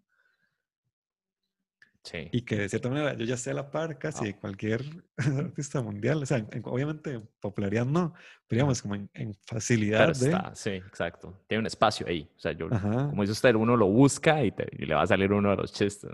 Sí. 2.06 2.30
Y 2.32 2.43
que 2.43 2.56
de 2.56 2.70
cierta 2.70 2.88
manera 2.88 3.16
yo 3.16 3.26
ya 3.26 3.36
sé 3.36 3.49
a 3.49 3.56
la 3.56 3.72
par 3.72 3.97
casi 3.97 4.26
de 4.26 4.36
cualquier 4.38 4.84
artista 5.18 5.82
mundial. 5.82 6.22
O 6.22 6.26
sea, 6.28 6.38
en- 6.38 6.62
obviamente 6.66 7.14
en 7.14 7.28
popularidad 7.39 7.84
no, 7.86 8.14
pero 8.47 8.58
digamos 8.60 8.80
como 8.84 8.93
en, 8.93 9.10
en 9.16 9.34
facilidad 9.45 10.14
Pero 10.14 10.20
de... 10.20 10.26
está, 10.28 10.56
sí, 10.56 10.70
exacto. 10.70 11.43
Tiene 11.47 11.62
un 11.62 11.66
espacio 11.66 12.06
ahí. 12.08 12.30
O 12.36 12.39
sea, 12.39 12.51
yo, 12.51 12.68
Ajá, 12.72 13.10
como 13.10 13.24
dice 13.24 13.32
usted, 13.32 13.56
uno 13.56 13.76
lo 13.76 13.88
busca 13.88 14.43
y, 14.43 14.51
te- 14.51 14.70
y 14.72 14.86
le 14.86 14.93
va 14.93 15.01
a 15.01 15.08
salir 15.08 15.34
uno 15.34 15.49
de 15.49 15.56
los 15.58 15.74
chistes. 15.74 16.12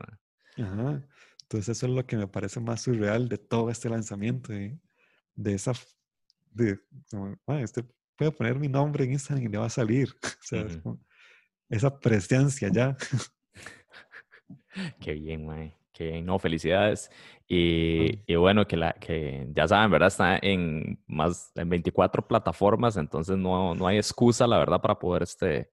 ¿no? 0.57 0.65
ajá. 0.65 1.05
Entonces 1.43 1.77
eso 1.77 1.85
es 1.87 1.91
lo 1.91 2.05
que 2.05 2.15
me 2.15 2.27
parece 2.27 2.61
más 2.61 2.81
surreal 2.83 3.27
de 3.27 3.37
todo 3.37 3.69
este 3.69 3.89
lanzamiento, 3.89 4.53
de, 4.53 4.79
de 5.35 5.53
esa... 5.53 5.73
De, 6.53 6.79
como, 7.09 7.35
"Ah, 7.47 7.59
este 7.59 7.83
puede 8.15 8.31
poner 8.31 8.57
mi 8.57 8.69
nombre 8.69 9.03
en 9.03 9.11
Instagram 9.11 9.45
y 9.45 9.49
le 9.49 9.57
va 9.57 9.65
a 9.65 9.69
salir. 9.69 10.15
O 10.23 10.43
sea, 10.43 10.61
es 10.61 10.77
como 10.77 11.01
esa 11.69 11.99
presencia 11.99 12.69
ya. 12.71 12.95
Qué 15.01 15.13
bien, 15.13 15.45
mae. 15.45 15.75
No, 16.23 16.39
felicidades. 16.39 17.09
Y, 17.47 18.19
y 18.25 18.35
bueno, 18.35 18.65
que, 18.65 18.77
la, 18.77 18.93
que 18.93 19.47
ya 19.53 19.67
saben, 19.67 19.91
¿verdad? 19.91 20.07
Está 20.07 20.37
en 20.41 20.99
más 21.07 21.51
en 21.55 21.69
24 21.69 22.25
plataformas, 22.27 22.97
entonces 22.97 23.37
no, 23.37 23.75
no 23.75 23.87
hay 23.87 23.97
excusa, 23.97 24.47
la 24.47 24.57
verdad, 24.57 24.81
para 24.81 24.97
poder 24.97 25.23
este, 25.23 25.69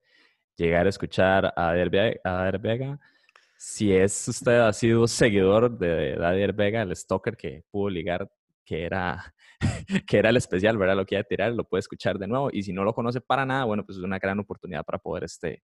llegar 0.57 0.85
a 0.85 0.89
escuchar 0.89 1.45
a 1.55 1.69
Adair 1.69 1.89
Ve- 1.89 2.21
a 2.23 2.41
Adair 2.41 2.59
Vega. 2.59 2.99
Si 3.57 3.93
es 3.93 4.27
usted 4.27 4.59
ha 4.61 4.73
sido 4.73 5.07
seguidor 5.07 5.77
de 5.77 6.13
Adair 6.15 6.53
Vega, 6.53 6.81
el 6.81 6.95
stalker 6.95 7.35
que 7.37 7.63
pudo 7.71 7.89
ligar, 7.89 8.29
que 8.65 8.83
era, 8.85 9.33
que 10.07 10.17
era 10.17 10.29
el 10.29 10.37
especial, 10.37 10.77
¿verdad? 10.77 10.95
Lo 10.97 11.05
que 11.05 11.15
iba 11.15 11.21
a 11.21 11.23
tirar, 11.25 11.53
lo 11.53 11.63
puede 11.65 11.79
escuchar 11.79 12.17
de 12.19 12.27
nuevo. 12.27 12.49
Y 12.51 12.63
si 12.63 12.73
no 12.73 12.83
lo 12.83 12.93
conoce 12.93 13.21
para 13.21 13.45
nada, 13.45 13.65
bueno, 13.65 13.85
pues 13.85 13.97
es 13.97 14.03
una 14.03 14.19
gran 14.19 14.39
oportunidad 14.39 14.83
para 14.85 14.97
poder, 14.99 15.25
este, 15.25 15.63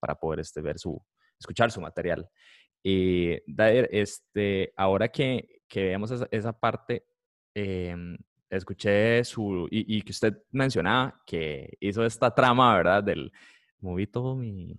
para 0.00 0.14
poder 0.14 0.40
este, 0.40 0.60
ver 0.62 0.78
su, 0.78 1.02
escuchar 1.38 1.70
su 1.70 1.80
material. 1.80 2.28
Y 2.82 3.38
Dair, 3.46 3.88
este, 3.92 4.72
ahora 4.76 5.08
que, 5.08 5.62
que 5.68 5.84
veamos 5.84 6.10
esa, 6.10 6.28
esa 6.30 6.52
parte, 6.58 7.04
em, 7.54 8.16
escuché 8.50 9.22
su, 9.24 9.66
y, 9.70 9.98
y 9.98 10.02
que 10.02 10.12
usted 10.12 10.34
mencionaba 10.52 11.20
que 11.26 11.76
hizo 11.80 12.04
esta 12.04 12.34
trama, 12.34 12.76
¿verdad? 12.76 13.02
Del, 13.04 13.32
moví 13.80 14.06
todo 14.06 14.36
mi, 14.36 14.74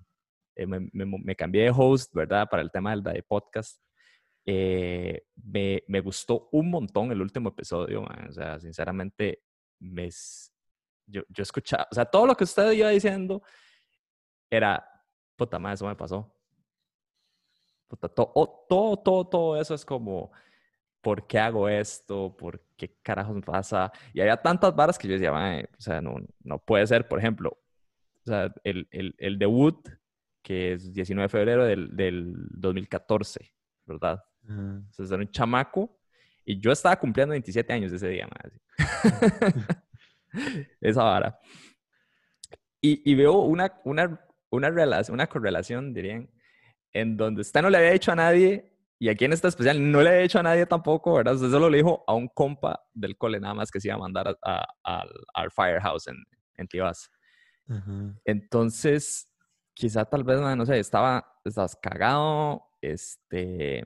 eh, 0.56 0.66
me, 0.66 0.80
me- 0.92 1.06
me 1.24 1.36
cambié 1.36 1.64
de 1.66 1.74
host, 1.76 2.14
¿verdad? 2.14 2.48
Para 2.50 2.62
el 2.62 2.72
tema 2.72 2.92
del 2.92 3.04
Dair 3.04 3.24
Podcast. 3.26 3.82
Eh, 4.46 5.24
me, 5.36 5.84
me 5.88 6.00
gustó 6.02 6.50
un 6.52 6.70
montón 6.72 7.12
el 7.12 7.22
último 7.22 7.50
episodio, 7.50 8.02
man. 8.02 8.28
O 8.30 8.32
sea, 8.34 8.60
sinceramente, 8.60 9.44
me, 9.80 10.10
yo, 11.06 11.22
yo 11.30 11.44
escuchaba, 11.44 11.88
o 11.92 11.96
sea, 11.96 12.06
todo 12.06 12.26
lo 12.26 12.36
que 12.36 12.46
usted 12.46 12.72
iba 12.72 12.90
diciendo 12.90 13.44
era, 14.50 14.84
puta 15.36 15.60
madre, 15.60 15.76
eso 15.76 15.86
me 15.88 15.96
pasó. 15.96 16.34
Puta, 17.90 18.08
to- 18.10 18.32
o- 18.36 18.66
todo, 18.70 18.98
todo, 18.98 19.28
todo 19.28 19.62
eso 19.62 19.74
es 19.76 19.84
como, 19.86 20.32
¿por 21.02 21.28
qué 21.28 21.40
hago 21.40 21.68
esto? 21.70 22.36
¿Por 22.38 22.62
qué 22.78 22.96
carajos 23.04 23.36
me 23.36 23.42
pasa? 23.42 23.92
Y 24.14 24.22
había 24.22 24.38
tantas 24.38 24.76
varas 24.76 24.98
que 24.98 25.08
yo 25.08 25.14
decía, 25.16 25.32
"Mae, 25.34 25.66
o 25.78 25.82
sea, 25.82 26.02
no, 26.02 26.16
no 26.44 26.60
puede 26.60 26.88
ser, 26.88 27.08
por 27.08 27.20
ejemplo, 27.20 27.52
o 28.26 28.30
sea, 28.30 28.54
el, 28.64 28.88
el, 28.92 29.16
el 29.18 29.40
debut, 29.40 29.90
que 30.44 30.74
es 30.74 30.94
19 30.94 31.26
de 31.26 31.30
febrero 31.30 31.66
del, 31.66 31.96
del 31.96 32.34
2014, 32.52 33.54
¿verdad? 33.86 34.24
Ajá. 34.48 34.62
Entonces 34.78 35.12
era 35.12 35.20
un 35.22 35.32
chamaco 35.32 36.00
y 36.46 36.60
yo 36.60 36.72
estaba 36.72 36.98
cumpliendo 37.00 37.32
27 37.34 37.74
años 37.74 37.92
ese 37.94 38.08
día. 38.10 38.28
Esa 40.82 41.04
vara. 41.04 41.40
Y, 42.82 43.10
y 43.10 43.16
veo 43.16 43.34
una, 43.42 43.74
una, 43.84 44.22
una, 44.50 44.70
relación, 44.70 45.14
una 45.16 45.28
correlación, 45.28 45.94
dirían, 45.94 46.30
en 46.94 47.18
donde 47.18 47.42
usted 47.42 47.62
no 47.62 47.70
le 47.70 47.78
había 47.78 47.92
dicho 47.92 48.12
a 48.12 48.16
nadie, 48.16 48.72
y 49.00 49.10
aquí 49.10 49.26
en 49.26 49.34
esta 49.34 49.48
especial 49.48 49.92
no 49.92 50.02
le 50.02 50.10
había 50.10 50.22
dicho 50.22 50.40
a 50.40 50.44
nadie 50.44 50.66
tampoco, 50.66 51.14
¿verdad? 51.14 51.36
Usted 51.36 51.50
solo 51.50 51.70
le 51.70 51.78
dijo 51.78 52.04
a 52.06 52.14
un 52.14 52.28
compa 52.28 52.84
del 52.94 53.18
cole 53.18 53.40
nada 53.40 53.54
más 53.54 53.72
que 53.72 53.80
se 53.80 53.88
iba 53.88 53.96
a 53.96 54.00
mandar 54.00 54.38
al, 54.42 55.10
al 55.34 55.52
Firehouse 55.52 56.08
en, 56.08 56.18
en 56.58 56.68
Tibás. 56.68 57.10
Ajá. 57.70 58.14
Entonces, 58.26 59.34
quizá 59.74 60.04
tal 60.04 60.26
vez, 60.26 60.42
no 60.42 60.66
sé, 60.66 60.80
estaba, 60.80 61.26
estabas 61.46 61.78
cagado, 61.82 62.66
este, 62.82 63.84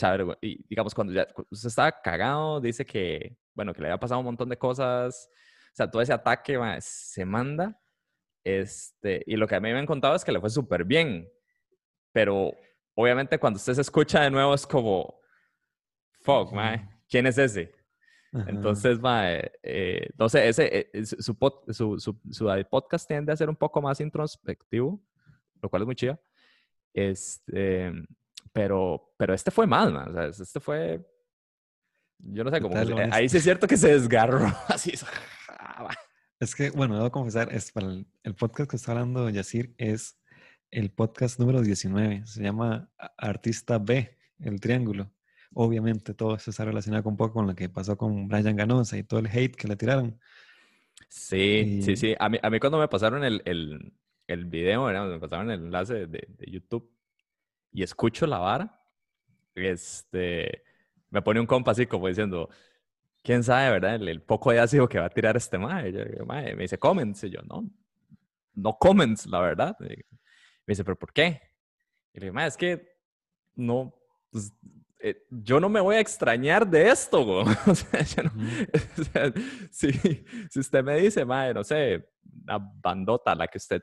güey, 0.00 0.36
y 0.40 0.66
digamos, 0.68 0.94
cuando 0.94 1.12
ya 1.12 1.26
usted 1.50 1.68
estaba 1.68 1.92
cagado, 2.00 2.60
dice 2.60 2.86
que, 2.86 3.36
bueno, 3.54 3.74
que 3.74 3.82
le 3.82 3.88
había 3.88 4.00
pasado 4.00 4.20
un 4.20 4.26
montón 4.26 4.48
de 4.48 4.56
cosas, 4.56 5.28
o 5.72 5.76
sea, 5.76 5.90
todo 5.90 6.00
ese 6.00 6.14
ataque 6.14 6.56
ma, 6.56 6.80
se 6.80 7.26
manda, 7.26 7.78
este, 8.44 9.22
y 9.26 9.36
lo 9.36 9.46
que 9.46 9.56
a 9.56 9.60
mí 9.60 9.70
me 9.70 9.78
han 9.78 9.84
contado 9.84 10.14
es 10.14 10.24
que 10.24 10.32
le 10.32 10.40
fue 10.40 10.48
súper 10.48 10.84
bien, 10.84 11.28
pero 12.18 12.52
obviamente 12.96 13.38
cuando 13.38 13.58
usted 13.58 13.74
se 13.74 13.80
escucha 13.80 14.22
de 14.22 14.28
nuevo 14.32 14.52
es 14.52 14.66
como, 14.66 15.20
fuck, 16.22 16.52
mae. 16.52 16.84
¿quién 17.08 17.28
es 17.28 17.38
ese? 17.38 17.72
Ajá. 18.32 18.50
Entonces, 18.50 18.98
mae, 18.98 19.52
eh, 19.62 20.08
no 20.18 20.28
sé, 20.28 20.48
ese, 20.48 20.64
eh, 20.80 20.90
eh, 20.92 21.06
su, 21.06 21.16
su, 21.22 22.00
su, 22.00 22.20
su- 22.28 22.50
eh, 22.50 22.64
podcast 22.64 23.06
tiende 23.06 23.30
a 23.30 23.36
ser 23.36 23.48
un 23.48 23.54
poco 23.54 23.80
más 23.80 24.00
introspectivo, 24.00 25.00
lo 25.62 25.68
cual 25.70 25.82
es 25.82 25.86
muy 25.86 25.94
chido. 25.94 26.20
Este, 26.92 27.92
pero, 28.52 29.14
pero 29.16 29.32
este 29.32 29.52
fue 29.52 29.68
más, 29.68 29.92
man, 29.92 30.12
este 30.36 30.58
fue, 30.58 31.08
yo 32.18 32.42
no 32.42 32.50
sé, 32.50 32.60
como, 32.60 32.74
honesto. 32.74 33.14
ahí 33.14 33.28
sí 33.28 33.36
es 33.36 33.44
cierto 33.44 33.68
que 33.68 33.76
se 33.76 33.92
desgarró, 33.92 34.40
así. 34.66 34.92
Es 36.40 36.56
que, 36.56 36.70
bueno, 36.70 36.96
debo 36.96 37.12
confesar, 37.12 37.52
es 37.52 37.70
para 37.70 37.86
el, 37.86 38.08
el 38.24 38.34
podcast 38.34 38.68
que 38.68 38.74
está 38.76 38.90
hablando 38.90 39.30
Yacir 39.30 39.72
es 39.78 40.17
el 40.70 40.90
podcast 40.90 41.38
número 41.40 41.60
19. 41.62 42.26
Se 42.26 42.42
llama 42.42 42.90
Artista 43.16 43.78
B, 43.78 44.16
el 44.40 44.60
triángulo. 44.60 45.10
Obviamente 45.54 46.14
todo 46.14 46.36
eso 46.36 46.50
está 46.50 46.64
relacionado 46.64 47.08
un 47.08 47.16
poco 47.16 47.34
con 47.34 47.46
lo 47.46 47.54
que 47.54 47.68
pasó 47.68 47.96
con 47.96 48.28
Brian 48.28 48.56
Ganosa 48.56 48.96
y 48.98 49.02
todo 49.02 49.20
el 49.20 49.26
hate 49.26 49.56
que 49.56 49.68
le 49.68 49.76
tiraron. 49.76 50.18
Sí, 51.08 51.80
sí, 51.82 51.92
Y- 51.92 51.96
sí. 51.96 52.14
A 52.18 52.28
mí, 52.28 52.38
a 52.42 52.50
mí 52.50 52.60
cuando 52.60 52.78
me 52.78 52.88
pasaron 52.88 53.24
el, 53.24 53.40
el, 53.46 53.92
el 54.26 54.44
video, 54.44 54.84
¿verdad? 54.84 55.06
me 55.08 55.18
pasaron 55.18 55.50
el 55.50 55.64
enlace 55.64 56.06
de, 56.06 56.06
de- 56.06 56.50
YouTube 56.50 56.90
y 57.72 57.82
escucho 57.82 58.26
la 58.26 58.38
vara, 58.38 58.80
este, 59.54 60.62
me 61.10 61.22
pone 61.22 61.40
un 61.40 61.46
compa 61.46 61.70
así 61.72 61.86
como 61.86 62.08
diciendo, 62.08 62.48
quién 63.22 63.42
sabe, 63.42 63.70
¿verdad? 63.72 63.94
El, 63.96 64.08
el 64.08 64.22
poco 64.22 64.50
de 64.52 64.60
ácido 64.60 64.88
que 64.88 64.98
va 64.98 65.06
a 65.06 65.10
tirar 65.10 65.36
este 65.36 65.58
mae. 65.58 65.92
Yo 65.92 66.04
digo, 66.04 66.26
"Mae", 66.26 66.54
me 66.54 66.62
dice, 66.62 66.78
comments. 66.78 67.24
Y 67.24 67.30
yo, 67.30 67.40
no, 67.42 67.68
no 68.54 68.76
comments, 68.78 69.26
la 69.26 69.40
verdad. 69.40 69.76
Me 70.68 70.72
dice, 70.72 70.84
¿pero 70.84 70.98
por 70.98 71.14
qué? 71.14 71.40
Y 72.12 72.20
le 72.20 72.26
digo, 72.26 72.38
es 72.40 72.54
que 72.58 72.86
no, 73.54 73.90
pues, 74.30 74.52
eh, 74.98 75.24
yo 75.30 75.60
no 75.60 75.70
me 75.70 75.80
voy 75.80 75.96
a 75.96 76.00
extrañar 76.00 76.68
de 76.68 76.90
esto, 76.90 77.24
güey. 77.24 77.46
O 77.66 77.74
sea, 77.74 78.02
yo 78.02 78.22
no- 78.24 78.32
o 79.00 79.04
sea, 79.04 79.32
si, 79.70 79.90
si 80.50 80.60
usted 80.60 80.84
me 80.84 80.96
dice, 81.00 81.24
madre, 81.24 81.54
no 81.54 81.64
sé, 81.64 82.10
una 82.44 82.58
bandota 82.82 83.32
a 83.32 83.34
la 83.34 83.48
que 83.48 83.56
usted 83.56 83.80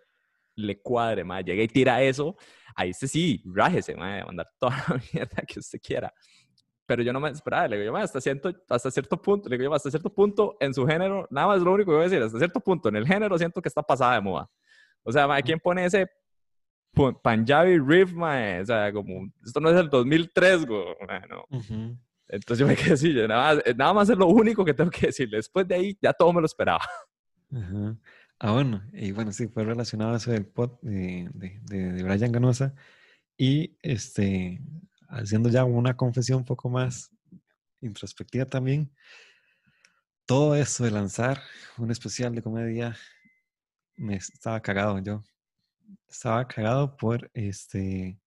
le 0.58 0.80
cuadre, 0.80 1.24
madre, 1.24 1.46
llega 1.46 1.64
y 1.64 1.68
tira 1.68 2.04
eso, 2.04 2.38
ahí 2.76 2.94
sí, 2.94 3.08
sí, 3.08 3.44
rájese, 3.48 3.96
madre, 3.96 4.22
a 4.22 4.26
mandar 4.28 4.48
toda 4.60 4.78
la 4.88 5.02
mierda 5.12 5.42
que 5.42 5.58
usted 5.58 5.80
quiera. 5.82 6.14
Pero 6.86 7.02
yo 7.02 7.12
no 7.12 7.20
me 7.20 7.32
esperaba, 7.32 7.68
le 7.68 7.80
digo 7.80 7.94
madre, 7.94 8.06
hasta 8.06 8.22
cierto, 8.22 8.54
hasta 8.70 8.92
cierto 8.92 9.20
punto, 9.20 9.50
le 9.50 9.58
digo 9.58 9.74
hasta 9.74 9.90
cierto 9.90 10.14
punto 10.14 10.56
en 10.60 10.72
su 10.72 10.86
género, 10.86 11.28
nada 11.32 11.48
más 11.48 11.62
lo 11.64 11.72
único 11.74 11.90
que 11.90 11.96
voy 11.96 12.06
a 12.06 12.10
decir, 12.10 12.22
hasta 12.22 12.38
cierto 12.38 12.60
punto 12.60 12.90
en 12.90 12.98
el 12.98 13.08
género 13.08 13.36
siento 13.40 13.60
que 13.60 13.70
está 13.70 13.82
pasada 13.82 14.14
de 14.14 14.22
moda. 14.22 14.48
O 15.02 15.12
sea, 15.12 15.28
madre, 15.28 15.42
¿quién 15.42 15.60
pone 15.60 15.84
ese 15.84 16.08
Punjabi 16.96 17.80
riff, 17.80 18.14
madre? 18.14 18.62
O 18.62 18.66
sea, 18.66 18.92
como, 18.92 19.32
esto 19.46 19.60
no 19.60 19.70
es 19.70 19.78
el 19.78 19.90
2003, 19.90 20.66
güey, 20.66 20.86
no. 21.30 21.46
Ujú. 21.58 21.98
Entonces 22.28 22.60
yo 22.60 22.68
me 22.68 22.76
quedé 22.76 22.94
así, 22.94 23.14
yo 23.14 23.28
nada, 23.28 23.56
más, 23.56 23.64
eh, 23.66 23.74
nada 23.76 23.94
más 23.94 24.10
es 24.10 24.18
lo 24.18 24.28
único 24.28 24.66
que 24.66 24.74
tengo 24.74 24.90
que 24.90 25.08
decirle. 25.08 25.38
Después 25.38 25.68
de 25.68 25.76
ahí 25.76 25.98
ya 26.02 26.14
todo 26.14 26.34
me 26.34 26.42
lo 26.42 26.46
esperaba. 26.46 26.84
Ah, 28.38 28.52
bueno, 28.52 28.84
y 28.92 29.14
bueno, 29.14 29.32
sí, 29.32 29.48
fue 29.48 29.64
relacionado 29.64 30.14
a 30.14 30.18
eso 30.18 30.30
del 30.30 30.46
pod 30.46 30.78
de, 30.82 31.30
de, 31.34 31.58
de, 31.64 31.92
de 31.94 32.04
Brian 32.04 32.34
Ganosa. 32.34 32.76
Y 33.38 33.78
este, 33.82 34.62
haciendo 35.08 35.48
ya 35.48 35.64
una 35.64 35.96
confesión 35.96 36.40
un 36.40 36.46
poco 36.46 36.70
más 36.70 37.12
introspectiva 37.80 38.46
también, 38.46 38.92
todo 40.26 40.56
eso 40.56 40.84
de 40.84 40.92
lanzar 40.92 41.42
un 41.78 41.92
especial 41.92 42.36
de 42.36 42.42
comedia, 42.42 42.98
me 43.96 44.16
estaba 44.16 44.62
cagado 44.62 45.00
yo. 45.00 45.24
Estaba 46.10 46.48
cagado 46.48 46.96
por, 46.98 47.30
este, 47.34 48.20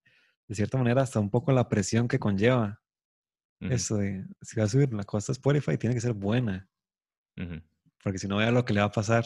de 0.48 0.54
cierta 0.54 0.78
manera, 0.78 1.02
hasta 1.02 1.20
un 1.20 1.30
poco 1.30 1.52
la 1.52 1.68
presión 1.68 2.08
que 2.08 2.18
conlleva 2.18 2.82
Ujú, 3.60 3.78
eso 3.78 3.96
de, 3.98 4.26
si 4.42 4.58
va 4.60 4.64
a 4.66 4.68
subir 4.68 4.92
la 4.94 5.04
cosa 5.04 5.32
a 5.32 5.34
Spotify, 5.34 5.78
tiene 5.78 5.94
que 5.94 6.00
ser 6.02 6.14
buena, 6.14 6.68
ujú, 7.36 7.62
porque 8.02 8.18
si 8.18 8.26
no, 8.28 8.38
vea 8.38 8.50
lo 8.50 8.64
que 8.64 8.72
le 8.72 8.80
va 8.80 8.86
a 8.86 8.90
pasar. 8.92 9.24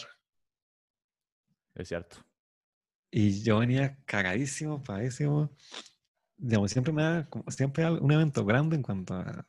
Es 1.74 1.88
cierto. 1.88 2.16
Y 3.10 3.42
yo 3.42 3.58
venía 3.58 3.98
cagadísimo, 4.06 4.82
pagadísimo. 4.82 5.50
Digamos, 6.36 6.72
siempre 6.72 6.92
me 6.92 7.02
da, 7.02 7.28
como- 7.30 7.50
siempre 7.50 7.90
un 7.90 8.12
evento 8.12 8.44
grande 8.46 8.76
en 8.76 8.82
cuanto 8.82 9.14
a, 9.14 9.46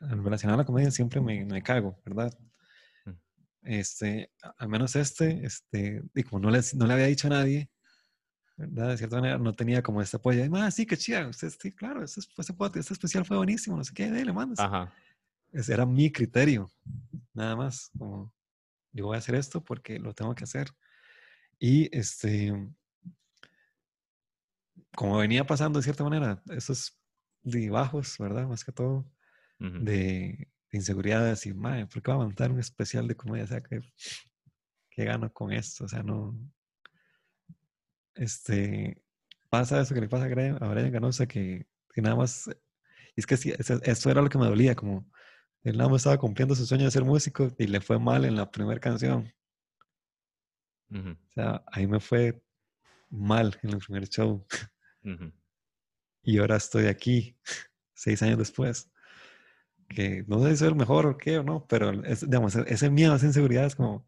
a 0.00 0.16
relacionado 0.16 0.60
a 0.60 0.62
la 0.64 0.66
comedia, 0.66 0.90
siempre 0.92 1.20
me, 1.20 1.44
me 1.46 1.62
cago, 1.62 2.00
¿verdad? 2.06 2.32
Mm. 3.06 3.14
Este, 3.62 4.30
al 4.58 4.68
menos 4.68 4.94
este, 4.96 5.44
este, 5.44 6.02
y 6.14 6.22
como 6.24 6.40
no, 6.40 6.50
les, 6.50 6.74
no 6.74 6.86
le 6.86 6.92
había 6.94 7.06
dicho 7.06 7.26
a 7.28 7.30
nadie, 7.30 7.70
¿verdad? 8.56 8.90
De 8.90 8.98
cierta 8.98 9.16
manera 9.16 9.38
no 9.38 9.52
tenía 9.54 9.82
como 9.82 10.00
este 10.00 10.16
apoyo. 10.16 10.42
Ah, 10.56 10.70
sí, 10.70 10.86
qué 10.86 10.96
chida, 10.96 11.26
usted, 11.28 11.50
sí, 11.50 11.72
claro, 11.72 12.04
este, 12.04 12.20
este, 12.20 12.52
pod- 12.54 12.76
este 12.76 12.92
especial 12.92 13.24
fue 13.24 13.36
buenísimo, 13.36 13.76
no 13.76 13.84
sé 13.84 13.92
qué, 13.94 14.08
le 14.08 14.32
mandas. 14.32 14.60
Ajá. 14.60 14.92
Ese 15.52 15.72
era 15.72 15.86
mi 15.86 16.10
criterio, 16.10 16.70
nada 17.32 17.54
más, 17.56 17.90
como 17.96 18.32
yo 18.92 19.06
voy 19.06 19.16
a 19.16 19.18
hacer 19.18 19.34
esto 19.34 19.62
porque 19.62 19.98
lo 19.98 20.14
tengo 20.14 20.34
que 20.34 20.44
hacer. 20.44 20.68
Y 21.58 21.96
este, 21.96 22.52
como 24.96 25.18
venía 25.18 25.46
pasando 25.46 25.78
de 25.78 25.84
cierta 25.84 26.04
manera, 26.04 26.42
esos 26.50 26.98
bajos, 27.70 28.16
¿verdad? 28.18 28.46
Más 28.48 28.64
que 28.64 28.72
todo, 28.72 29.06
de, 29.58 30.48
de 30.70 30.78
inseguridades 30.78 31.46
y, 31.46 31.54
madre, 31.54 31.86
¿por 31.86 32.02
qué 32.02 32.10
va 32.10 32.16
a 32.16 32.24
montar 32.24 32.50
un 32.50 32.58
especial 32.60 33.06
de 33.06 33.16
comedia? 33.16 33.44
O 33.44 33.48
sea, 33.48 33.60
¿qué, 33.62 33.80
qué 34.90 35.04
gano 35.04 35.32
con 35.32 35.52
esto? 35.52 35.84
O 35.84 35.88
sea, 35.88 36.02
no. 36.02 36.36
Este, 38.14 39.02
pasa 39.50 39.80
eso 39.80 39.94
que 39.94 40.00
le 40.00 40.08
pasa 40.08 40.26
a 40.26 40.28
Brian, 40.28 40.62
a 40.62 40.68
Brian 40.68 40.92
Ganosa, 40.92 41.26
que, 41.26 41.66
que 41.92 42.02
nada 42.02 42.16
más. 42.16 42.50
Es 43.16 43.26
que 43.26 43.36
sí, 43.36 43.52
eso, 43.58 43.80
eso 43.82 44.10
era 44.10 44.22
lo 44.22 44.28
que 44.30 44.38
me 44.38 44.46
dolía, 44.46 44.74
como 44.76 45.10
él 45.64 45.78
nada 45.78 45.90
más 45.90 46.02
estaba 46.02 46.18
cumpliendo 46.18 46.54
su 46.56 46.66
sueño 46.66 46.84
de 46.86 46.90
ser 46.92 47.04
músico 47.04 47.50
y 47.58 47.66
le 47.68 47.80
fue 47.80 47.98
mal 48.00 48.24
en 48.26 48.36
la 48.36 48.50
primera 48.50 48.80
canción. 48.80 49.32
ujú, 50.90 51.16
O 51.28 51.32
sea, 51.34 51.62
ahí 51.70 51.86
me 51.86 52.00
fue 52.00 52.42
mal 53.10 53.58
en 53.62 53.70
el 53.72 53.78
primer 53.78 54.08
show. 54.08 54.46
ujú. 55.04 55.32
Y 56.22 56.38
ahora 56.38 56.56
estoy 56.56 56.86
aquí, 56.86 57.38
seis 57.94 58.22
años 58.22 58.38
después. 58.38 58.90
Que 59.88 60.24
no 60.26 60.42
sé 60.42 60.50
si 60.52 60.56
soy 60.58 60.68
el 60.68 60.74
mejor 60.76 61.06
o 61.06 61.16
qué 61.18 61.38
o 61.38 61.42
no, 61.42 61.66
pero 61.68 61.90
es, 62.04 62.22
digamos, 62.28 62.56
ese 62.56 62.90
miedo, 62.90 63.14
esa 63.14 63.26
inseguridad 63.26 63.66
es 63.66 63.76
como, 63.76 64.06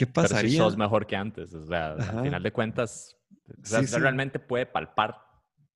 ¿qué 0.00 0.06
Pero 0.06 0.28
si 0.28 0.32
pasaría? 0.32 0.58
sos 0.58 0.76
mejor 0.78 1.06
que 1.06 1.14
antes. 1.14 1.52
O 1.52 1.66
sea, 1.66 1.92
Ajá. 1.92 2.16
al 2.18 2.24
final 2.24 2.42
de 2.42 2.52
cuentas, 2.52 3.16
o 3.62 3.66
sea, 3.66 3.80
Sí, 3.80 3.86
sí. 3.86 4.00
realmente 4.00 4.38
puede 4.38 4.64
palpar 4.64 5.20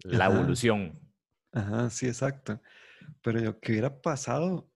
la 0.03 0.25
Ajá. 0.25 0.35
evolución. 0.35 0.99
Ajá, 1.53 1.91
sí, 1.91 2.07
exacto. 2.07 2.59
Pero 3.23 3.39
yo, 3.41 3.61
¿qué 3.61 3.73
hubiera 3.73 4.01
pasado 4.01 4.71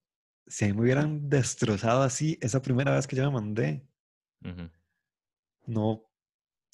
si 0.45 0.65
a 0.65 0.67
mí 0.67 0.73
me 0.75 0.81
hubieran 0.81 1.29
destrozado 1.29 2.03
así 2.03 2.37
esa 2.41 2.61
primera 2.61 2.93
vez 2.93 3.07
que 3.07 3.15
yo 3.15 3.23
me 3.23 3.31
mandé? 3.31 3.87
Ujú, 4.45 4.69
No, 5.65 6.05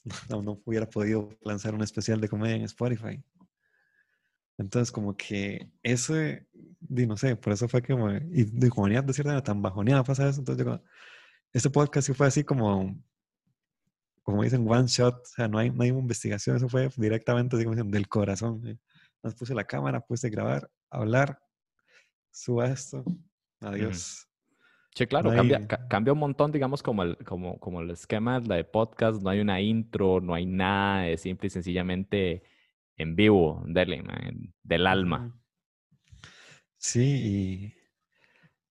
no, 0.30 0.42
no 0.42 0.62
hubiera 0.66 0.90
podido 0.90 1.30
lanzar 1.44 1.74
un 1.74 1.82
especial 1.82 2.20
de 2.20 2.28
comedia 2.28 2.58
en 2.58 2.64
Spotify. 2.64 3.24
Entonces, 4.58 4.92
como 4.92 5.16
que 5.16 5.70
ese, 5.84 6.48
di, 6.80 7.08
no 7.08 7.18
sé, 7.18 7.36
por 7.36 7.54
eso 7.54 7.68
fue 7.68 7.82
que, 7.82 7.94
como, 7.94 8.12
y 8.12 8.44
de 8.44 8.70
venía 8.76 9.02
de 9.02 9.14
cierta 9.14 9.30
manera 9.30 9.44
tan 9.44 9.62
bajoneada 9.62 10.04
pasa 10.04 10.30
eso, 10.30 10.40
entonces 10.40 10.66
yo, 10.66 10.82
este 11.56 11.70
podcast 11.70 12.06
sí 12.08 12.14
fue 12.14 12.28
así 12.28 12.44
como, 12.44 13.02
como 14.24 14.44
dicen, 14.44 14.70
one 14.70 14.88
shot, 14.88 15.16
o 15.16 15.26
sea, 15.26 15.48
no 15.48 15.58
hay, 15.58 15.70
no 15.72 15.84
hay 15.84 15.90
investigación, 15.90 16.58
eso 16.58 16.68
fue 16.68 16.90
directamente, 16.98 17.56
así 17.56 17.64
como 17.64 17.76
dicen, 17.76 17.92
del 17.92 18.08
corazón. 18.08 18.68
¿eh? 18.68 18.78
Nos 19.24 19.36
puse 19.36 19.56
la 19.56 19.64
cámara, 19.64 20.02
puse 20.02 20.30
grabar, 20.30 20.70
hablar, 20.90 21.40
suba 22.32 22.68
esto, 22.68 23.04
adiós. 23.62 24.28
Sí, 24.94 25.08
claro, 25.08 25.30
No 25.30 25.36
cambia, 25.36 25.68
ca- 25.68 25.88
cambia 25.88 26.14
un 26.14 26.20
montón, 26.20 26.52
digamos, 26.52 26.82
como 26.84 27.04
el, 27.04 27.18
como, 27.26 27.60
como 27.60 27.82
el 27.82 27.90
esquema 27.92 28.40
de 28.40 28.64
podcast. 28.64 29.22
No 29.22 29.30
hay 29.30 29.42
una 29.42 29.60
intro, 29.60 30.22
no 30.22 30.34
hay 30.34 30.46
nada, 30.46 31.08
es 31.10 31.22
simple 31.22 31.48
y 31.48 31.50
sencillamente 31.50 32.44
en 32.98 33.16
vivo, 33.16 33.62
dele, 33.68 34.02
man, 34.04 34.54
del 34.64 34.88
alma. 34.88 35.38
Sí, 36.78 37.74
y, 37.74 37.75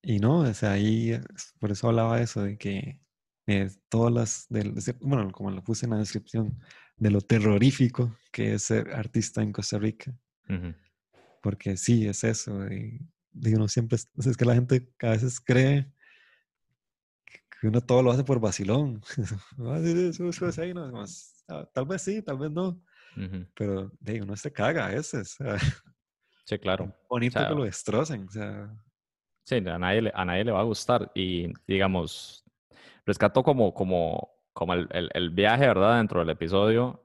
y 0.04 0.18
no, 0.20 0.40
o 0.40 0.54
sea, 0.54 0.72
ahí, 0.72 1.18
por 1.60 1.72
eso 1.72 1.88
hablaba 1.88 2.20
eso, 2.20 2.42
de 2.42 2.58
que 2.58 3.00
eh, 3.46 3.70
todas 3.88 4.12
las, 4.12 4.46
del, 4.48 4.74
de- 4.74 4.96
bueno, 5.00 5.30
como 5.32 5.50
lo 5.50 5.62
puse 5.64 5.86
en 5.86 5.92
la 5.92 5.98
descripción, 5.98 6.58
de 6.96 7.10
lo 7.10 7.20
terrorífico 7.20 8.16
que 8.32 8.54
es 8.54 8.64
ser 8.64 8.92
artista 8.94 9.42
en 9.42 9.52
Costa 9.52 9.78
Rica, 9.78 10.14
Ujú, 10.48 10.74
porque 11.40 11.76
sí, 11.76 12.06
es 12.06 12.24
eso, 12.24 12.58
de, 12.60 13.00
de 13.32 13.54
uno 13.56 13.68
siempre, 13.68 13.96
es, 13.96 14.36
que 14.36 14.44
la 14.44 14.54
gente 14.54 14.92
a 15.00 15.10
veces 15.10 15.40
cree 15.40 15.92
que 17.60 17.68
uno 17.68 17.80
todo 17.80 18.02
lo 18.02 18.10
hace 18.10 18.24
por 18.24 18.40
vacilón. 18.40 19.00
Tal 21.72 21.86
vez 21.86 22.02
sí, 22.02 22.22
tal 22.22 22.38
vez 22.38 22.50
no, 22.50 22.80
ujú. 23.16 23.46
pero 23.54 23.92
de, 24.00 24.22
uno 24.22 24.36
se 24.36 24.52
caga 24.52 24.86
a 24.86 24.90
veces, 24.90 25.36
o 25.40 25.44
Sí, 26.46 26.58
claro. 26.58 26.92
bonito 27.08 27.38
sea, 27.38 27.48
que 27.48 27.54
lo 27.54 27.64
destrocen, 27.64 28.26
o 28.28 28.30
sea, 28.30 28.70
Sí, 29.44 29.56
a 29.56 29.78
nadie, 29.78 30.10
a 30.14 30.24
nadie 30.24 30.44
le 30.44 30.52
va 30.52 30.60
a 30.60 30.62
gustar. 30.64 31.10
Y 31.14 31.52
digamos, 31.66 32.44
rescato 33.06 33.42
como, 33.42 33.74
como, 33.74 34.30
como 34.52 34.74
el, 34.74 34.88
el- 35.14 35.30
viaje, 35.30 35.66
¿verdad? 35.66 35.98
Dentro 35.98 36.20
del 36.20 36.30
episodio. 36.30 37.02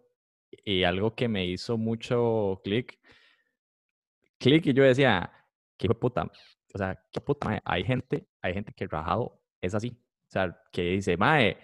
Y 0.66 0.84
algo 0.84 1.16
que 1.16 1.28
me 1.28 1.46
hizo 1.46 1.78
mucho 1.78 2.62
clic. 2.64 3.00
Clic 4.40 4.66
y 4.68 4.74
yo 4.74 4.84
decía, 4.84 5.32
qué 5.78 5.90
puta. 5.90 6.24
O 6.74 6.78
sea, 6.78 7.00
qué 7.12 7.20
puta. 7.22 7.62
Hay 7.66 7.84
gente, 7.84 8.28
hay 8.42 8.54
gente 8.54 8.74
que 8.74 8.88
rajado 8.88 9.42
es 9.62 9.74
así. 9.76 9.90
O 10.28 10.32
sea, 10.32 10.58
que 10.72 10.84
dice, 10.84 11.18
mae, 11.18 11.58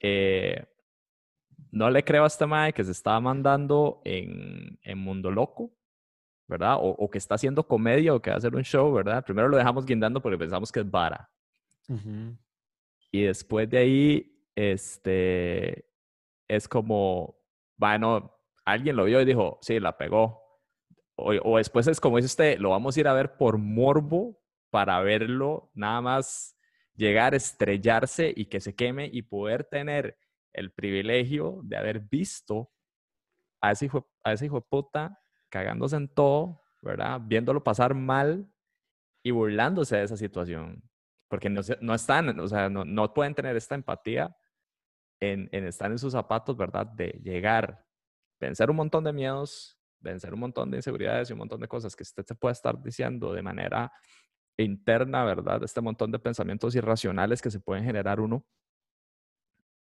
eh, 0.00 0.64
no 1.70 1.90
le 1.90 2.04
creo 2.04 2.24
a 2.24 2.26
este 2.26 2.46
mae 2.46 2.72
que 2.72 2.84
se 2.84 2.92
estaba 2.92 3.20
mandando 3.20 4.00
en, 4.04 4.78
en 4.82 4.98
Mundo 4.98 5.30
Loco. 5.30 5.72
¿Verdad? 6.52 6.76
O, 6.76 6.90
o 6.90 7.10
que 7.10 7.18
está 7.18 7.34
haciendo 7.34 7.66
comedia 7.66 8.14
o 8.14 8.20
que 8.20 8.30
va 8.30 8.34
a 8.34 8.38
hacer 8.38 8.54
un 8.54 8.62
show, 8.62 8.92
¿verdad? 8.92 9.24
Primero 9.24 9.48
lo 9.48 9.56
dejamos 9.56 9.86
guindando 9.86 10.20
porque 10.20 10.38
pensamos 10.38 10.70
que 10.70 10.80
es 10.80 10.90
vara. 10.90 11.30
ujú. 11.88 12.36
Y 13.10 13.22
después 13.22 13.68
de 13.68 13.78
ahí, 13.78 14.38
este, 14.54 15.86
es 16.48 16.68
como, 16.68 17.36
bueno, 17.76 18.34
alguien 18.64 18.96
lo 18.96 19.04
vio 19.04 19.20
y 19.20 19.24
dijo, 19.24 19.58
sí, 19.62 19.80
la 19.80 19.96
pegó. 19.96 20.40
O, 21.16 21.32
o 21.42 21.58
después 21.58 21.86
es 21.86 22.00
como 22.00 22.16
dice 22.16 22.26
usted, 22.26 22.58
lo 22.58 22.70
vamos 22.70 22.96
a 22.96 23.00
ir 23.00 23.08
a 23.08 23.12
ver 23.12 23.36
por 23.36 23.58
morbo 23.58 24.38
para 24.70 25.00
verlo, 25.00 25.70
nada 25.74 26.00
más 26.00 26.56
llegar, 26.94 27.34
estrellarse 27.34 28.32
y 28.34 28.46
que 28.46 28.60
se 28.60 28.74
queme 28.74 29.10
y 29.12 29.22
poder 29.22 29.64
tener 29.64 30.18
el 30.52 30.70
privilegio 30.72 31.60
de 31.64 31.76
haber 31.76 32.00
visto 32.00 32.70
a 33.60 33.72
ese 33.72 33.86
hijo, 33.86 34.10
a 34.24 34.32
ese 34.32 34.46
hijo 34.46 34.56
de 34.56 34.66
puta 34.68 35.21
cagándose 35.52 35.96
en 35.96 36.08
todo, 36.08 36.62
¿verdad? 36.80 37.20
Viéndolo 37.22 37.62
pasar 37.62 37.94
mal 37.94 38.50
y 39.22 39.32
burlándose 39.32 39.96
de 39.96 40.04
esa 40.04 40.16
situación. 40.16 40.82
Porque 41.28 41.50
no, 41.50 41.60
no 41.82 41.94
están, 41.94 42.40
o 42.40 42.48
sea, 42.48 42.70
no, 42.70 42.86
no 42.86 43.12
pueden 43.12 43.34
tener 43.34 43.54
esta 43.54 43.74
empatía 43.74 44.34
en, 45.20 45.50
en 45.52 45.66
estar 45.66 45.90
en 45.90 45.98
sus 45.98 46.12
zapatos, 46.12 46.56
¿verdad? 46.56 46.86
De 46.86 47.20
llegar, 47.22 47.84
vencer 48.40 48.70
un 48.70 48.76
montón 48.76 49.04
de 49.04 49.12
miedos, 49.12 49.78
vencer 50.00 50.32
un 50.32 50.40
montón 50.40 50.70
de 50.70 50.78
inseguridades 50.78 51.28
y 51.28 51.34
un 51.34 51.40
montón 51.40 51.60
de 51.60 51.68
cosas 51.68 51.94
que 51.94 52.02
usted 52.02 52.24
se 52.24 52.34
puede 52.34 52.54
estar 52.54 52.82
diciendo 52.82 53.34
de 53.34 53.42
manera 53.42 53.92
interna, 54.56 55.22
¿verdad? 55.24 55.62
Este 55.62 55.82
montón 55.82 56.10
de 56.12 56.18
pensamientos 56.18 56.74
irracionales 56.74 57.42
que 57.42 57.50
se 57.50 57.60
pueden 57.60 57.84
generar 57.84 58.20
uno 58.20 58.42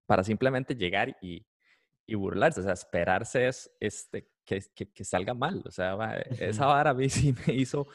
para 0.04 0.24
simplemente 0.24 0.74
llegar 0.74 1.16
y, 1.22 1.46
y 2.06 2.14
burlarse, 2.16 2.58
o 2.58 2.64
sea, 2.64 2.72
esperarse 2.72 3.46
es 3.46 3.70
este, 3.78 4.28
que, 4.74 4.90
que, 4.90 5.04
salga 5.04 5.34
mal, 5.34 5.62
o 5.64 5.70
sea, 5.70 5.94
esa 6.38 6.66
vara 6.66 6.90
a 6.90 6.94
mí 6.94 7.08
sí 7.10 7.34
me 7.46 7.54
hizo 7.54 7.86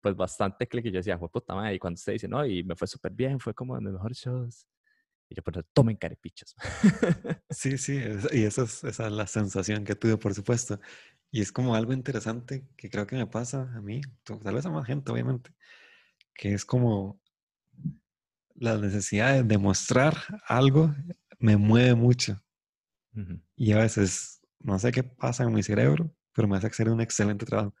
pues 0.00 0.14
bastante 0.14 0.66
clic 0.66 0.86
y 0.86 0.90
yo 0.90 0.98
decía, 0.98 1.18
fue 1.18 1.28
puta 1.28 1.54
madre, 1.54 1.74
y 1.74 1.78
cuando 1.78 1.96
usted 1.96 2.12
dice, 2.12 2.28
no, 2.28 2.44
y 2.44 2.62
me 2.62 2.76
fue 2.76 2.86
súper 2.86 3.12
bien, 3.12 3.40
fue 3.40 3.54
como 3.54 3.76
de 3.76 3.82
los 3.82 3.92
mejores 3.94 4.18
shows, 4.18 4.66
y 5.28 5.34
yo, 5.34 5.42
pero 5.42 5.62
tomen 5.72 5.96
carepichos. 5.96 6.54
Sí, 7.50 7.78
sí, 7.78 8.00
y 8.32 8.44
esa 8.44 8.62
es, 8.62 8.84
esa 8.84 9.06
es 9.06 9.12
la 9.12 9.26
sensación 9.26 9.84
que 9.84 9.96
tuve, 9.96 10.16
por 10.16 10.34
supuesto. 10.34 10.78
Y 11.32 11.40
es 11.40 11.50
como 11.50 11.74
algo 11.74 11.92
interesante 11.92 12.64
que 12.76 12.88
creo 12.88 13.06
que 13.06 13.16
me 13.16 13.26
pasa 13.26 13.72
a 13.74 13.80
mí, 13.80 14.00
tal 14.24 14.54
vez 14.54 14.66
a 14.66 14.70
más 14.70 14.86
gente, 14.86 15.10
obviamente, 15.10 15.52
que 16.34 16.54
es 16.54 16.64
como 16.64 17.20
la 18.54 18.78
necesidad 18.78 19.34
de 19.34 19.42
demostrar 19.42 20.16
algo 20.46 20.94
me 21.38 21.56
mueve 21.56 21.94
mucho. 21.94 22.42
Y 23.56 23.72
a 23.72 23.78
veces, 23.78 24.42
no 24.66 24.78
sé 24.80 24.90
qué 24.90 25.04
pasa 25.04 25.44
en 25.44 25.52
mi 25.52 25.62
cerebro, 25.62 26.12
pero 26.34 26.48
me 26.48 26.56
hace 26.56 26.66
hacer 26.66 26.90
un 26.90 27.00
excelente 27.00 27.46
trabajo. 27.46 27.74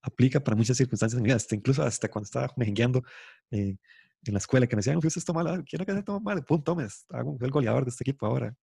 Aplica 0.00 0.38
para 0.40 0.56
muchas 0.56 0.76
circunstancias 0.76 1.18
en 1.18 1.22
mi 1.22 1.26
vida, 1.26 1.36
hasta 1.36 1.56
incluso 1.56 1.82
hasta 1.82 2.08
cuando 2.08 2.26
estaba 2.26 2.48
mejengueando 2.56 3.02
eh, 3.50 3.76
en 4.24 4.32
la 4.32 4.38
escuela, 4.38 4.66
que 4.66 4.76
me 4.76 4.80
decían, 4.80 5.00
fuiste 5.00 5.18
esto 5.18 5.34
mal, 5.34 5.64
quiero 5.64 5.84
que 5.84 5.92
se 5.92 6.02
tome 6.02 6.20
mal, 6.20 6.44
pum, 6.44 6.62
tomes, 6.62 7.04
hago 7.10 7.36
el 7.40 7.50
goleador 7.50 7.84
de 7.84 7.90
este 7.90 8.04
equipo 8.04 8.26
ahora. 8.26 8.56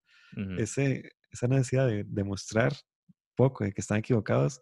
Ese, 0.58 1.10
esa 1.32 1.48
necesidad 1.48 1.88
de 1.88 2.04
demostrar 2.06 2.74
poco, 3.36 3.64
de 3.64 3.72
que 3.72 3.82
están 3.82 4.00
equivocados, 4.00 4.62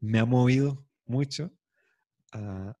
me 0.00 0.18
ha 0.18 0.24
movido 0.24 0.86
mucho 1.04 1.52
a, 2.32 2.76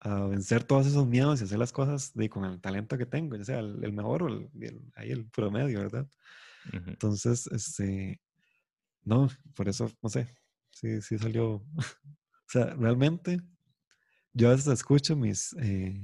a 0.00 0.26
vencer 0.26 0.64
todos 0.64 0.86
esos 0.86 1.06
miedos 1.06 1.40
y 1.40 1.44
hacer 1.44 1.58
las 1.58 1.72
cosas 1.72 2.12
de, 2.14 2.28
con 2.28 2.44
el 2.44 2.60
talento 2.60 2.96
que 2.96 3.06
tengo, 3.06 3.36
ya 3.36 3.44
sea 3.44 3.58
el, 3.58 3.92
mejor 3.92 4.22
o 4.22 4.28
el, 4.28 4.48
ahí 4.94 5.10
el 5.10 5.26
promedio, 5.26 5.80
¿verdad? 5.80 6.08
Entonces, 6.72 7.46
este, 7.48 8.20
no, 9.08 9.28
por 9.54 9.68
eso, 9.68 9.90
no 10.02 10.08
sé, 10.08 10.28
sí, 10.70 11.00
sí 11.00 11.18
salió, 11.18 11.64
o 11.76 12.48
sea, 12.48 12.74
realmente 12.74 13.40
yo 14.34 14.48
a 14.48 14.52
veces 14.52 14.68
escucho 14.68 15.16
mis 15.16 15.54
eh, 15.60 16.00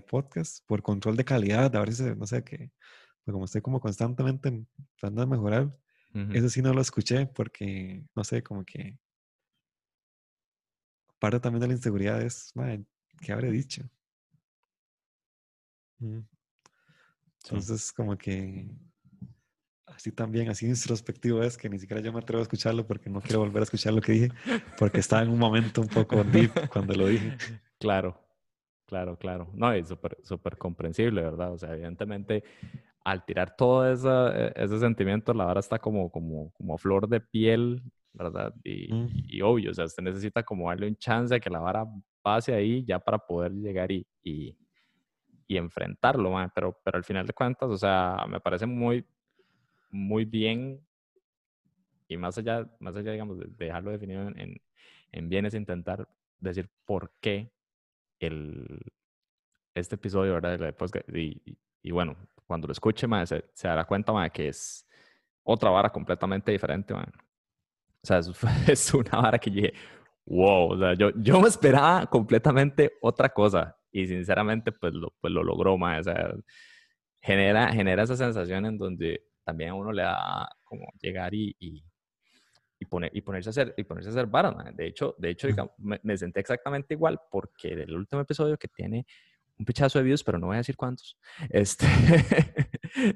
podcasts 0.00 0.62
por 0.66 0.82
control 0.82 1.16
de 1.16 1.24
calidad, 1.24 1.74
a 1.74 1.80
si, 1.80 2.16
no 2.16 2.26
sé, 2.26 2.44
que 2.44 2.70
pues 3.24 3.32
como 3.32 3.44
estoy 3.46 3.62
como 3.62 3.80
constantemente 3.80 4.66
tratando 4.98 5.22
de 5.22 5.26
mejorar, 5.26 5.76
eso 6.32 6.48
sí 6.48 6.60
no 6.60 6.74
lo 6.74 6.80
escuché 6.80 7.26
porque, 7.26 8.04
no 8.14 8.24
sé, 8.24 8.42
como 8.42 8.64
que 8.64 8.98
parte 11.18 11.40
también 11.40 11.60
de 11.60 11.68
la 11.68 11.74
inseguridad 11.74 12.20
es, 12.20 12.52
¿qué 13.20 13.32
habré 13.32 13.50
dicho? 13.50 13.88
Entonces, 17.44 17.92
como 17.92 18.16
que 18.18 18.68
así 19.94 20.12
también, 20.12 20.48
así 20.48 20.66
introspectivo 20.66 21.42
es 21.42 21.56
que 21.56 21.68
ni 21.68 21.78
siquiera 21.78 22.02
yo 22.02 22.12
me 22.12 22.18
atrevo 22.20 22.40
a 22.40 22.42
escucharlo 22.42 22.86
porque 22.86 23.10
no 23.10 23.20
quiero 23.20 23.40
volver 23.40 23.60
a 23.60 23.64
escuchar 23.64 23.92
lo 23.92 24.00
que 24.00 24.12
dije, 24.12 24.28
porque 24.78 25.00
estaba 25.00 25.22
en 25.22 25.30
un 25.30 25.38
momento 25.38 25.80
un 25.80 25.88
poco 25.88 26.22
deep 26.24 26.68
cuando 26.72 26.94
lo 26.94 27.06
dije. 27.06 27.36
Claro, 27.78 28.18
claro, 28.86 29.16
claro. 29.16 29.48
No, 29.54 29.72
es 29.72 29.88
súper, 29.88 30.18
súper 30.22 30.56
comprensible, 30.56 31.22
¿verdad? 31.22 31.52
O 31.52 31.58
sea, 31.58 31.72
evidentemente, 31.72 32.44
al 33.04 33.24
tirar 33.24 33.56
todo 33.56 33.90
e, 33.90 34.52
ese 34.56 34.78
sentimiento, 34.78 35.32
la 35.32 35.44
vara 35.44 35.60
está 35.60 35.78
como, 35.78 36.10
como, 36.10 36.50
como 36.52 36.76
flor 36.76 37.08
de 37.08 37.20
piel, 37.20 37.82
¿verdad? 38.12 38.54
Y, 38.64 38.92
mm. 38.92 39.08
y, 39.28 39.40
obvio, 39.42 39.70
o 39.70 39.74
sea, 39.74 39.84
usted 39.84 40.02
necesita 40.02 40.42
como 40.42 40.68
darle 40.68 40.88
un 40.88 40.96
chance 40.96 41.34
a 41.34 41.40
que 41.40 41.50
la 41.50 41.60
vara 41.60 41.86
pase 42.22 42.52
ahí 42.52 42.84
ya 42.84 42.98
para 42.98 43.18
poder 43.18 43.52
llegar 43.52 43.90
y, 43.90 44.06
y, 44.22 44.56
y 45.46 45.56
enfrentarlo, 45.56 46.32
pero, 46.54 46.78
pero 46.84 46.98
al 46.98 47.04
final 47.04 47.26
de 47.26 47.32
cuentas, 47.32 47.70
o 47.70 47.76
sea, 47.76 48.24
me 48.28 48.40
parece 48.40 48.66
muy, 48.66 49.04
muy 49.90 50.24
bien 50.24 50.80
y 52.08 52.16
más 52.16 52.36
allá, 52.38 52.68
más 52.80 52.96
allá 52.96 53.12
digamos, 53.12 53.38
de 53.38 53.46
dejarlo 53.56 53.90
definido 53.90 54.22
en, 54.22 54.60
en 55.12 55.28
bienes, 55.28 55.54
intentar 55.54 56.08
decir 56.40 56.68
por 56.84 57.12
qué 57.20 57.52
el, 58.18 58.80
este 59.74 59.94
episodio, 59.94 60.34
¿verdad? 60.34 60.74
Y, 61.14 61.40
y, 61.82 61.90
bueno, 61.90 62.16
cuando 62.46 62.66
lo 62.66 62.72
escuche, 62.72 63.06
se, 63.26 63.44
se, 63.52 63.68
dará 63.68 63.84
cuenta 63.84 64.12
de 64.22 64.30
que 64.30 64.48
es 64.48 64.86
otra 65.42 65.70
vara 65.70 65.90
completamente 65.90 66.52
diferente. 66.52 66.94
O 66.94 67.00
sea, 68.02 68.18
es, 68.18 68.30
es, 68.68 68.94
una 68.94 69.10
vara 69.10 69.38
que 69.38 69.50
llegué, 69.50 69.72
wow, 70.26 70.72
o 70.72 70.78
sea, 70.78 70.94
yo, 70.94 71.10
yo 71.16 71.40
me 71.40 71.48
esperaba 71.48 72.06
completamente 72.06 72.92
otra 73.00 73.28
cosa 73.28 73.76
y 73.92 74.06
sinceramente 74.06 74.72
pues 74.72 74.94
lo, 74.94 75.12
pues 75.20 75.32
lo 75.32 75.42
logró, 75.42 75.74
o 75.74 76.02
sea, 76.02 76.34
genera, 77.22 77.72
genera 77.72 78.02
esa 78.02 78.16
sensación 78.16 78.66
en 78.66 78.78
donde 78.78 79.29
también 79.50 79.70
a 79.70 79.74
uno 79.74 79.90
le 79.90 80.02
da 80.02 80.48
como 80.62 80.86
llegar 81.02 81.34
y, 81.34 81.56
y, 81.58 81.84
y, 82.78 82.84
poner, 82.86 83.10
y 83.12 83.20
ponerse 83.20 83.48
a 83.48 83.50
hacer, 83.50 83.74
y 83.76 83.82
ponerse 83.82 84.10
a 84.10 84.12
hacer 84.12 84.26
varas, 84.26 84.54
De 84.76 84.86
hecho, 84.86 85.16
de 85.18 85.30
hecho 85.30 85.48
me, 85.78 86.16
senté 86.16 86.38
exactamente 86.38 86.94
igual 86.94 87.18
porque 87.28 87.74
del 87.74 87.96
último 87.96 88.22
episodio 88.22 88.56
que 88.56 88.68
tiene 88.68 89.04
un 89.58 89.64
pichazo 89.64 89.98
de 89.98 90.04
views, 90.04 90.22
pero 90.22 90.38
no 90.38 90.46
voy 90.46 90.54
a 90.54 90.58
decir 90.58 90.76
cuántos, 90.76 91.18
este, 91.50 91.84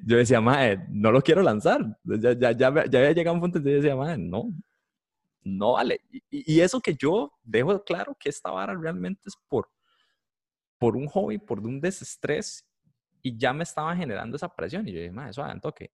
yo 0.05 0.17
decía, 0.17 0.41
madre, 0.41 0.85
no 0.91 1.13
lo 1.13 1.23
quiero 1.23 1.41
lanzar. 1.41 1.81
Ya, 2.03 2.33
ya, 2.33 2.51
ya, 2.51 2.85
ya 2.87 2.99
había 2.99 3.13
llegado 3.13 3.31
a 3.31 3.35
un 3.35 3.41
punto 3.41 3.59
en 3.59 3.65
que 3.65 3.71
yo 3.71 3.77
decía, 3.77 3.95
madre, 3.95 4.19
no, 4.19 4.51
no 5.45 5.73
vale. 5.75 6.01
Y, 6.11 6.55
y, 6.55 6.61
eso 6.61 6.81
que 6.81 6.95
yo 6.95 7.33
dejo 7.45 7.85
claro 7.85 8.17
que 8.19 8.29
esta 8.29 8.51
vara 8.51 8.75
realmente 8.75 9.23
es 9.27 9.37
por, 9.49 9.71
por 10.79 10.97
un 10.97 11.07
hobby, 11.07 11.39
por 11.39 11.61
un 11.61 11.81
desestrés, 11.81 12.67
y 13.23 13.39
ya 13.39 13.53
me 13.53 13.63
estaba 13.63 13.97
generando 13.97 14.37
esa 14.37 14.49
presión. 14.49 14.87
Y 14.87 14.93
yo 14.93 14.99
dije, 14.99 15.13
madre, 15.13 15.31
eso 15.31 15.45
un 15.45 15.61
toque 15.61 15.93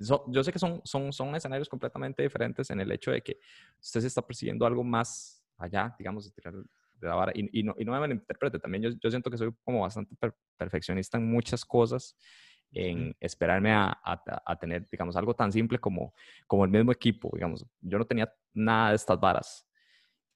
yo 0.00 0.42
sé 0.42 0.52
que 0.52 0.58
son, 0.58 0.80
son, 0.84 1.12
son 1.12 1.34
escenarios 1.34 1.68
completamente 1.68 2.22
diferentes 2.22 2.70
en 2.70 2.80
el 2.80 2.90
hecho 2.90 3.10
de 3.10 3.20
que 3.20 3.38
usted 3.80 4.00
se 4.00 4.06
está 4.06 4.22
persiguiendo 4.22 4.64
algo 4.64 4.82
más 4.82 5.44
allá, 5.58 5.94
digamos, 5.98 6.24
de 6.24 6.30
tirar 6.30 6.54
de 6.54 7.08
la 7.08 7.14
vara. 7.14 7.32
Y, 7.34 7.60
y, 7.60 7.62
no, 7.62 7.74
y 7.78 7.84
no 7.84 7.92
me 7.92 8.00
malinterprete, 8.00 8.58
también 8.58 8.82
yo, 8.82 8.90
yo 8.98 9.10
siento 9.10 9.30
que 9.30 9.36
soy 9.36 9.52
como 9.62 9.82
bastante 9.82 10.14
perfeccionista 10.56 11.18
en 11.18 11.30
muchas 11.30 11.64
cosas, 11.64 12.16
en 12.72 13.14
esperarme 13.20 13.72
a, 13.72 14.00
a, 14.02 14.56
tener, 14.56 14.88
digamos, 14.90 15.16
algo 15.16 15.34
tan 15.34 15.52
simple 15.52 15.78
como, 15.78 16.14
como 16.46 16.64
el 16.64 16.70
mismo 16.70 16.92
equipo, 16.92 17.30
digamos. 17.34 17.66
Yo 17.80 17.98
no 17.98 18.06
tenía 18.06 18.32
nada 18.54 18.90
de 18.90 18.96
estas 18.96 19.20
varas. 19.20 19.66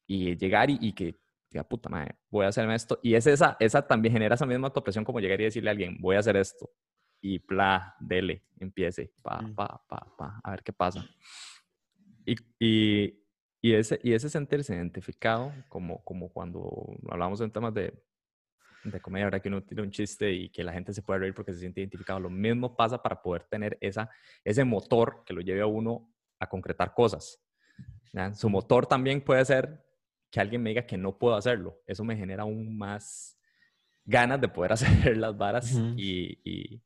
Y 0.06 0.36
llegar 0.36 0.68
y, 0.68 0.78
y 0.80 0.92
que, 0.92 1.16
diga, 1.48 1.64
puta 1.64 1.88
madre, 1.88 2.16
voy 2.28 2.44
a 2.44 2.48
hacerme 2.48 2.74
esto. 2.74 2.98
Y 3.02 3.14
es 3.14 3.26
esa, 3.26 3.56
esa 3.60 3.86
también 3.86 4.12
genera 4.12 4.34
esa 4.34 4.46
misma 4.46 4.66
autopresión 4.66 5.04
como 5.04 5.20
llegar 5.20 5.40
y 5.40 5.44
decirle 5.44 5.70
a 5.70 5.72
alguien, 5.72 5.96
voy 6.00 6.16
a 6.16 6.18
hacer 6.18 6.36
esto 6.36 6.68
y 7.24 7.38
pla, 7.38 7.96
dele, 7.98 8.42
empiece, 8.60 9.10
pa, 9.22 9.40
mm. 9.40 9.54
pa, 9.54 9.82
pa, 9.88 10.14
pa, 10.18 10.40
a 10.44 10.50
ver 10.50 10.62
qué 10.62 10.74
pasa. 10.74 11.02
Y, 12.26 12.36
y, 12.58 13.18
y, 13.62 13.72
ese, 13.72 13.98
y 14.02 14.12
ese 14.12 14.28
sentirse 14.28 14.74
identificado, 14.74 15.50
como, 15.70 16.04
como 16.04 16.28
cuando 16.28 16.86
hablamos 17.10 17.40
en 17.40 17.50
temas 17.50 17.72
de, 17.72 17.94
de 18.84 19.00
comedia, 19.00 19.24
ahora 19.24 19.40
que 19.40 19.48
uno 19.48 19.62
tiene 19.62 19.82
un 19.84 19.90
chiste 19.90 20.30
y 20.30 20.50
que 20.50 20.62
la 20.62 20.74
gente 20.74 20.92
se 20.92 21.00
puede 21.00 21.20
reír 21.20 21.32
porque 21.32 21.54
se 21.54 21.60
siente 21.60 21.80
identificado, 21.80 22.20
lo 22.20 22.28
mismo 22.28 22.76
pasa 22.76 23.02
para 23.02 23.22
poder 23.22 23.44
tener 23.44 23.78
esa, 23.80 24.10
ese 24.44 24.62
motor 24.64 25.22
que 25.24 25.32
lo 25.32 25.40
lleve 25.40 25.62
a 25.62 25.66
uno 25.66 26.12
a 26.38 26.46
concretar 26.46 26.92
cosas. 26.92 27.42
Su 28.34 28.50
motor 28.50 28.86
también 28.86 29.22
puede 29.22 29.46
ser 29.46 29.82
que 30.30 30.40
alguien 30.40 30.62
me 30.62 30.68
diga 30.70 30.86
que 30.86 30.98
no 30.98 31.16
puedo 31.16 31.36
hacerlo. 31.36 31.80
Eso 31.86 32.04
me 32.04 32.16
genera 32.18 32.42
aún 32.42 32.76
más 32.76 33.40
ganas 34.04 34.42
de 34.42 34.48
poder 34.48 34.72
hacer 34.74 35.16
las 35.16 35.34
varas 35.38 35.72
y, 35.96 36.38
y 36.44 36.82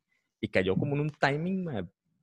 cayó 0.47 0.76
como 0.76 0.95
en 0.95 1.01
un 1.01 1.11
timing 1.11 1.66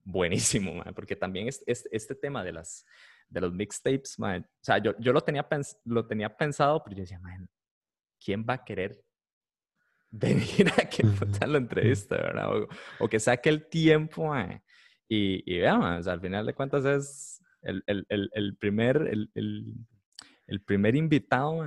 buenísimo, 0.05 0.81
porque 0.95 1.15
también 1.15 1.49
es, 1.49 1.63
este 1.65 2.15
tema 2.15 2.43
de, 2.43 2.53
las, 2.53 2.85
de 3.27 3.41
los 3.41 3.51
mixtapes, 3.51 4.17
o 4.17 4.43
sea, 4.61 4.77
yo, 4.77 4.93
yo 4.99 5.11
lo, 5.11 5.21
tenía 5.21 5.45
lo 5.83 6.07
tenía 6.07 6.37
pensado, 6.37 6.81
pero 6.83 6.95
yo 6.95 7.01
decía, 7.01 7.19
¿quién 8.23 8.45
va 8.47 8.53
a 8.53 8.63
querer 8.63 9.03
venir 10.11 10.71
a 10.77 10.87
que 10.87 11.03
la 11.45 11.57
entrevista, 11.57 12.15
verdad? 12.15 12.67
O, 12.99 13.09
que 13.09 13.19
saque 13.19 13.49
el 13.49 13.67
tiempo, 13.67 14.33
y, 15.09 15.43
y 15.51 15.59
veamos, 15.59 16.07
al 16.07 16.21
final 16.21 16.45
de 16.45 16.53
cuentas 16.53 16.85
es 16.85 17.41
el, 17.65 17.83
el, 17.87 18.29
el, 18.31 18.55
primer, 18.57 19.11
el, 19.33 20.61
primer 20.65 20.95
invitado, 20.95 21.65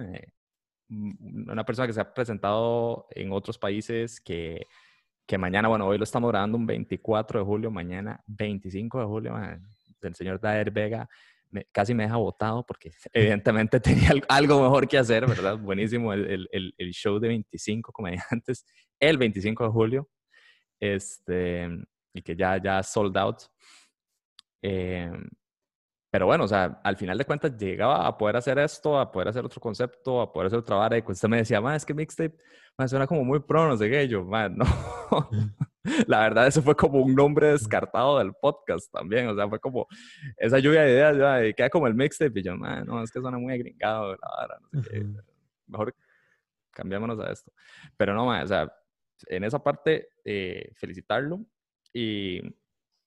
una 0.88 1.64
persona 1.64 1.86
que 1.86 1.92
se 1.92 2.00
ha 2.00 2.14
presentado 2.14 3.06
en 3.10 3.32
otros 3.32 3.58
países 3.58 4.20
que 4.20 4.64
que 5.28 5.36
mañana, 5.36 5.68
bueno, 5.68 5.86
hoy 5.86 5.98
lo 5.98 6.04
estamos 6.04 6.30
grabando 6.30 6.56
un 6.56 6.66
24 6.66 7.40
de 7.40 7.44
julio, 7.44 7.70
mañana 7.70 8.18
25 8.26 8.98
de 8.98 9.04
julio, 9.04 9.34
el 10.00 10.14
señor 10.14 10.40
Daer 10.40 10.70
Vega 10.70 11.06
casi 11.70 11.94
me 11.94 12.04
deja 12.04 12.16
botado 12.16 12.64
porque 12.64 12.90
evidentemente 13.12 13.78
tenía 13.80 14.12
algo 14.26 14.62
mejor 14.62 14.88
que 14.88 14.96
hacer, 14.96 15.26
¿verdad? 15.26 15.58
Buenísimo 15.58 16.14
el, 16.14 16.48
el, 16.50 16.90
show 16.92 17.18
de 17.18 17.28
25 17.28 17.92
comediantes 17.92 18.64
el 19.00 19.18
25 19.18 19.64
de 19.64 19.70
julio, 19.70 20.08
este, 20.80 21.68
y 22.14 22.22
que 22.22 22.34
ya, 22.34 22.56
ya 22.62 22.82
sold 22.82 23.16
out. 23.18 23.42
Eh, 24.62 25.12
pero 26.10 26.24
bueno, 26.24 26.44
o 26.44 26.48
sea, 26.48 26.80
al 26.82 26.96
final 26.96 27.18
de 27.18 27.26
cuentas 27.26 27.54
llegaba 27.58 28.06
a 28.06 28.16
poder 28.16 28.36
hacer 28.36 28.58
esto, 28.58 28.98
a 28.98 29.12
poder 29.12 29.28
hacer 29.28 29.44
otro 29.44 29.60
concepto, 29.60 30.22
a 30.22 30.32
poder 30.32 30.46
hacer 30.46 30.60
otra 30.60 30.76
vara. 30.76 30.96
Y 30.96 31.02
pues 31.02 31.18
usted 31.18 31.28
me 31.28 31.36
decía, 31.36 31.60
ma, 31.60 31.76
es 31.76 31.84
que 31.84 31.92
mixtape 31.92 32.34
me 32.78 32.88
suena 32.88 33.06
como 33.06 33.24
muy 33.24 33.40
pro, 33.40 33.66
no 33.66 33.76
sé 33.76 33.90
qué. 33.90 34.06
yo, 34.06 34.24
ma, 34.24 34.48
no. 34.48 34.64
La 36.06 36.20
verdad, 36.20 36.46
eso 36.46 36.62
fue 36.62 36.76
como 36.76 37.00
un 37.00 37.14
nombre 37.14 37.48
descartado 37.48 38.18
del 38.18 38.32
podcast 38.34 38.92
también. 38.92 39.26
O 39.26 39.34
sea, 39.34 39.48
fue 39.48 39.58
como 39.58 39.86
esa 40.36 40.58
lluvia 40.58 40.82
de 40.82 40.92
ideas, 40.92 41.16
ya, 41.16 41.52
queda 41.54 41.70
como 41.70 41.86
el 41.88 41.94
mixtape. 41.94 42.38
Y 42.38 42.42
yo, 42.42 42.56
ma, 42.56 42.82
no, 42.82 43.02
es 43.02 43.10
que 43.10 43.20
suena 43.20 43.38
muy 43.38 43.52
agringado, 43.52 44.12
la 44.12 44.28
vara, 44.36 44.58
no 44.70 44.82
sé 44.82 44.90
qué. 44.90 45.06
Mejor 45.66 45.94
cambiémonos 46.70 47.18
a 47.20 47.32
esto. 47.32 47.52
Pero 47.96 48.14
no, 48.14 48.26
ma, 48.26 48.42
o 48.44 48.46
sea, 48.46 48.72
en 49.26 49.44
esa 49.44 49.62
parte, 49.62 50.10
eh, 50.24 50.70
felicitarlo. 50.74 51.40
Y, 51.92 52.40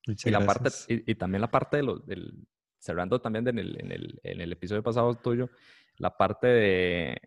y 0.05 0.29
la 0.31 0.45
parte, 0.45 0.69
y, 0.89 1.15
también 1.15 1.41
la 1.41 1.51
parte 1.51 1.77
de 1.77 1.83
los, 1.83 2.05
del, 2.05 2.45
cerrando 2.77 3.21
también 3.21 3.47
en 3.47 3.59
el, 3.59 3.79
en 3.79 3.91
el, 3.91 4.19
en 4.23 4.41
el 4.41 4.51
episodio 4.51 4.83
pasado 4.83 5.13
tuyo, 5.15 5.49
la 5.97 6.17
parte 6.17 6.47
de, 6.47 7.21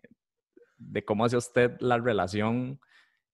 de 0.77 1.03
cómo 1.03 1.25
hace 1.25 1.37
usted 1.37 1.75
la 1.79 1.97
relación 1.97 2.79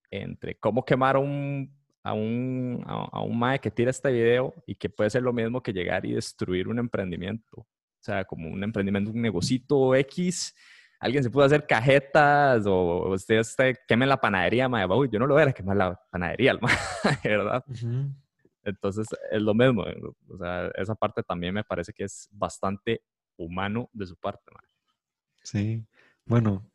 entre 0.10 0.56
cómo 0.56 0.84
quemar 0.84 1.18
un, 1.18 1.74
a 2.04 2.14
un, 2.14 2.84
a, 2.86 3.22
un 3.22 3.40
mae 3.40 3.60
que 3.60 3.72
tira 3.72 3.92
este 3.92 4.12
video 4.12 4.54
y 4.66 4.76
que 4.76 4.90
puede 4.90 5.10
ser 5.10 5.24
lo 5.24 5.34
mismo 5.34 5.62
que 5.62 5.74
llegar 5.74 6.06
y 6.06 6.14
destruir 6.14 6.68
un 6.68 6.80
emprendimiento. 6.80 7.62
O 7.62 8.04
sea, 8.04 8.26
como 8.26 8.50
un 8.50 8.64
emprendimiento, 8.64 9.12
un 9.12 9.22
negocito 9.22 9.96
X, 9.96 10.56
alguien 11.00 11.24
se 11.24 11.30
pudo 11.30 11.46
hacer 11.46 11.66
cajetas 11.66 12.66
o 12.66 13.10
usted, 13.14 13.40
usted 13.40 13.76
queme 13.88 14.06
la 14.06 14.18
panadería, 14.18 14.68
mae, 14.68 14.88
yo 15.12 15.20
no 15.20 15.28
lo 15.28 15.40
era 15.40 15.54
quemar 15.54 15.78
la 15.78 16.02
panadería, 16.10 16.60
¿verdad? 17.24 17.64
Entonces 18.64 19.08
es 19.32 19.42
lo 19.42 19.54
mismo. 19.54 19.84
O 20.30 20.38
sea, 20.38 20.72
esa 20.76 20.96
parte 20.96 21.24
también 21.24 21.54
me 21.54 21.64
parece 21.64 21.94
que 21.94 22.04
es 22.04 22.28
bastante 22.32 23.04
humano 23.38 23.90
de 23.94 24.08
su 24.08 24.16
parte. 24.18 24.44
Sí. 25.44 25.84
Bueno, 26.26 26.71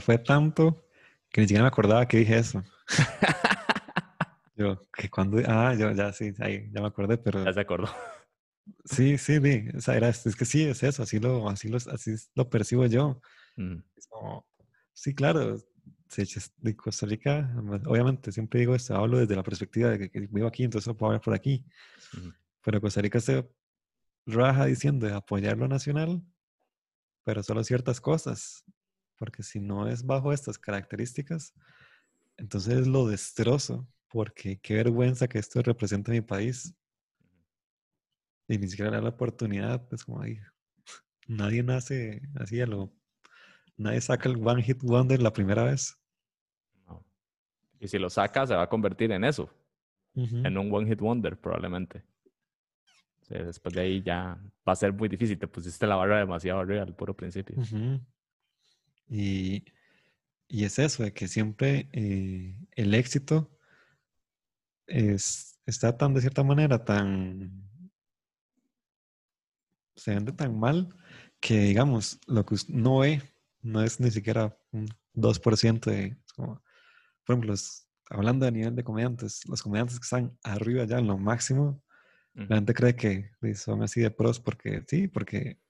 fue 0.00 0.18
tanto 0.18 0.86
que 1.30 1.40
ni 1.40 1.46
siquiera 1.46 1.64
me 1.64 1.68
acordaba 1.68 2.06
que 2.06 2.18
dije 2.18 2.38
eso. 2.38 2.62
yo, 4.56 4.80
que 4.92 5.08
cuando. 5.08 5.42
Ah, 5.46 5.74
yo 5.74 5.92
ya 5.92 6.12
sí, 6.12 6.32
ahí, 6.40 6.70
ya 6.72 6.80
me 6.80 6.88
acordé, 6.88 7.18
pero. 7.18 7.44
Ya 7.44 7.52
se 7.52 7.60
acordó. 7.60 7.88
Sí, 8.84 9.18
sí, 9.18 9.40
sí. 9.40 9.64
O 9.76 9.80
sea, 9.80 9.96
era, 9.96 10.08
es 10.08 10.36
que 10.36 10.44
sí, 10.44 10.62
es 10.62 10.82
eso, 10.82 11.02
así 11.02 11.18
lo, 11.18 11.48
así 11.48 11.68
lo, 11.68 11.78
así 11.78 12.14
lo 12.34 12.48
percibo 12.48 12.86
yo. 12.86 13.20
Mm. 13.56 13.78
sí, 14.94 15.14
claro, 15.14 15.58
de 16.58 16.76
Costa 16.76 17.06
Rica, 17.06 17.50
obviamente 17.86 18.32
siempre 18.32 18.60
digo 18.60 18.74
esto, 18.74 18.94
hablo 18.94 19.18
desde 19.18 19.36
la 19.36 19.42
perspectiva 19.42 19.90
de 19.90 20.10
que, 20.10 20.20
vivo 20.20 20.46
aquí, 20.46 20.64
entonces 20.64 20.94
puedo 20.94 21.10
hablar 21.10 21.22
por 21.22 21.34
aquí. 21.34 21.64
Pero 22.62 22.80
Costa 22.80 23.00
Rica 23.00 23.20
se 23.20 23.48
raja 24.26 24.66
diciendo 24.66 25.06
de 25.06 25.14
apoyar 25.14 25.56
lo 25.56 25.68
nacional, 25.68 26.22
pero 27.24 27.42
solo 27.42 27.64
ciertas 27.64 28.00
cosas. 28.00 28.64
Porque 29.22 29.44
si 29.44 29.60
no 29.60 29.86
es 29.86 30.04
bajo 30.04 30.32
estas 30.32 30.58
características, 30.58 31.54
entonces 32.36 32.88
lo 32.88 33.06
destrozo, 33.06 33.86
porque 34.08 34.58
qué 34.58 34.74
vergüenza 34.74 35.28
que 35.28 35.38
esto 35.38 35.62
represente 35.62 36.10
mi 36.10 36.22
país. 36.22 36.74
Y 38.48 38.58
ni 38.58 38.66
siquiera 38.66 38.90
le 38.90 38.96
da 38.96 39.02
la 39.04 39.10
oportunidad, 39.10 39.80
es 39.92 40.04
como 40.04 40.20
ahí. 40.20 40.40
Nadie 41.28 41.62
nace 41.62 42.20
así 42.34 42.60
a 42.60 42.66
lo. 42.66 42.92
Nadie 43.76 44.00
saca 44.00 44.28
el 44.28 44.44
One 44.44 44.60
Hit 44.60 44.82
Wonder 44.82 45.22
la 45.22 45.32
primera 45.32 45.62
vez. 45.62 45.96
Y 47.78 47.86
si 47.86 48.00
lo 48.00 48.10
saca, 48.10 48.44
se 48.44 48.56
va 48.56 48.62
a 48.62 48.68
convertir 48.68 49.12
en 49.12 49.22
eso. 49.22 49.48
En 50.16 50.58
un 50.58 50.74
one 50.74 50.88
hit 50.88 51.00
wonder, 51.00 51.38
probablemente. 51.38 52.02
después 53.28 53.72
de 53.72 53.82
ahí 53.82 54.02
ya 54.02 54.36
va 54.68 54.72
a 54.72 54.76
ser 54.76 54.92
muy 54.92 55.08
difícil. 55.08 55.38
Te 55.38 55.46
pusiste 55.46 55.86
la 55.86 55.94
barra 55.94 56.18
demasiado 56.18 56.58
arriba 56.58 56.82
al 56.82 56.96
puro 56.96 57.14
principio. 57.14 57.56
Y, 59.12 59.64
y, 60.48 60.64
es 60.64 60.78
eso, 60.78 61.02
de 61.02 61.12
que 61.12 61.28
siempre 61.28 61.88
eh, 61.92 62.56
el 62.72 62.94
éxito 62.94 63.50
es, 64.86 65.60
está 65.66 65.96
tan, 65.98 66.14
de 66.14 66.22
cierta 66.22 66.42
manera, 66.42 66.84
tan. 66.84 67.68
se 69.96 70.14
vende 70.14 70.32
tan 70.32 70.58
mal 70.58 70.88
que, 71.40 71.60
digamos, 71.60 72.20
lo 72.26 72.46
que 72.46 72.56
no 72.68 73.00
ve 73.00 73.22
no 73.60 73.82
es 73.82 74.00
ni 74.00 74.10
siquiera 74.10 74.56
un 74.70 74.88
2% 75.14 75.90
de. 75.90 76.16
Como, 76.34 76.62
por 77.24 77.34
ejemplo, 77.34 77.54
hablando 78.08 78.46
a 78.46 78.50
nivel 78.50 78.74
de 78.74 78.84
comediantes, 78.84 79.46
los 79.46 79.62
comediantes 79.62 79.98
que 79.98 80.04
están 80.04 80.38
arriba 80.42 80.84
ya 80.84 80.98
en 80.98 81.06
lo 81.06 81.18
máximo, 81.18 81.82
la 82.34 82.56
gente 82.56 82.72
cree 82.72 82.96
que 82.96 83.30
son 83.54 83.82
así 83.82 84.00
de 84.00 84.10
pros 84.10 84.40
porque 84.40 84.82
sí, 84.86 85.06
porque 85.06 85.60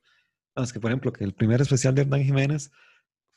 es 0.54 0.72
que 0.72 0.78
por 0.78 0.92
ejemplo 0.92 1.12
que 1.12 1.24
el 1.24 1.34
primer 1.34 1.60
especial 1.60 1.92
de 1.94 2.02
Hernán 2.02 2.22
Jiménez 2.22 2.70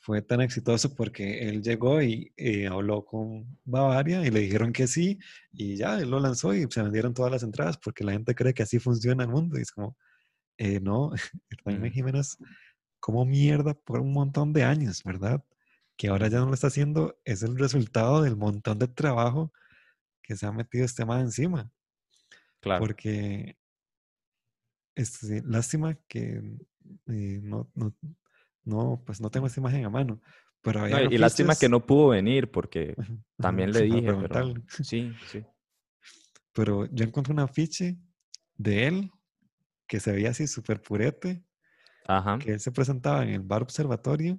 fue 0.06 0.22
tan 0.22 0.40
exitoso 0.40 0.94
porque 0.94 1.48
él 1.48 1.62
llegó 1.62 2.00
y 2.00 2.32
eh, 2.36 2.68
habló 2.68 3.04
con 3.04 3.58
Bavaria 3.64 4.24
y 4.24 4.30
le 4.30 4.38
dijeron 4.38 4.72
que 4.72 4.86
sí 4.86 5.18
y 5.50 5.76
ya, 5.76 5.98
él 5.98 6.10
lo 6.10 6.20
lanzó 6.20 6.54
y 6.54 6.64
se 6.70 6.80
vendieron 6.80 7.12
todas 7.12 7.32
las 7.32 7.42
entradas 7.42 7.76
porque 7.76 8.04
la 8.04 8.12
gente 8.12 8.36
cree 8.36 8.54
que 8.54 8.62
así 8.62 8.78
funciona 8.78 9.24
el 9.24 9.30
mundo 9.30 9.58
y 9.58 9.62
es 9.62 9.72
como, 9.72 9.96
eh, 10.58 10.78
no, 10.78 11.10
Hernán 11.66 11.90
Jiménez 11.90 12.36
como 13.00 13.24
mierda 13.24 13.74
por 13.74 13.98
un 14.00 14.12
montón 14.12 14.52
de 14.52 14.62
años, 14.62 15.02
¿verdad? 15.02 15.42
que 15.96 16.06
ahora 16.08 16.28
ya 16.28 16.38
no 16.38 16.46
lo 16.46 16.54
está 16.54 16.68
haciendo, 16.68 17.18
es 17.24 17.42
el 17.42 17.58
resultado 17.58 18.22
del 18.22 18.36
montón 18.36 18.78
de 18.78 18.86
trabajo 18.86 19.52
que 20.22 20.36
se 20.36 20.46
ha 20.46 20.52
metido 20.52 20.84
este 20.84 21.02
tema 21.02 21.20
encima. 21.20 21.68
Claro. 22.60 22.80
Porque, 22.84 23.56
este, 24.94 25.42
lástima 25.44 25.98
que 26.06 26.58
eh, 27.06 27.40
no, 27.42 27.68
no, 27.74 27.92
no, 28.66 29.02
pues 29.06 29.20
no 29.20 29.30
tengo 29.30 29.46
esta 29.46 29.60
imagen 29.60 29.84
a 29.84 29.90
mano. 29.90 30.20
Pero 30.60 30.86
y 30.88 31.16
lástima 31.16 31.54
que 31.54 31.68
no 31.68 31.86
pudo 31.86 32.08
venir 32.08 32.50
porque 32.50 32.94
también 33.38 33.72
le 33.72 33.82
dije, 33.82 34.14
pero, 34.14 34.54
sí, 34.68 35.14
sí. 35.30 35.44
Pero 36.52 36.86
yo 36.86 37.04
encontré 37.04 37.32
un 37.32 37.40
afiche 37.40 37.96
de 38.56 38.88
él 38.88 39.10
que 39.86 40.00
se 40.00 40.12
veía 40.12 40.30
así 40.30 40.46
súper 40.46 40.82
purete, 40.82 41.44
Ajá. 42.06 42.38
que 42.38 42.52
él 42.52 42.60
se 42.60 42.72
presentaba 42.72 43.22
en 43.22 43.30
el 43.30 43.42
bar 43.42 43.62
observatorio 43.62 44.38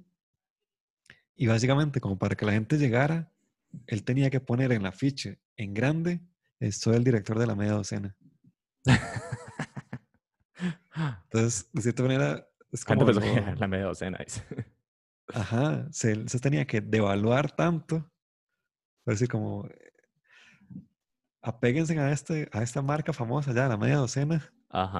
y 1.36 1.47
básicamente, 1.47 2.01
como 2.01 2.17
para 2.17 2.36
que 2.36 2.45
la 2.45 2.51
gente 2.51 2.78
llegara, 2.78 3.32
él 3.86 4.03
tenía 4.03 4.30
que 4.30 4.41
poner 4.41 4.71
en 4.71 4.84
la 4.84 4.91
ficha, 4.91 5.38
en 5.55 5.73
grande, 5.73 6.21
soy 6.71 6.95
el 6.95 7.03
director 7.03 7.38
de 7.38 7.47
la 7.47 7.55
media 7.55 7.73
docena. 7.73 8.15
Entonces, 11.25 11.69
de 11.71 11.82
cierta 11.84 12.03
manera, 12.03 12.47
es 12.72 12.86
como... 12.86 13.05
la 13.05 13.68
media 13.68 13.86
docena? 13.86 14.20
Ajá, 15.34 15.88
se, 15.91 16.28
se, 16.28 16.39
tenía 16.39 16.65
que 16.65 16.80
devaluar 16.80 17.51
tanto, 17.51 18.09
por 19.03 19.13
decir 19.13 19.28
como, 19.28 19.68
apéguense 21.41 21.97
a, 21.99 22.11
este, 22.11 22.49
a 22.51 22.63
esta 22.63 22.82
marca 22.82 23.11
famosa 23.13 23.53
ya, 23.53 23.68
la 23.68 23.78
media 23.78 23.97
docena, 23.97 24.51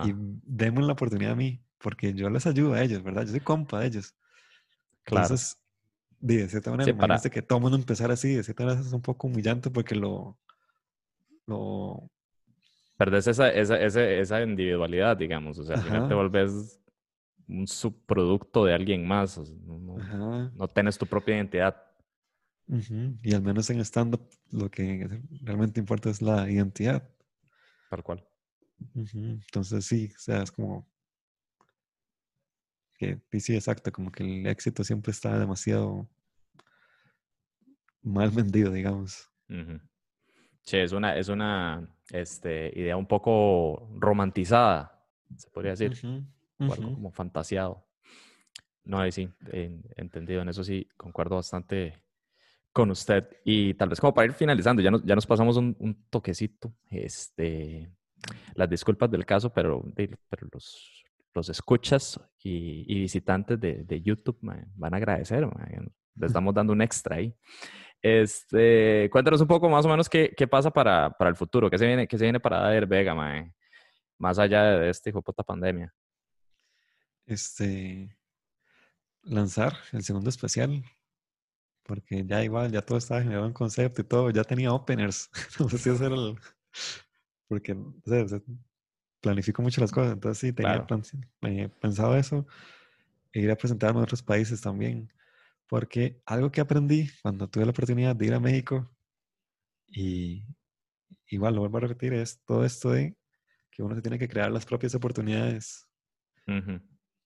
y 0.06 0.14
denme 0.44 0.82
la 0.82 0.94
oportunidad 0.94 1.34
a 1.34 1.36
mí, 1.36 1.62
porque 1.78 2.14
yo 2.14 2.30
les 2.30 2.46
ayudo 2.46 2.74
a 2.74 2.82
ellos, 2.82 3.04
¿verdad? 3.04 3.24
Yo 3.24 3.32
soy 3.32 3.40
compa 3.40 3.80
de 3.80 3.88
ellos. 3.88 4.16
Claro. 5.04 5.26
Entonces, 5.26 5.58
de 6.20 6.48
cierta 6.50 6.72
manera, 6.72 7.20
que 7.30 7.42
todo 7.42 7.60
mundo 7.60 7.78
empezara 7.78 8.14
así, 8.14 8.36
de 8.36 8.44
cierta 8.44 8.66
manera 8.66 8.82
es 8.82 8.94
un 8.94 9.02
poco 9.02 9.28
humillante 9.28 9.70
porque 9.70 9.96
lo... 9.96 10.38
lo... 11.46 12.10
Perdés 12.98 13.28
esa, 13.28 13.50
esa, 13.50 13.80
esa, 13.80 14.42
individualidad, 14.42 15.16
digamos, 15.16 15.60
o 15.60 15.64
sea, 15.64 15.76
al 15.76 15.84
final 15.84 16.08
te 16.08 16.16
volvés 16.16 16.80
un 17.48 17.68
subproducto 17.68 18.66
de 18.66 18.74
alguien 18.74 19.08
más, 19.08 19.38
no, 19.38 20.50
no, 20.54 20.68
tienes 20.68 20.98
tu 20.98 21.06
propia 21.06 21.36
identidad. 21.36 21.84
Y 23.24 23.34
al 23.34 23.42
menos 23.42 23.70
en 23.70 23.80
stand-up 23.80 24.28
lo 24.52 24.70
que 24.70 25.22
realmente 25.42 25.80
importa 25.80 26.10
es 26.10 26.22
la 26.22 26.50
identidad. 26.50 27.10
Tal 27.90 28.04
cual. 28.04 28.28
Entonces 28.94 29.86
sí, 29.86 30.12
o 30.16 30.20
sea, 30.20 30.44
es 30.44 30.52
como 30.52 30.86
que 32.98 33.22
sí, 33.40 33.56
exacto, 33.56 33.92
como 33.92 34.12
que 34.12 34.24
el 34.24 34.48
éxito 34.48 34.84
siempre 34.84 35.12
está 35.12 35.38
demasiado 35.38 36.10
mal 38.02 38.32
vendido, 38.32 38.72
digamos. 38.72 39.30
Sí, 40.62 40.78
es 40.78 40.92
una, 40.92 41.16
es 41.16 41.30
una 41.30 41.88
este, 42.12 42.72
idea 42.78 42.98
un 42.98 43.06
poco 43.06 43.90
romantizada, 43.96 45.06
se 45.36 45.50
podría 45.50 45.76
decir, 45.76 45.96
algo 46.60 46.94
como 46.94 47.12
fantasiado. 47.12 47.86
No, 48.84 49.10
sí, 49.12 49.30
entendido, 49.98 50.42
en 50.42 50.50
eso 50.50 50.64
sí, 50.64 50.88
concuerdo 50.96 51.36
bastante 51.36 52.02
con 52.72 52.92
usted. 52.92 53.28
Y 53.44 53.74
tal 53.74 53.90
vez 53.90 54.00
como 54.00 54.14
para 54.14 54.28
ir 54.28 54.34
finalizando, 54.34 54.82
ya 54.82 54.92
nos, 54.92 55.04
ya 55.04 55.16
nos 55.16 55.26
pasamos 55.26 55.58
un, 55.58 55.76
un 55.80 56.06
toquecito, 56.10 56.74
este, 56.90 57.92
las 58.56 58.70
disculpas 58.70 59.12
del 59.12 59.26
caso, 59.26 59.52
pero, 59.52 59.84
pero 59.96 60.48
los, 60.54 61.04
los 61.34 61.50
escuchas 61.50 62.20
y, 62.44 63.00
visitantes 63.00 63.60
de, 63.60 64.02
YouTube 64.02 64.40
van 64.42 64.94
a 64.94 64.98
agradecer. 64.98 65.48
Les 66.16 66.28
estamos 66.28 66.54
dando 66.54 66.74
un 66.74 66.82
extra 66.82 67.18
ahí. 67.18 67.34
Este, 68.02 69.10
cuéntanos 69.12 69.42
un 69.42 69.48
poco 69.48 69.70
más 69.70 69.86
o 69.86 69.90
menos 69.90 70.08
qué, 70.08 70.34
qué 70.38 70.48
pasa 70.48 70.72
para, 70.72 71.10
para, 71.10 71.30
el 71.30 71.36
futuro, 71.36 71.70
qué 71.70 71.78
se 71.78 71.88
viene, 71.88 72.08
qué 72.08 72.18
se 72.18 72.26
viene 72.26 72.40
para 72.40 72.60
Dader 72.60 72.86
Vega, 72.86 73.16
más 74.18 74.40
allá 74.40 74.80
de 74.80 74.90
este 74.90 75.10
hijo 75.10 75.22
puta 75.22 75.44
pandemia. 75.44 75.94
Este, 77.28 78.18
lanzar 79.22 79.78
el 79.92 80.04
segundo 80.04 80.30
especial, 80.30 80.84
porque 81.84 82.26
ya 82.26 82.44
igual, 82.44 82.72
ya 82.72 82.82
todo 82.82 82.98
estaba 82.98 83.22
generado 83.22 83.46
en 83.46 83.54
concepto 83.54 84.02
y 84.02 84.06
todo, 84.06 84.30
ya 84.32 84.44
tenía 84.44 84.74
openers. 84.74 85.30
no 85.60 85.70
sé 85.70 85.78
si 85.78 85.90
hacer 85.90 86.12
el... 86.12 86.36
Porque, 87.48 87.74
o 87.74 88.02
sea, 88.06 88.26
planifico 89.22 89.62
mucho 89.62 89.82
las 89.82 89.92
cosas, 89.92 90.14
entonces 90.14 90.40
sí, 90.40 90.54
tenía 90.54 90.86
eh, 91.44 91.70
pensado 91.80 92.18
eso, 92.18 92.46
e 93.32 93.42
ir 93.42 93.52
a 93.52 93.56
presentarme 93.56 94.00
a 94.00 94.04
otros 94.04 94.22
países 94.22 94.62
también. 94.62 95.12
Porque 95.68 96.22
algo 96.26 96.52
que 96.52 96.62
aprendí 96.62 97.10
cuando 97.22 97.50
tuve 97.50 97.66
la 97.66 97.72
oportunidad 97.72 98.16
de 98.16 98.26
ir 98.26 98.34
a 98.34 98.40
México, 98.40 98.90
y 99.88 100.46
igual 101.28 101.56
lo 101.56 101.62
vuelvo 101.62 101.78
a 101.78 101.82
repetir, 101.82 102.14
es 102.14 102.44
todo 102.46 102.66
esto 102.66 102.92
de 102.92 103.18
que 103.72 103.84
uno 103.84 103.96
se 103.96 104.02
tiene 104.02 104.20
que 104.20 104.28
crear 104.28 104.52
las 104.52 104.66
propias 104.66 104.96
oportunidades. 104.96 105.88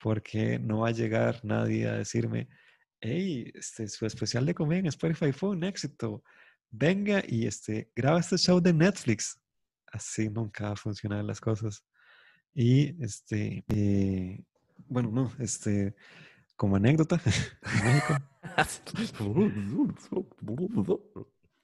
Porque 0.02 0.60
no 0.60 0.80
va 0.80 0.90
a 0.90 0.94
llegar 0.94 1.40
nadie 1.44 1.88
a 1.88 1.94
decirme, 1.94 2.50
hey, 3.00 3.52
este, 3.54 3.88
su 3.88 4.06
especial 4.06 4.46
de 4.46 4.56
comer 4.56 4.80
en 4.80 4.88
Spotify 4.88 5.32
fue 5.32 5.50
un 5.50 5.64
éxito. 5.64 6.24
Venga 6.70 7.24
y 7.28 7.46
este, 7.46 7.92
graba 7.96 8.20
este 8.20 8.38
show 8.38 8.60
de 8.60 8.74
Netflix. 8.74 9.40
Así 9.88 10.30
nunca 10.30 10.66
va 10.66 10.72
a 10.72 10.76
funcionar 10.76 11.24
las 11.24 11.42
cosas. 11.42 11.84
Y 12.54 13.02
este, 13.04 13.64
eh, 13.68 14.44
bueno, 14.88 15.12
no, 15.12 15.32
este, 15.40 15.96
como 16.56 16.76
anécdota, 16.76 17.22
en 17.80 17.86
México. 17.86 18.18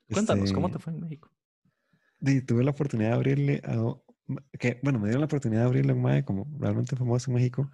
Cuéntanos, 0.10 0.54
¿cómo 0.54 0.68
este 0.68 0.78
te 0.78 0.84
fue 0.84 0.94
en 0.94 1.00
México? 1.02 1.30
tuve 2.46 2.64
la 2.64 2.72
oportunidad 2.72 3.10
de 3.10 3.16
abrirle 3.16 3.62
a, 3.64 3.96
que, 4.60 4.80
bueno, 4.84 5.00
me 5.00 5.06
dieron 5.06 5.22
la 5.22 5.26
oportunidad 5.26 5.62
de 5.62 5.68
abrirle 5.68 5.92
a 5.92 5.96
un 5.96 6.02
mae 6.02 6.26
como 6.26 6.48
realmente 6.60 6.96
famoso 6.96 7.30
en 7.30 7.36
México, 7.36 7.70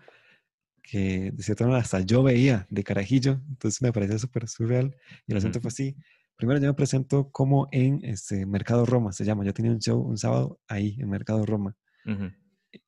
que 0.83 1.31
de 1.31 1.43
cierta 1.43 1.63
manera 1.63 1.81
hasta 1.81 2.01
yo 2.01 2.21
veía 2.21 2.67
de 2.69 2.83
carajillo, 2.83 3.41
entonces 3.49 3.81
me 3.81 3.91
parecía 3.91 4.19
súper 4.19 4.47
surreal. 4.47 4.95
Y 5.25 5.31
el 5.31 5.37
asunto 5.37 5.61
fue 5.61 5.69
así. 5.69 5.95
Primero 6.35 6.59
yo 6.59 6.67
me 6.67 6.73
presento 6.73 7.31
como 7.31 7.67
en 7.71 8.03
este 8.03 8.45
Mercado 8.45 8.85
Roma, 8.85 9.13
se 9.13 9.23
llama. 9.23 9.45
Yo 9.45 9.53
tenía 9.53 9.71
un 9.71 9.79
show 9.79 9.99
un 9.99 10.17
sábado 10.17 10.59
ahí, 10.67 10.97
en 10.99 11.09
Mercado 11.09 11.45
Roma. 11.45 11.75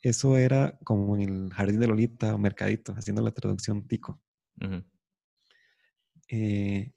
Eso 0.02 0.38
era 0.38 0.78
como 0.84 1.16
en 1.16 1.22
el 1.22 1.54
Jardín 1.54 1.80
de 1.80 1.88
Lolita, 1.88 2.38
Mercadito, 2.38 2.93
haciendo 2.93 3.22
la 3.22 3.32
traducción 3.32 3.88
tico. 3.88 4.22
Eh, 6.28 6.91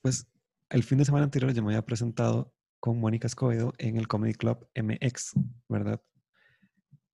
pues 0.00 0.28
el 0.70 0.82
fin 0.82 0.98
de 0.98 1.04
semana 1.04 1.24
anterior 1.24 1.52
yo 1.52 1.62
me 1.62 1.72
había 1.72 1.84
presentado 1.84 2.54
con 2.80 3.00
Mónica 3.00 3.26
Escobedo 3.26 3.74
en 3.78 3.96
el 3.96 4.06
Comedy 4.06 4.34
Club 4.34 4.68
MX, 4.74 5.34
¿verdad? 5.68 6.00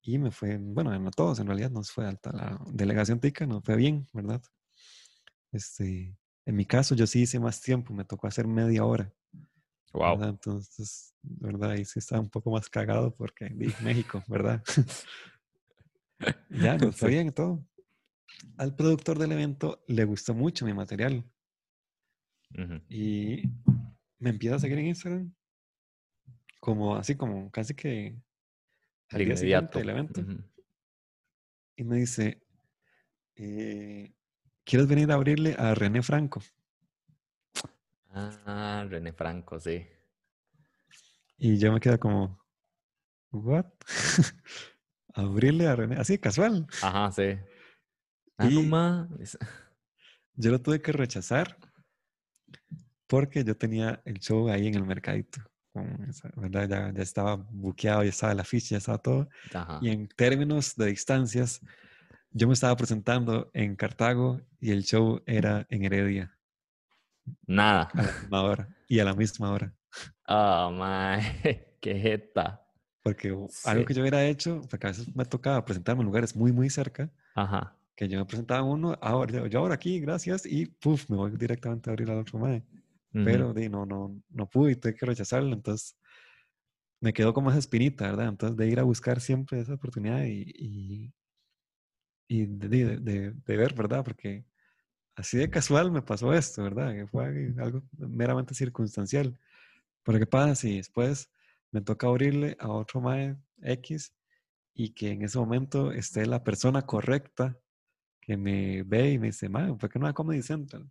Y 0.07 0.19
me 0.19 0.31
fue, 0.31 0.57
bueno, 0.57 0.91
a 0.91 1.11
todos 1.11 1.39
en 1.39 1.47
realidad 1.47 1.71
nos 1.71 1.91
fue 1.91 2.05
alta. 2.05 2.31
La 2.31 2.61
delegación 2.71 3.19
tica 3.19 3.47
nos 3.47 3.63
fue 3.63 3.75
bien, 3.75 4.07
¿verdad? 4.13 4.41
Este, 5.51 6.15
en 6.45 6.55
mi 6.55 6.65
caso 6.65 6.93
yo 6.93 7.07
sí 7.07 7.21
hice 7.21 7.39
más 7.39 7.59
tiempo, 7.59 7.91
me 7.93 8.05
tocó 8.05 8.27
hacer 8.27 8.47
media 8.47 8.85
hora. 8.85 9.11
Wow. 9.93 10.23
Entonces, 10.23 11.15
¿verdad? 11.23 11.71
Ahí 11.71 11.85
sí 11.85 11.97
estaba 11.97 12.21
un 12.21 12.29
poco 12.29 12.51
más 12.51 12.69
cagado 12.69 13.15
porque 13.15 13.49
vi 13.49 13.73
México, 13.81 14.23
¿verdad? 14.27 14.63
ya, 16.49 16.77
nos 16.77 16.95
fue 16.95 17.09
bien 17.09 17.31
todo. 17.31 17.65
Al 18.57 18.75
productor 18.75 19.17
del 19.17 19.31
evento 19.31 19.83
le 19.87 20.05
gustó 20.05 20.35
mucho 20.35 20.65
mi 20.65 20.73
material. 20.73 21.23
Y 22.87 23.41
me 24.19 24.29
empieza 24.29 24.55
a 24.55 24.59
seguir 24.59 24.77
en 24.77 24.85
Instagram 24.87 25.33
como 26.65 26.95
así 26.95 27.15
como 27.15 27.51
casi 27.51 27.75
que 27.75 28.15
al 29.09 29.25
día 29.25 29.37
siguiente 29.37 29.79
del 29.79 29.89
evento. 29.89 30.21
Y 31.75 31.83
me 31.83 31.97
dice, 31.97 32.41
eh, 33.35 34.13
¿quieres 34.63 34.87
venir 34.87 35.11
a 35.11 35.15
abrirle 35.15 35.55
a 35.57 35.75
René 35.75 36.01
Franco? 36.01 36.41
Ah, 38.09 38.85
René 38.89 39.11
Franco, 39.11 39.59
sí. 39.59 39.85
Y 41.37 41.57
yo 41.57 41.73
me 41.73 41.81
quedo 41.81 41.99
como, 41.99 42.39
¿what? 43.31 43.65
abrirle 45.13 45.67
a 45.67 45.75
René, 45.75 45.97
así 45.97 46.17
casual. 46.17 46.65
Ajá, 46.81 47.11
sí. 47.11 47.37
Ah, 48.37 49.07
yo 50.35 50.51
lo 50.51 50.61
tuve 50.61 50.81
que 50.81 50.91
rechazar 50.91 51.57
porque 53.07 53.43
yo 53.43 53.55
tenía 53.55 54.01
el 54.05 54.19
show 54.19 54.49
ahí 54.49 54.67
en 54.67 54.75
el 54.75 54.85
mercadito. 54.85 55.41
¿Verdad? 56.35 56.93
Ya, 56.93 57.01
estaba 57.01 57.35
buqueado, 57.35 58.03
ya 58.03 58.09
estaba 58.09 58.33
la 58.33 58.43
ficha, 58.43 58.69
ya 58.71 58.77
estaba 58.77 58.97
todo. 58.97 59.29
Y 59.81 59.89
en 59.89 60.07
términos 60.07 60.75
de 60.75 60.87
distancias, 60.87 61.61
yo 62.31 62.47
me 62.47 62.53
estaba 62.53 62.75
presentando 62.75 63.49
en 63.53 63.75
Cartago 63.75 64.41
y 64.59 64.71
el 64.71 64.83
show 64.83 65.21
era 65.25 65.65
en 65.69 65.83
Heredia. 65.83 66.37
Nada. 67.47 67.89
A 67.93 68.01
la 68.01 68.11
misma 68.21 68.41
hora. 68.43 68.69
Y 68.87 68.99
a 68.99 69.05
la 69.05 69.13
misma 69.13 69.51
hora. 69.51 69.73
Oh, 70.27 70.71
my. 70.71 71.21
Qué 71.81 71.99
jeta. 71.99 72.61
Porque 73.03 73.29
algo 73.65 73.85
que 73.85 73.93
yo 73.93 74.01
hubiera 74.01 74.25
hecho, 74.25 74.61
porque 74.69 74.87
a 74.87 74.89
veces 74.89 75.15
me 75.15 75.25
tocaba 75.25 75.63
presentarme 75.63 76.01
en 76.01 76.07
lugares 76.07 76.35
muy, 76.35 76.51
muy 76.51 76.69
cerca. 76.69 77.09
Ajá. 77.35 77.75
Que 77.95 78.07
yo 78.07 78.17
me 78.17 78.25
presentaba 78.25 78.63
uno, 78.63 78.97
ahora, 78.99 79.47
yo 79.47 79.59
ahora 79.59 79.75
aquí, 79.75 79.99
gracias, 79.99 80.45
y 80.45 80.65
puff, 80.65 81.09
me 81.09 81.15
voy 81.15 81.31
directamente 81.31 81.89
a 81.89 81.93
abrir 81.93 82.09
al 82.09 82.19
otro 82.19 82.39
mae 82.39 82.63
pero 83.23 83.53
di, 83.53 83.69
no, 83.69 83.85
no, 83.85 84.21
no 84.29 84.49
pude 84.49 84.73
y 84.73 84.75
tuve 84.75 84.95
que 84.95 85.05
rechazarlo, 85.05 85.53
entonces 85.53 85.95
me 86.99 87.13
quedó 87.13 87.33
como 87.33 87.49
esa 87.49 87.59
espinita, 87.59 88.05
¿verdad? 88.05 88.29
Entonces 88.29 88.57
de 88.57 88.67
ir 88.67 88.79
a 88.79 88.83
buscar 88.83 89.21
siempre 89.21 89.59
esa 89.59 89.75
oportunidad 89.75 90.25
y, 90.25 91.13
y, 92.27 92.45
de, 92.45 92.97
de, 92.97 93.57
ver, 93.57 93.73
¿verdad? 93.75 94.03
Porque 94.03 94.45
así 95.15 95.37
de 95.37 95.49
casual 95.49 95.91
me 95.91 96.01
pasó 96.01 96.33
esto, 96.33 96.63
¿verdad? 96.63 96.93
Que 96.93 97.07
fue 97.07 97.53
algo 97.59 97.83
meramente 97.97 98.53
circunstancial. 98.55 99.39
Pero 100.03 100.19
¿qué 100.19 100.25
pasa 100.25 100.55
si 100.55 100.77
después 100.77 101.29
me 101.71 101.81
toca 101.81 102.07
abrirle 102.07 102.57
a 102.59 102.69
otro 102.69 103.01
MAE 103.01 103.37
X 103.61 104.13
y 104.73 104.89
que 104.93 105.11
en 105.11 105.23
ese 105.23 105.37
momento 105.37 105.91
esté 105.91 106.25
la 106.25 106.43
persona 106.43 106.81
correcta 106.83 107.57
que 108.19 108.37
me 108.37 108.83
ve 108.83 109.11
y 109.11 109.19
me 109.19 109.27
dice, 109.27 109.47
MAE, 109.47 109.75
¿por 109.75 109.89
qué 109.89 109.99
no 109.99 110.07
hay 110.07 110.13
Comedy 110.13 110.41
Central? 110.41 110.89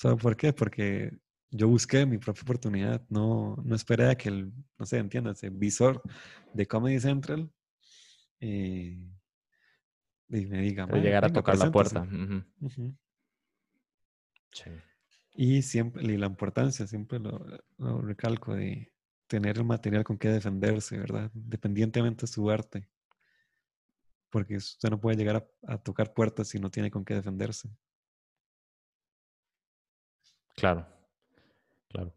¿Por 0.00 0.36
qué? 0.36 0.52
Porque 0.52 1.12
yo 1.50 1.68
busqué 1.68 2.06
mi 2.06 2.18
propia 2.18 2.42
oportunidad, 2.42 3.06
no, 3.10 3.56
no 3.62 3.74
esperé 3.74 4.10
a 4.10 4.14
que 4.14 4.30
el, 4.30 4.52
no 4.78 4.86
sé, 4.86 4.98
entiendas, 4.98 5.42
el 5.42 5.50
visor 5.50 6.02
de 6.54 6.66
Comedy 6.66 6.98
Central 6.98 7.50
eh, 8.40 8.98
y 10.28 10.46
me 10.46 10.62
diga, 10.62 10.86
llegar 10.86 11.26
a 11.26 11.32
tocar 11.32 11.58
la 11.58 11.70
puerta. 11.70 12.08
sí. 14.50 14.70
Y 15.34 15.62
siempre, 15.62 16.02
y 16.02 16.16
la 16.16 16.26
importancia, 16.26 16.86
siempre 16.86 17.18
lo, 17.18 18.02
recalco, 18.02 18.54
de 18.54 18.92
tener 19.26 19.58
el 19.58 19.64
material 19.64 20.04
con 20.04 20.18
que 20.18 20.28
defenderse, 20.28 20.98
¿verdad? 20.98 21.30
Dependientemente 21.32 22.22
de 22.22 22.32
su 22.32 22.50
arte. 22.50 22.88
Porque 24.30 24.56
usted 24.56 24.90
no 24.90 25.00
puede 25.00 25.16
llegar 25.16 25.48
a 25.66 25.78
tocar 25.78 26.12
puertas 26.12 26.48
si 26.48 26.58
no 26.58 26.70
tiene 26.70 26.90
con 26.90 27.04
qué 27.04 27.14
defenderse. 27.14 27.70
Claro, 30.54 30.86
claro. 31.88 32.12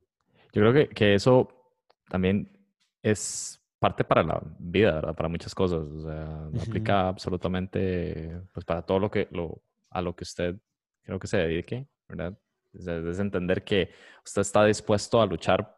Yo 0.53 0.61
creo 0.61 0.73
que, 0.73 0.87
que 0.89 1.15
eso 1.15 1.49
también 2.09 2.49
es 3.01 3.61
parte 3.79 4.03
para 4.03 4.23
la 4.23 4.41
vida, 4.57 4.93
¿verdad? 4.93 5.15
Para 5.15 5.29
muchas 5.29 5.53
cosas. 5.53 5.79
O 5.79 6.01
sea, 6.01 6.49
aplica 6.61 7.07
absolutamente 7.07 8.41
pues, 8.53 8.65
para 8.65 8.81
todo 8.81 8.99
lo 8.99 9.11
que, 9.11 9.27
lo, 9.31 9.61
a 9.89 10.01
lo 10.01 10.15
que 10.15 10.23
usted 10.23 10.55
creo 11.03 11.19
que 11.19 11.27
se 11.27 11.37
dedique, 11.37 11.87
¿verdad? 12.07 12.37
es 12.73 13.19
entender 13.19 13.63
que 13.63 13.89
usted 14.25 14.41
está 14.41 14.65
dispuesto 14.65 15.21
a 15.21 15.25
luchar 15.25 15.77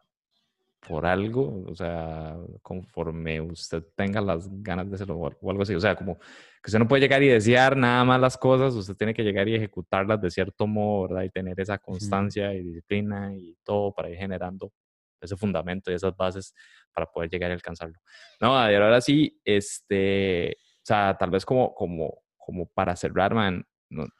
por 0.86 1.06
algo, 1.06 1.64
o 1.66 1.74
sea, 1.74 2.36
conforme 2.62 3.40
usted 3.40 3.82
tenga 3.94 4.20
las 4.20 4.48
ganas 4.62 4.88
de 4.88 4.94
hacerlo 4.94 5.16
o 5.16 5.50
algo 5.50 5.62
así. 5.62 5.74
O 5.74 5.80
sea, 5.80 5.96
como 5.96 6.18
que 6.18 6.68
usted 6.68 6.78
no 6.78 6.88
puede 6.88 7.02
llegar 7.02 7.22
y 7.22 7.28
desear 7.28 7.76
nada 7.76 8.04
más 8.04 8.20
las 8.20 8.36
cosas, 8.38 8.74
usted 8.74 8.94
tiene 8.94 9.12
que 9.12 9.24
llegar 9.24 9.48
y 9.48 9.54
ejecutarlas 9.54 10.20
de 10.20 10.30
cierto 10.30 10.66
modo, 10.66 11.08
¿verdad? 11.08 11.24
Y 11.24 11.30
tener 11.30 11.60
esa 11.60 11.78
constancia 11.78 12.54
y 12.54 12.62
disciplina 12.62 13.34
y 13.34 13.56
todo 13.64 13.92
para 13.92 14.08
ir 14.08 14.16
generando 14.16 14.72
ese 15.20 15.36
fundamento 15.36 15.90
y 15.90 15.94
esas 15.94 16.16
bases 16.16 16.54
para 16.92 17.06
poder 17.06 17.28
llegar 17.28 17.50
y 17.50 17.54
alcanzarlo. 17.54 17.98
No, 18.40 18.70
y 18.70 18.74
ahora 18.74 19.00
sí, 19.00 19.40
este, 19.44 20.52
o 20.52 20.84
sea, 20.84 21.16
tal 21.18 21.30
vez 21.30 21.44
como, 21.44 21.74
como, 21.74 22.22
como 22.36 22.66
para 22.66 22.94
cerrar, 22.94 23.34
man, 23.34 23.66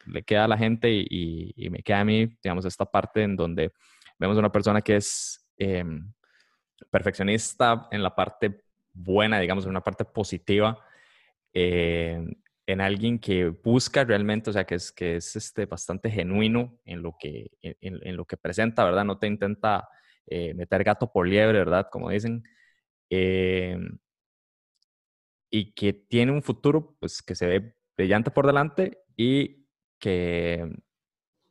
le 0.06 0.22
queda 0.22 0.44
a 0.44 0.48
la 0.48 0.58
gente 0.58 0.90
y, 0.90 1.52
y, 1.54 1.70
me 1.70 1.82
queda 1.82 2.00
a 2.00 2.04
mí, 2.04 2.26
digamos, 2.42 2.64
esta 2.64 2.84
parte 2.84 3.22
en 3.22 3.36
donde 3.36 3.70
vemos 4.18 4.36
una 4.36 4.50
persona 4.50 4.82
que 4.82 4.96
es... 4.96 5.46
Eh, 5.56 5.84
perfeccionista 6.90 7.88
en 7.90 8.02
la 8.02 8.14
parte 8.14 8.62
buena, 8.92 9.40
digamos, 9.40 9.64
en 9.64 9.70
una 9.70 9.82
parte 9.82 10.04
positiva, 10.04 10.78
eh, 11.52 12.24
en 12.66 12.80
alguien 12.80 13.18
que 13.18 13.48
busca 13.48 14.04
realmente, 14.04 14.50
o 14.50 14.52
sea, 14.52 14.64
que 14.64 14.74
es, 14.74 14.92
que 14.92 15.16
es 15.16 15.36
este, 15.36 15.66
bastante 15.66 16.10
genuino 16.10 16.78
en 16.84 17.02
lo, 17.02 17.16
que, 17.18 17.50
en, 17.62 18.16
lo 18.16 18.24
que 18.26 18.36
presenta, 18.36 18.84
¿verdad? 18.84 19.04
No 19.04 19.18
te 19.18 19.26
intenta 19.26 19.88
eh, 20.26 20.52
meter 20.54 20.84
gato 20.84 21.10
por 21.10 21.26
liebre, 21.26 21.58
¿verdad? 21.58 21.88
Como 21.90 22.10
dicen. 22.10 22.44
Eh, 23.10 23.78
y 25.50 25.72
que 25.72 25.94
tiene 25.94 26.32
un 26.32 26.42
futuro 26.42 26.94
pues 27.00 27.22
que 27.22 27.34
se 27.34 27.46
ve 27.46 27.74
brillante 27.96 28.30
por 28.30 28.46
delante 28.46 28.98
y 29.16 29.66
que, 29.98 30.70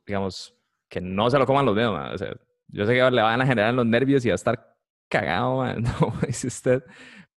digamos, 0.06 0.56
que 0.88 1.00
no 1.00 1.28
se 1.30 1.38
lo 1.38 1.46
coman 1.46 1.66
los 1.66 1.76
dedos. 1.76 2.14
O 2.14 2.18
sea, 2.18 2.32
yo 2.68 2.86
sé 2.86 2.94
que 2.94 3.10
le 3.10 3.22
van 3.22 3.42
a 3.42 3.46
generar 3.46 3.74
los 3.74 3.86
nervios 3.86 4.24
y 4.24 4.28
va 4.28 4.34
a 4.34 4.36
estar 4.36 4.67
cagado, 5.08 5.64
no 5.76 6.12
dice 6.26 6.48
usted, 6.48 6.82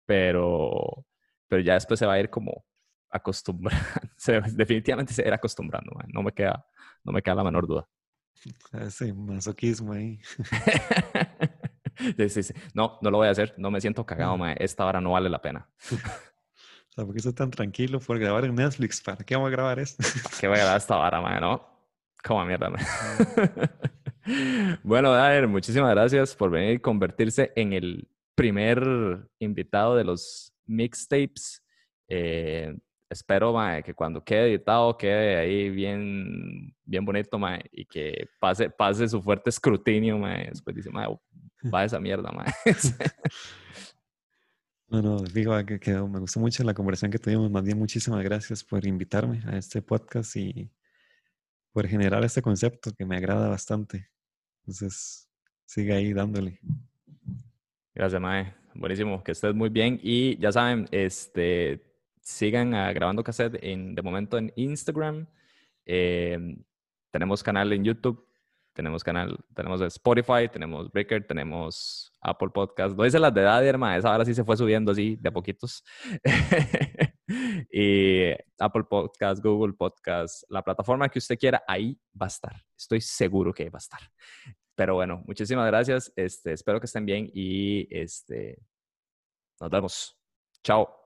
pero, 0.06 1.06
pero 1.48 1.61
ya 1.61 1.76
después 1.76 1.99
se 1.99 2.06
va 2.06 2.14
a 2.14 2.19
ir 2.19 2.30
como 2.30 2.65
acostumbrando, 3.10 3.84
definitivamente 4.53 5.14
se 5.14 5.22
va 5.22 5.26
a 5.26 5.30
ir 5.30 5.34
acostumbrando, 5.34 5.91
no 6.07 6.23
me 6.23 6.31
queda, 6.31 6.65
no 7.03 7.11
me 7.11 7.22
queda 7.22 7.35
la 7.35 7.43
menor 7.43 7.68
duda. 7.68 7.88
Ese 8.73 9.14
masoquismo 9.14 9.93
ahí. 9.93 10.19
sí, 12.30 12.43
sí, 12.43 12.53
No, 12.73 12.98
no 13.02 13.11
lo 13.11 13.18
voy 13.18 13.27
a 13.27 13.31
hacer, 13.31 13.53
no 13.57 13.69
me 13.69 13.81
siento 13.81 14.06
cagado, 14.06 14.38
esta 14.57 14.85
hora 14.85 14.99
no 15.02 15.11
vale 15.11 15.30
la 15.30 15.41
pena. 15.41 15.69
O 15.91 16.93
sea, 16.93 17.06
¿por 17.06 17.14
qué 17.14 17.19
estoy 17.19 17.34
tan 17.34 17.52
tranquilo 17.52 17.99
por 17.99 18.18
grabar 18.18 18.45
en 18.45 18.56
Netflix? 18.56 19.02
¿Para 19.02 19.23
qué 19.23 19.35
vamos 19.35 19.49
a 19.49 19.52
grabar 19.52 19.80
esto? 19.80 20.03
¿Para 20.23 20.38
qué 20.39 20.48
voy 20.48 20.57
a 20.57 20.61
grabar 20.61 20.77
esta 20.77 20.98
hora, 20.98 21.22
man? 21.22 21.39
¿No? 21.39 21.68
Como 22.23 22.43
mierda, 22.45 22.69
man. 22.69 22.81
Bueno, 24.83 25.11
Daer, 25.11 25.47
muchísimas 25.47 25.91
gracias 25.91 26.35
por 26.35 26.49
venir 26.49 26.73
y 26.73 26.79
convertirse 26.79 27.51
en 27.55 27.73
el 27.73 28.07
primer 28.35 29.29
invitado 29.39 29.95
de 29.95 30.03
los 30.03 30.53
mixtapes. 30.65 31.63
Eh, 32.07 32.75
espero 33.09 33.55
que 33.83 33.93
cuando 33.93 34.23
quede 34.23 34.49
editado 34.49 34.97
quede 34.97 35.37
ahí 35.37 35.69
bien, 35.69 36.73
bien 36.83 37.05
bonito 37.05 37.39
y 37.71 37.85
que 37.85 38.27
pase, 38.39 38.69
pase 38.69 39.07
su 39.07 39.21
fuerte 39.21 39.49
escrutinio. 39.49 40.19
Después 40.49 40.75
dice, 40.75 40.89
va 40.91 41.83
esa 41.83 41.99
mierda. 41.99 42.31
Man. 42.31 42.45
No, 44.91 45.01
no, 45.01 45.19
digo 45.19 45.53
que, 45.65 45.79
quedó. 45.79 46.05
me 46.05 46.19
gustó 46.19 46.41
mucho 46.41 46.65
la 46.65 46.73
conversación 46.73 47.11
que 47.11 47.17
tuvimos. 47.17 47.49
Más 47.49 47.63
bien, 47.63 47.79
muchísimas 47.79 48.21
gracias 48.25 48.61
por 48.61 48.85
invitarme 48.85 49.41
a 49.47 49.55
este 49.55 49.81
podcast 49.81 50.35
y 50.35 50.69
por 51.71 51.87
generar 51.87 52.25
este 52.25 52.41
concepto 52.41 52.91
que 52.91 53.05
me 53.05 53.15
agrada 53.15 53.47
bastante. 53.47 54.09
Entonces, 54.72 55.30
sigue 55.65 55.91
ahí 55.91 56.14
dándole. 56.14 56.61
Gracias, 57.93 58.22
Mae. 58.22 58.53
Buenísimo, 58.73 59.22
que 59.22 59.34
estés 59.34 59.53
muy 59.53 59.68
bien. 59.68 59.99
Y 60.02 60.38
ya 60.38 60.53
saben, 60.53 60.88
este, 60.91 61.84
sigan 62.22 62.72
grabando 62.93 63.22
cassette 63.22 63.61
en, 63.61 63.95
de 63.95 64.02
momento 64.02 64.38
en 64.38 64.53
Instagram. 64.56 65.27
Em, 65.85 66.64
tenemos 67.11 67.43
canal 67.43 67.73
en 67.73 67.84
YouTube 67.84 68.26
tenemos 68.73 69.03
canal, 69.03 69.38
tenemos 69.53 69.81
Spotify, 69.81 70.48
tenemos 70.52 70.91
Breaker, 70.91 71.26
tenemos 71.27 72.11
Apple 72.22 72.49
Podcast. 72.53 72.95
No 72.95 73.03
dice 73.03 73.19
las 73.19 73.34
de 73.34 73.41
edad, 73.41 73.65
hermano, 73.65 73.98
esa 73.98 74.11
ahora 74.11 74.26
sí 74.26 74.34
se 74.34 74.43
fue 74.43 74.56
subiendo 74.56 74.91
así 74.91 75.18
de 75.18 75.30
a 75.30 75.31
poquitos. 75.31 75.84
y 77.72 78.31
Apple 78.57 78.85
Podcast, 78.89 79.43
Google 79.43 79.73
Podcast, 79.73 80.43
la 80.49 80.64
plataforma 80.64 81.10
que 81.10 81.19
usted 81.19 81.38
quiera, 81.38 81.64
ahí 81.68 81.99
va 82.19 82.27
a 82.27 82.30
estar. 82.30 82.56
Estoy 82.77 83.02
seguro 83.02 83.53
que 83.53 83.69
va 83.69 83.77
a 83.77 83.85
estar. 83.85 83.99
Pero 84.81 84.95
bueno, 84.95 85.21
muchísimas 85.27 85.67
gracias. 85.67 86.11
Este, 86.15 86.53
espero 86.53 86.79
que 86.79 86.87
estén 86.87 87.05
bien 87.05 87.29
y 87.35 87.87
este, 87.95 88.57
nos 89.59 89.69
vemos. 89.69 90.17
Chao. 90.63 91.01